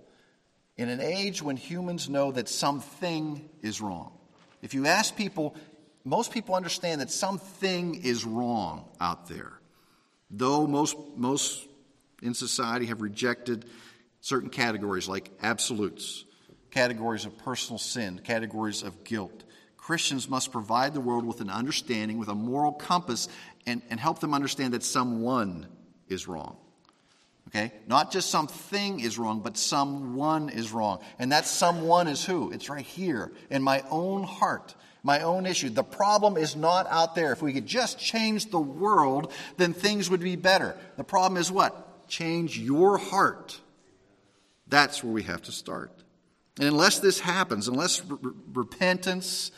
In 0.77 0.87
an 0.87 1.01
age 1.01 1.41
when 1.41 1.57
humans 1.57 2.07
know 2.07 2.31
that 2.31 2.47
something 2.47 3.49
is 3.61 3.81
wrong, 3.81 4.13
if 4.61 4.73
you 4.73 4.85
ask 4.85 5.15
people, 5.17 5.55
most 6.05 6.31
people 6.31 6.55
understand 6.55 7.01
that 7.01 7.11
something 7.11 8.03
is 8.03 8.23
wrong 8.23 8.85
out 9.01 9.27
there. 9.27 9.59
Though 10.31 10.65
most, 10.65 10.95
most 11.17 11.67
in 12.21 12.33
society 12.33 12.85
have 12.85 13.01
rejected 13.01 13.65
certain 14.21 14.49
categories 14.49 15.07
like 15.07 15.29
absolutes, 15.41 16.25
categories 16.75 17.25
of 17.25 17.37
personal 17.37 17.79
sin, 17.79 18.19
categories 18.21 18.83
of 18.83 19.05
guilt. 19.05 19.45
Christians 19.77 20.27
must 20.27 20.51
provide 20.51 20.93
the 20.93 20.99
world 20.99 21.25
with 21.25 21.39
an 21.39 21.49
understanding, 21.49 22.17
with 22.17 22.27
a 22.27 22.35
moral 22.35 22.73
compass, 22.73 23.29
and, 23.65 23.81
and 23.89 23.97
help 23.97 24.19
them 24.19 24.33
understand 24.33 24.73
that 24.73 24.83
someone 24.83 25.67
is 26.09 26.27
wrong. 26.27 26.57
Okay? 27.47 27.71
Not 27.87 28.11
just 28.11 28.29
something 28.29 28.99
is 28.99 29.17
wrong, 29.17 29.39
but 29.39 29.57
someone 29.57 30.49
is 30.49 30.73
wrong. 30.73 30.99
And 31.17 31.31
that 31.31 31.45
someone 31.45 32.09
is 32.09 32.25
who? 32.25 32.51
It's 32.51 32.69
right 32.69 32.85
here 32.85 33.31
in 33.49 33.63
my 33.63 33.81
own 33.89 34.23
heart, 34.23 34.75
my 35.01 35.21
own 35.21 35.45
issue. 35.45 35.69
The 35.69 35.83
problem 35.83 36.35
is 36.35 36.57
not 36.57 36.87
out 36.89 37.15
there. 37.15 37.31
If 37.31 37.41
we 37.41 37.53
could 37.53 37.67
just 37.67 37.97
change 37.97 38.49
the 38.49 38.59
world, 38.59 39.31
then 39.55 39.71
things 39.71 40.09
would 40.09 40.19
be 40.19 40.35
better. 40.35 40.75
The 40.97 41.05
problem 41.05 41.39
is 41.39 41.49
what? 41.49 42.09
Change 42.09 42.59
your 42.59 42.97
heart. 42.97 43.61
That's 44.67 45.01
where 45.01 45.13
we 45.13 45.23
have 45.23 45.43
to 45.43 45.53
start. 45.53 46.01
And 46.59 46.69
unless 46.69 46.99
this 46.99 47.19
happens, 47.19 47.67
unless 47.67 48.01
r- 48.09 48.17
repentance 48.53 49.51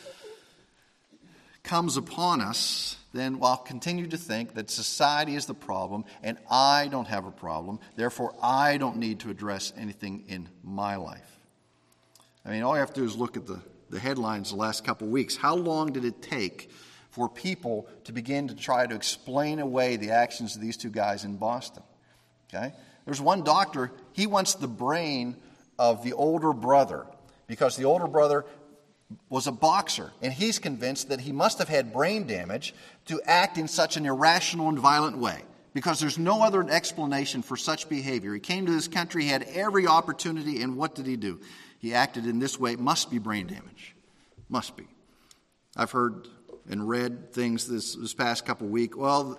comes 1.62 1.96
upon 1.96 2.40
us, 2.40 2.96
then 3.12 3.38
I'll 3.42 3.56
continue 3.56 4.06
to 4.08 4.16
think 4.16 4.54
that 4.54 4.70
society 4.70 5.34
is 5.34 5.46
the 5.46 5.54
problem 5.54 6.04
and 6.22 6.38
I 6.50 6.88
don't 6.90 7.06
have 7.06 7.24
a 7.24 7.30
problem. 7.30 7.78
Therefore, 7.96 8.34
I 8.42 8.78
don't 8.78 8.96
need 8.96 9.20
to 9.20 9.30
address 9.30 9.72
anything 9.76 10.24
in 10.28 10.48
my 10.62 10.96
life. 10.96 11.38
I 12.44 12.50
mean, 12.50 12.62
all 12.62 12.74
you 12.74 12.80
have 12.80 12.92
to 12.94 13.00
do 13.00 13.06
is 13.06 13.16
look 13.16 13.36
at 13.36 13.46
the, 13.46 13.60
the 13.90 13.98
headlines 13.98 14.50
the 14.50 14.56
last 14.56 14.84
couple 14.84 15.06
of 15.06 15.12
weeks. 15.12 15.36
How 15.36 15.54
long 15.54 15.92
did 15.92 16.04
it 16.04 16.20
take 16.20 16.70
for 17.10 17.28
people 17.28 17.86
to 18.04 18.12
begin 18.12 18.48
to 18.48 18.54
try 18.54 18.86
to 18.86 18.94
explain 18.94 19.58
away 19.58 19.96
the 19.96 20.10
actions 20.10 20.56
of 20.56 20.62
these 20.62 20.76
two 20.76 20.90
guys 20.90 21.24
in 21.24 21.36
Boston? 21.36 21.82
Okay? 22.52 22.72
There's 23.04 23.20
one 23.20 23.42
doctor, 23.42 23.92
he 24.12 24.26
wants 24.26 24.54
the 24.54 24.68
brain 24.68 25.36
of 25.78 26.02
the 26.02 26.12
older 26.12 26.52
brother 26.52 27.06
because 27.46 27.76
the 27.76 27.84
older 27.84 28.06
brother 28.06 28.44
was 29.30 29.46
a 29.46 29.52
boxer, 29.52 30.12
and 30.20 30.32
he's 30.32 30.58
convinced 30.58 31.08
that 31.08 31.20
he 31.20 31.32
must 31.32 31.58
have 31.58 31.68
had 31.68 31.92
brain 31.92 32.26
damage 32.26 32.74
to 33.06 33.20
act 33.24 33.56
in 33.56 33.66
such 33.66 33.96
an 33.96 34.04
irrational 34.04 34.68
and 34.68 34.78
violent 34.78 35.16
way 35.16 35.42
because 35.72 36.00
there's 36.00 36.18
no 36.18 36.42
other 36.42 36.68
explanation 36.68 37.42
for 37.42 37.56
such 37.56 37.88
behavior. 37.88 38.34
He 38.34 38.40
came 38.40 38.66
to 38.66 38.72
this 38.72 38.88
country, 38.88 39.24
he 39.24 39.28
had 39.30 39.44
every 39.54 39.86
opportunity, 39.86 40.62
and 40.62 40.76
what 40.76 40.94
did 40.94 41.06
he 41.06 41.16
do? 41.16 41.40
He 41.78 41.94
acted 41.94 42.26
in 42.26 42.38
this 42.38 42.58
way. 42.58 42.72
It 42.72 42.80
must 42.80 43.10
be 43.10 43.18
brain 43.18 43.46
damage. 43.46 43.94
Must 44.48 44.76
be. 44.76 44.86
I've 45.76 45.90
heard 45.90 46.26
and 46.68 46.88
read 46.88 47.32
things 47.32 47.66
this, 47.68 47.94
this 47.94 48.12
past 48.12 48.44
couple 48.44 48.66
of 48.66 48.72
weeks. 48.72 48.96
Well, 48.96 49.38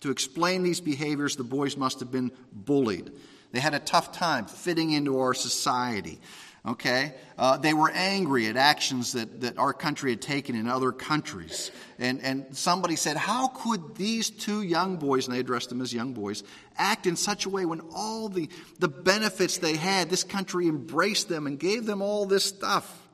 to 0.00 0.10
explain 0.10 0.62
these 0.62 0.80
behaviors, 0.80 1.36
the 1.36 1.44
boys 1.44 1.76
must 1.76 2.00
have 2.00 2.12
been 2.12 2.30
bullied. 2.52 3.12
They 3.52 3.60
had 3.60 3.74
a 3.74 3.80
tough 3.80 4.12
time 4.12 4.46
fitting 4.46 4.92
into 4.92 5.18
our 5.18 5.34
society. 5.34 6.20
Okay? 6.64 7.14
Uh, 7.38 7.56
they 7.56 7.72
were 7.72 7.90
angry 7.90 8.46
at 8.46 8.56
actions 8.56 9.12
that, 9.12 9.40
that 9.40 9.58
our 9.58 9.72
country 9.72 10.10
had 10.10 10.20
taken 10.20 10.54
in 10.54 10.68
other 10.68 10.92
countries. 10.92 11.70
And, 11.98 12.20
and 12.20 12.54
somebody 12.56 12.96
said, 12.96 13.16
How 13.16 13.48
could 13.48 13.96
these 13.96 14.30
two 14.30 14.62
young 14.62 14.96
boys, 14.96 15.26
and 15.26 15.34
they 15.34 15.40
addressed 15.40 15.70
them 15.70 15.80
as 15.80 15.92
young 15.92 16.12
boys, 16.12 16.42
act 16.76 17.06
in 17.06 17.16
such 17.16 17.46
a 17.46 17.48
way 17.48 17.64
when 17.64 17.80
all 17.94 18.28
the, 18.28 18.48
the 18.78 18.88
benefits 18.88 19.58
they 19.58 19.76
had, 19.76 20.10
this 20.10 20.24
country 20.24 20.68
embraced 20.68 21.28
them 21.28 21.46
and 21.46 21.58
gave 21.58 21.86
them 21.86 22.02
all 22.02 22.26
this 22.26 22.44
stuff? 22.44 23.08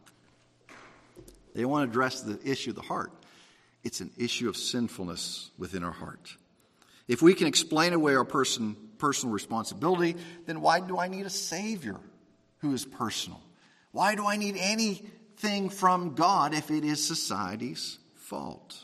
They 1.54 1.64
want 1.64 1.86
to 1.86 1.90
address 1.90 2.20
the 2.20 2.38
issue 2.44 2.70
of 2.70 2.76
the 2.76 2.82
heart. 2.82 3.12
It's 3.84 4.00
an 4.00 4.10
issue 4.18 4.48
of 4.48 4.56
sinfulness 4.56 5.52
within 5.56 5.84
our 5.84 5.92
heart. 5.92 6.36
If 7.06 7.22
we 7.22 7.34
can 7.34 7.46
explain 7.46 7.92
away 7.92 8.16
our 8.16 8.24
person, 8.24 8.76
personal 8.98 9.32
responsibility, 9.32 10.16
then 10.46 10.60
why 10.60 10.80
do 10.80 10.98
I 10.98 11.08
need 11.08 11.26
a 11.26 11.30
Savior? 11.30 12.00
who 12.58 12.72
is 12.72 12.84
personal. 12.84 13.40
Why 13.92 14.14
do 14.14 14.26
I 14.26 14.36
need 14.36 14.56
anything 14.58 15.70
from 15.70 16.14
God 16.14 16.54
if 16.54 16.70
it 16.70 16.84
is 16.84 17.04
society's 17.04 17.98
fault? 18.14 18.82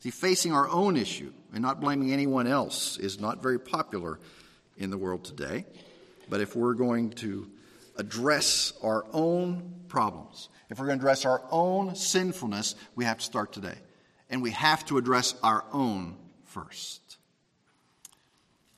See, 0.00 0.10
facing 0.10 0.52
our 0.52 0.68
own 0.68 0.96
issue 0.96 1.32
and 1.52 1.62
not 1.62 1.80
blaming 1.80 2.12
anyone 2.12 2.46
else 2.46 2.96
is 2.96 3.20
not 3.20 3.42
very 3.42 3.58
popular 3.58 4.18
in 4.78 4.90
the 4.90 4.96
world 4.96 5.24
today. 5.24 5.66
But 6.28 6.40
if 6.40 6.56
we're 6.56 6.74
going 6.74 7.10
to 7.10 7.50
address 7.96 8.72
our 8.82 9.04
own 9.12 9.74
problems, 9.88 10.48
if 10.70 10.78
we're 10.78 10.86
going 10.86 10.98
to 10.98 11.02
address 11.02 11.24
our 11.24 11.42
own 11.50 11.96
sinfulness, 11.96 12.76
we 12.94 13.04
have 13.04 13.18
to 13.18 13.24
start 13.24 13.52
today. 13.52 13.74
And 14.30 14.42
we 14.42 14.52
have 14.52 14.86
to 14.86 14.96
address 14.96 15.34
our 15.42 15.64
own 15.72 16.16
first. 16.44 17.09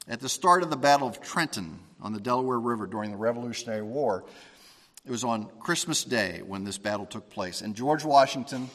At 0.08 0.20
the 0.20 0.28
start 0.28 0.62
of 0.62 0.70
the 0.70 0.76
Battle 0.76 1.06
of 1.06 1.20
Trenton, 1.20 1.78
on 2.02 2.12
the 2.12 2.20
Delaware 2.20 2.58
River 2.58 2.86
during 2.86 3.12
the 3.12 3.16
Revolutionary 3.16 3.82
War. 3.82 4.24
It 5.06 5.10
was 5.10 5.24
on 5.24 5.48
Christmas 5.60 6.04
Day 6.04 6.42
when 6.44 6.64
this 6.64 6.78
battle 6.78 7.06
took 7.06 7.30
place. 7.30 7.60
And 7.60 7.74
George 7.74 8.04
Washington 8.04 8.68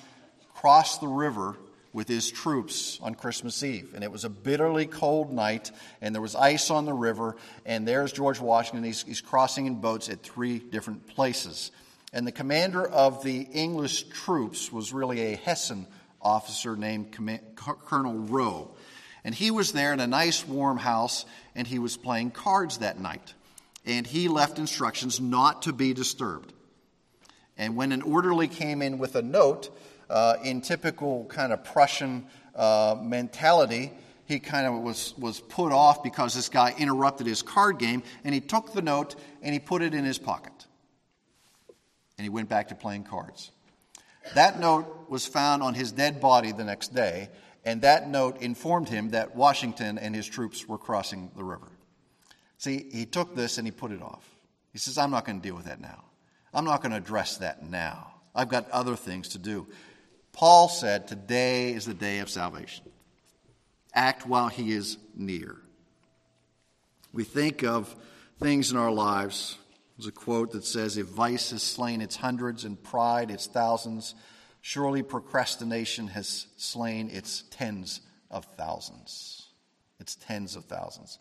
crossed 0.55 1.01
the 1.01 1.07
river 1.07 1.57
with 1.93 2.07
his 2.07 2.31
troops 2.31 2.99
on 3.01 3.15
Christmas 3.15 3.61
Eve. 3.63 3.93
And 3.93 4.03
it 4.03 4.11
was 4.11 4.23
a 4.23 4.29
bitterly 4.29 4.85
cold 4.85 5.31
night, 5.33 5.71
and 6.01 6.15
there 6.15 6.21
was 6.21 6.35
ice 6.35 6.69
on 6.69 6.85
the 6.85 6.93
river. 6.93 7.35
And 7.65 7.87
there's 7.87 8.11
George 8.11 8.39
Washington. 8.39 8.83
He's, 8.83 9.03
he's 9.03 9.21
crossing 9.21 9.65
in 9.65 9.75
boats 9.75 10.09
at 10.09 10.23
three 10.23 10.59
different 10.59 11.07
places. 11.07 11.71
And 12.13 12.25
the 12.25 12.31
commander 12.31 12.87
of 12.87 13.23
the 13.23 13.41
English 13.41 14.03
troops 14.09 14.71
was 14.71 14.93
really 14.93 15.33
a 15.33 15.35
Hessian 15.35 15.87
officer 16.21 16.77
named 16.77 17.15
Colonel 17.55 18.13
Rowe. 18.13 18.75
And 19.27 19.35
he 19.35 19.51
was 19.51 19.73
there 19.73 19.91
in 19.91 19.99
a 19.99 20.07
nice 20.07 20.47
warm 20.47 20.77
house 20.77 21.25
and 21.53 21.67
he 21.67 21.79
was 21.79 21.97
playing 21.97 22.31
cards 22.31 22.77
that 22.77 22.97
night. 22.97 23.33
And 23.85 24.07
he 24.07 24.29
left 24.29 24.57
instructions 24.57 25.19
not 25.19 25.63
to 25.63 25.73
be 25.73 25.93
disturbed. 25.93 26.53
And 27.57 27.75
when 27.75 27.91
an 27.91 28.03
orderly 28.03 28.47
came 28.47 28.81
in 28.81 28.99
with 28.99 29.17
a 29.17 29.21
note, 29.21 29.69
uh, 30.09 30.35
in 30.45 30.61
typical 30.61 31.25
kind 31.25 31.51
of 31.51 31.65
Prussian 31.65 32.27
uh, 32.55 32.95
mentality, 33.01 33.91
he 34.23 34.39
kind 34.39 34.65
of 34.65 34.81
was, 34.81 35.13
was 35.17 35.41
put 35.41 35.73
off 35.73 36.03
because 36.03 36.33
this 36.33 36.47
guy 36.47 36.73
interrupted 36.77 37.27
his 37.27 37.41
card 37.41 37.79
game, 37.79 38.03
and 38.23 38.33
he 38.33 38.39
took 38.39 38.71
the 38.71 38.81
note 38.81 39.17
and 39.41 39.51
he 39.51 39.59
put 39.59 39.81
it 39.81 39.93
in 39.93 40.05
his 40.05 40.17
pocket. 40.17 40.53
And 42.17 42.23
he 42.23 42.29
went 42.29 42.47
back 42.47 42.69
to 42.69 42.75
playing 42.75 43.03
cards. 43.03 43.51
That 44.35 44.57
note 44.57 45.09
was 45.09 45.25
found 45.25 45.63
on 45.63 45.73
his 45.73 45.91
dead 45.91 46.21
body 46.21 46.53
the 46.53 46.63
next 46.63 46.95
day, 46.95 47.29
and 47.67 47.81
that 47.81 48.07
note 48.07 48.41
informed 48.41 48.87
him 48.87 49.09
that 49.09 49.35
Washington 49.35 49.97
and 49.97 50.15
his 50.15 50.25
troops 50.25 50.65
were 50.69 50.77
crossing 50.77 51.31
the 51.35 51.43
river. 51.43 51.67
See, 52.57 52.87
he 52.93 53.05
took 53.05 53.35
this 53.35 53.57
and 53.57 53.67
he 53.67 53.71
put 53.71 53.91
it 53.91 54.01
off. 54.01 54.25
He 54.71 54.79
says, 54.79 54.97
I'm 54.97 55.11
not 55.11 55.25
going 55.25 55.41
to 55.41 55.45
deal 55.45 55.57
with 55.57 55.65
that 55.65 55.81
now. 55.81 56.05
I'm 56.53 56.63
not 56.63 56.81
going 56.81 56.91
to 56.91 56.97
address 56.97 57.39
that 57.39 57.69
now. 57.69 58.13
I've 58.33 58.47
got 58.47 58.71
other 58.71 58.95
things 58.95 59.27
to 59.29 59.37
do. 59.37 59.67
Paul 60.31 60.69
said, 60.69 61.09
Today 61.09 61.73
is 61.73 61.85
the 61.85 61.93
day 61.93 62.19
of 62.19 62.29
salvation. 62.29 62.85
Act 63.93 64.25
while 64.25 64.47
he 64.47 64.71
is 64.71 64.97
near. 65.13 65.57
We 67.11 67.25
think 67.25 67.65
of 67.65 67.93
things 68.39 68.71
in 68.71 68.77
our 68.77 68.91
lives. 68.91 69.57
There's 69.97 70.07
a 70.07 70.13
quote 70.13 70.53
that 70.53 70.63
says, 70.63 70.95
If 70.97 71.07
vice 71.07 71.51
has 71.51 71.63
slain 71.63 71.99
its 71.99 72.15
hundreds 72.15 72.63
and 72.63 72.81
pride 72.81 73.29
its 73.29 73.45
thousands, 73.45 74.15
Surely 74.61 75.03
procrastination 75.03 76.07
has 76.07 76.47
slain 76.57 77.09
its 77.09 77.43
tens 77.49 78.01
of 78.29 78.45
thousands. 78.57 79.47
Its 79.99 80.15
tens 80.15 80.55
of 80.55 80.65
thousands. 80.65 81.19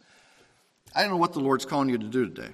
I 0.95 1.03
don't 1.03 1.11
know 1.11 1.17
what 1.17 1.33
the 1.33 1.41
Lord's 1.41 1.65
calling 1.65 1.89
you 1.89 1.99
to 1.99 2.07
do 2.07 2.27
today. 2.29 2.53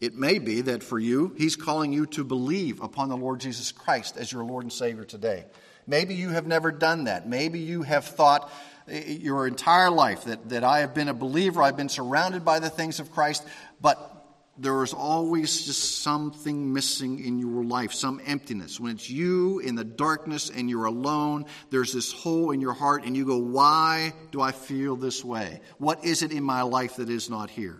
It 0.00 0.14
may 0.16 0.38
be 0.38 0.62
that 0.62 0.82
for 0.82 0.98
you, 0.98 1.34
He's 1.38 1.54
calling 1.54 1.92
you 1.92 2.06
to 2.06 2.24
believe 2.24 2.80
upon 2.80 3.08
the 3.08 3.16
Lord 3.16 3.40
Jesus 3.40 3.70
Christ 3.70 4.16
as 4.16 4.32
your 4.32 4.44
Lord 4.44 4.64
and 4.64 4.72
Savior 4.72 5.04
today. 5.04 5.44
Maybe 5.86 6.14
you 6.14 6.30
have 6.30 6.46
never 6.46 6.72
done 6.72 7.04
that. 7.04 7.28
Maybe 7.28 7.60
you 7.60 7.82
have 7.82 8.04
thought 8.04 8.50
eh, 8.88 9.18
your 9.20 9.46
entire 9.46 9.90
life 9.90 10.24
that, 10.24 10.48
that 10.48 10.64
I 10.64 10.80
have 10.80 10.94
been 10.94 11.08
a 11.08 11.14
believer, 11.14 11.62
I've 11.62 11.76
been 11.76 11.88
surrounded 11.88 12.44
by 12.44 12.58
the 12.58 12.70
things 12.70 13.00
of 13.00 13.12
Christ, 13.12 13.46
but 13.80 14.21
there 14.58 14.82
is 14.82 14.92
always 14.92 15.64
just 15.64 16.02
something 16.02 16.72
missing 16.72 17.24
in 17.24 17.38
your 17.38 17.64
life, 17.64 17.92
some 17.92 18.20
emptiness. 18.26 18.78
When 18.78 18.92
it's 18.92 19.08
you 19.08 19.60
in 19.60 19.74
the 19.74 19.84
darkness 19.84 20.50
and 20.50 20.68
you're 20.68 20.84
alone, 20.84 21.46
there's 21.70 21.92
this 21.92 22.12
hole 22.12 22.50
in 22.50 22.60
your 22.60 22.74
heart, 22.74 23.04
and 23.04 23.16
you 23.16 23.24
go, 23.24 23.38
Why 23.38 24.12
do 24.30 24.42
I 24.42 24.52
feel 24.52 24.96
this 24.96 25.24
way? 25.24 25.60
What 25.78 26.04
is 26.04 26.22
it 26.22 26.32
in 26.32 26.44
my 26.44 26.62
life 26.62 26.96
that 26.96 27.08
is 27.08 27.30
not 27.30 27.48
here? 27.48 27.78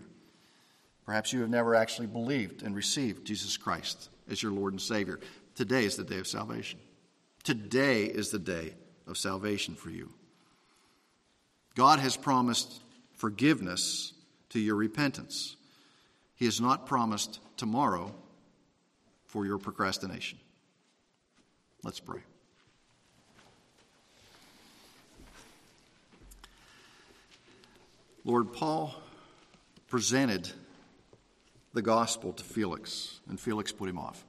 Perhaps 1.05 1.31
you 1.31 1.41
have 1.41 1.49
never 1.49 1.75
actually 1.75 2.07
believed 2.07 2.63
and 2.63 2.75
received 2.75 3.27
Jesus 3.27 3.57
Christ 3.57 4.09
as 4.29 4.41
your 4.41 4.51
Lord 4.51 4.73
and 4.73 4.81
Savior. 4.81 5.19
Today 5.55 5.85
is 5.85 5.95
the 5.95 6.03
day 6.03 6.17
of 6.17 6.27
salvation. 6.27 6.79
Today 7.43 8.05
is 8.05 8.29
the 8.29 8.39
day 8.39 8.73
of 9.05 9.17
salvation 9.17 9.75
for 9.75 9.89
you. 9.89 10.11
God 11.75 11.99
has 11.99 12.15
promised 12.15 12.81
forgiveness 13.13 14.13
to 14.49 14.59
your 14.59 14.75
repentance. 14.75 15.55
He 16.43 16.47
has 16.47 16.59
not 16.59 16.85
promised 16.85 17.39
tomorrow 17.55 18.13
for 19.23 19.45
your 19.45 19.57
procrastination. 19.57 20.37
Let's 21.85 22.01
pray. 22.01 22.19
Lord, 28.25 28.51
Paul 28.51 28.93
presented 29.87 30.51
the 31.73 31.81
gospel 31.81 32.33
to 32.33 32.43
Felix, 32.43 33.21
and 33.29 33.39
Felix 33.39 33.71
put 33.71 33.87
him 33.87 33.97
off. 33.97 34.25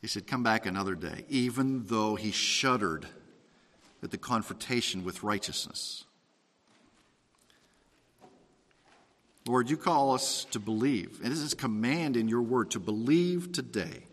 He 0.00 0.06
said, 0.06 0.28
Come 0.28 0.44
back 0.44 0.66
another 0.66 0.94
day, 0.94 1.24
even 1.28 1.86
though 1.86 2.14
he 2.14 2.30
shuddered 2.30 3.08
at 4.04 4.12
the 4.12 4.18
confrontation 4.18 5.02
with 5.02 5.24
righteousness. 5.24 6.04
Lord, 9.46 9.68
you 9.68 9.76
call 9.76 10.14
us 10.14 10.46
to 10.52 10.58
believe. 10.58 11.20
And 11.22 11.30
this 11.30 11.40
is 11.40 11.54
command 11.54 12.16
in 12.16 12.28
your 12.28 12.42
word 12.42 12.70
to 12.72 12.80
believe 12.80 13.52
today, 13.52 14.04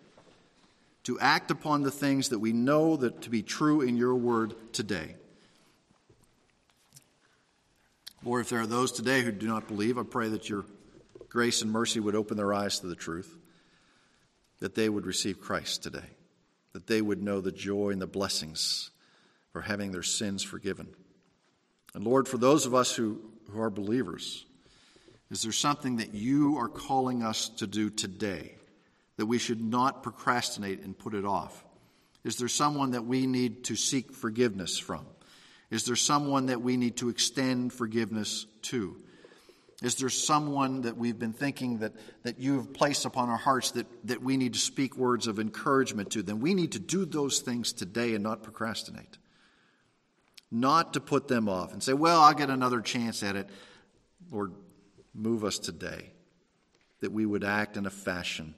to 1.03 1.19
act 1.19 1.51
upon 1.51 1.83
the 1.83 1.91
things 1.91 2.29
that 2.29 2.39
we 2.39 2.51
know 2.51 2.97
that 2.97 3.21
to 3.21 3.29
be 3.29 3.41
true 3.41 3.81
in 3.81 3.95
your 3.95 4.15
word 4.15 4.53
today. 4.73 5.15
Lord, 8.23 8.41
if 8.41 8.49
there 8.49 8.59
are 8.61 8.67
those 8.67 8.91
today 8.91 9.21
who 9.21 9.31
do 9.31 9.47
not 9.47 9.67
believe, 9.67 9.97
I 9.97 10.03
pray 10.03 10.29
that 10.29 10.49
your 10.49 10.65
grace 11.29 11.61
and 11.61 11.71
mercy 11.71 11.99
would 11.99 12.13
open 12.13 12.37
their 12.37 12.53
eyes 12.53 12.79
to 12.79 12.87
the 12.87 12.95
truth, 12.95 13.35
that 14.59 14.75
they 14.75 14.89
would 14.89 15.05
receive 15.05 15.39
Christ 15.39 15.81
today, 15.81 16.09
that 16.73 16.87
they 16.87 17.01
would 17.01 17.23
know 17.23 17.39
the 17.39 17.53
joy 17.53 17.89
and 17.89 18.01
the 18.01 18.05
blessings 18.05 18.91
for 19.53 19.61
having 19.61 19.91
their 19.91 20.03
sins 20.03 20.43
forgiven. 20.43 20.87
And 21.95 22.03
Lord, 22.03 22.27
for 22.27 22.37
those 22.37 22.65
of 22.65 22.75
us 22.75 22.95
who, 22.95 23.21
who 23.49 23.61
are 23.61 23.69
believers, 23.69 24.45
is 25.31 25.41
there 25.41 25.53
something 25.53 25.95
that 25.95 26.13
you 26.13 26.57
are 26.57 26.67
calling 26.67 27.23
us 27.23 27.47
to 27.49 27.65
do 27.65 27.89
today 27.89 28.55
that 29.15 29.25
we 29.25 29.39
should 29.39 29.61
not 29.61 30.03
procrastinate 30.03 30.81
and 30.81 30.97
put 30.97 31.13
it 31.13 31.25
off? 31.25 31.63
Is 32.25 32.35
there 32.35 32.49
someone 32.49 32.91
that 32.91 33.05
we 33.05 33.25
need 33.25 33.63
to 33.65 33.75
seek 33.75 34.11
forgiveness 34.11 34.77
from? 34.77 35.05
Is 35.71 35.85
there 35.85 35.95
someone 35.95 36.47
that 36.47 36.61
we 36.61 36.75
need 36.75 36.97
to 36.97 37.07
extend 37.07 37.71
forgiveness 37.71 38.45
to? 38.63 38.97
Is 39.81 39.95
there 39.95 40.09
someone 40.09 40.81
that 40.81 40.97
we've 40.97 41.17
been 41.17 41.33
thinking 41.33 41.79
that, 41.79 41.93
that 42.23 42.37
you 42.37 42.57
have 42.57 42.73
placed 42.73 43.05
upon 43.05 43.29
our 43.29 43.37
hearts 43.37 43.71
that, 43.71 43.87
that 44.05 44.21
we 44.21 44.37
need 44.37 44.53
to 44.53 44.59
speak 44.59 44.97
words 44.97 45.27
of 45.27 45.39
encouragement 45.39 46.11
to? 46.11 46.21
Then 46.21 46.41
we 46.41 46.53
need 46.53 46.73
to 46.73 46.79
do 46.79 47.05
those 47.05 47.39
things 47.39 47.71
today 47.73 48.13
and 48.13 48.23
not 48.23 48.43
procrastinate. 48.43 49.17
Not 50.51 50.93
to 50.93 50.99
put 50.99 51.29
them 51.29 51.47
off 51.47 51.71
and 51.71 51.81
say, 51.81 51.93
well, 51.93 52.21
I'll 52.21 52.33
get 52.33 52.49
another 52.49 52.81
chance 52.81 53.23
at 53.23 53.37
it. 53.37 53.49
Lord, 54.29 54.51
move 55.13 55.43
us 55.43 55.59
today 55.59 56.11
that 57.01 57.11
we 57.11 57.25
would 57.25 57.43
act 57.43 57.77
in 57.77 57.85
a 57.85 57.91
fashion 57.91 58.55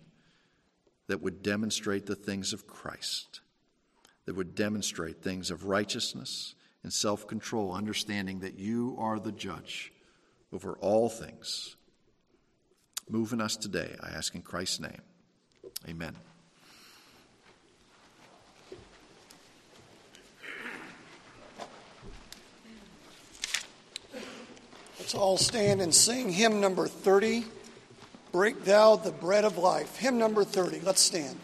that 1.08 1.22
would 1.22 1.42
demonstrate 1.42 2.06
the 2.06 2.16
things 2.16 2.54
of 2.54 2.68
Christ, 2.68 3.42
that 4.26 4.36
would 4.36 4.56
demonstrate 4.56 5.22
things 5.22 5.52
of 5.52 5.66
righteousness 5.66 6.56
and 6.84 6.92
self 6.92 7.28
control, 7.28 7.74
understanding 7.74 8.40
that 8.40 8.60
you 8.60 8.96
are 9.00 9.20
the 9.20 9.32
judge 9.32 9.92
over 10.52 10.74
all 10.74 11.10
things. 11.10 11.76
Move 13.10 13.34
in 13.34 13.42
us 13.42 13.58
today, 13.58 13.96
I 14.02 14.10
ask 14.10 14.36
in 14.36 14.42
Christ's 14.42 14.80
name. 14.80 15.02
Amen. 15.88 16.16
Let's 25.04 25.16
all 25.16 25.36
stand 25.36 25.82
and 25.82 25.94
sing 25.94 26.32
hymn 26.32 26.62
number 26.62 26.88
30 26.88 27.44
Break 28.32 28.64
Thou 28.64 28.96
the 28.96 29.12
Bread 29.12 29.44
of 29.44 29.58
Life. 29.58 29.98
Hymn 29.98 30.18
number 30.18 30.46
30. 30.46 30.80
Let's 30.80 31.02
stand. 31.02 31.38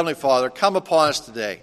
Heavenly 0.00 0.14
Father, 0.14 0.48
come 0.48 0.76
upon 0.76 1.10
us 1.10 1.20
today, 1.20 1.60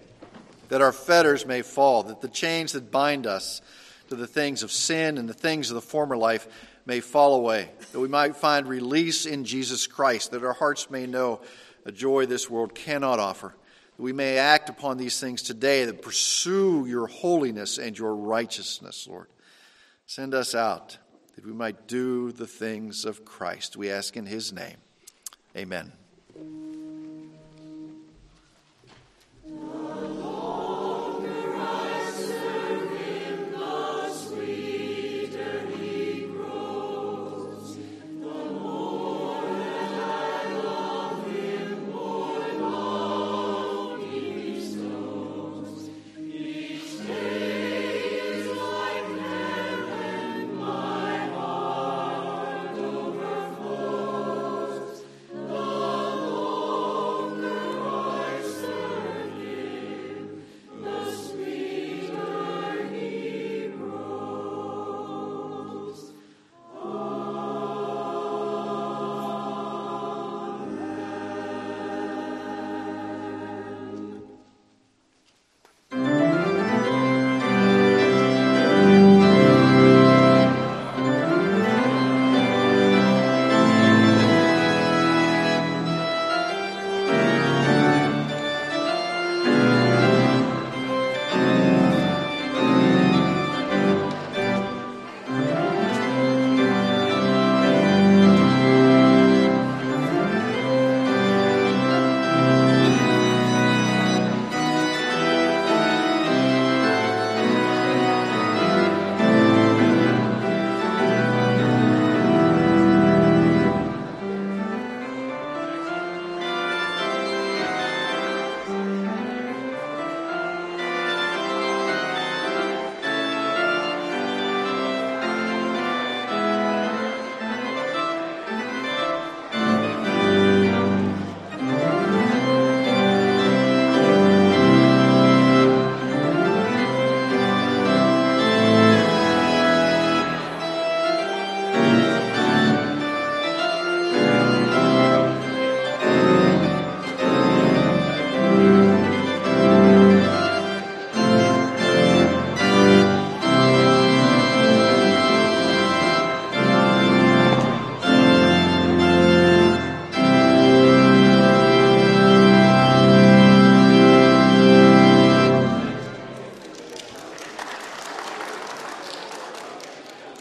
that 0.69 0.79
our 0.79 0.91
fetters 0.91 1.43
may 1.43 1.63
fall, 1.63 2.03
that 2.03 2.21
the 2.21 2.27
chains 2.27 2.73
that 2.73 2.91
bind 2.91 3.25
us 3.25 3.63
to 4.09 4.15
the 4.15 4.27
things 4.27 4.61
of 4.61 4.71
sin 4.71 5.17
and 5.17 5.27
the 5.27 5.33
things 5.33 5.71
of 5.71 5.73
the 5.73 5.81
former 5.81 6.15
life 6.15 6.47
may 6.85 6.99
fall 6.99 7.33
away, 7.33 7.71
that 7.91 7.99
we 7.99 8.07
might 8.07 8.35
find 8.35 8.67
release 8.67 9.25
in 9.25 9.43
Jesus 9.43 9.87
Christ, 9.87 10.29
that 10.29 10.43
our 10.43 10.53
hearts 10.53 10.91
may 10.91 11.07
know 11.07 11.41
a 11.83 11.91
joy 11.91 12.27
this 12.27 12.47
world 12.47 12.75
cannot 12.75 13.17
offer, 13.17 13.55
that 13.95 14.03
we 14.03 14.13
may 14.13 14.37
act 14.37 14.69
upon 14.69 14.97
these 14.97 15.19
things 15.19 15.41
today, 15.41 15.85
that 15.85 16.03
pursue 16.03 16.85
your 16.87 17.07
holiness 17.07 17.79
and 17.79 17.97
your 17.97 18.15
righteousness, 18.15 19.07
Lord. 19.09 19.29
Send 20.05 20.35
us 20.35 20.53
out 20.53 20.99
that 21.35 21.43
we 21.43 21.53
might 21.53 21.87
do 21.87 22.31
the 22.31 22.45
things 22.45 23.03
of 23.03 23.25
Christ. 23.25 23.75
We 23.75 23.89
ask 23.89 24.15
in 24.15 24.27
his 24.27 24.53
name. 24.53 24.77
Amen. 25.55 25.91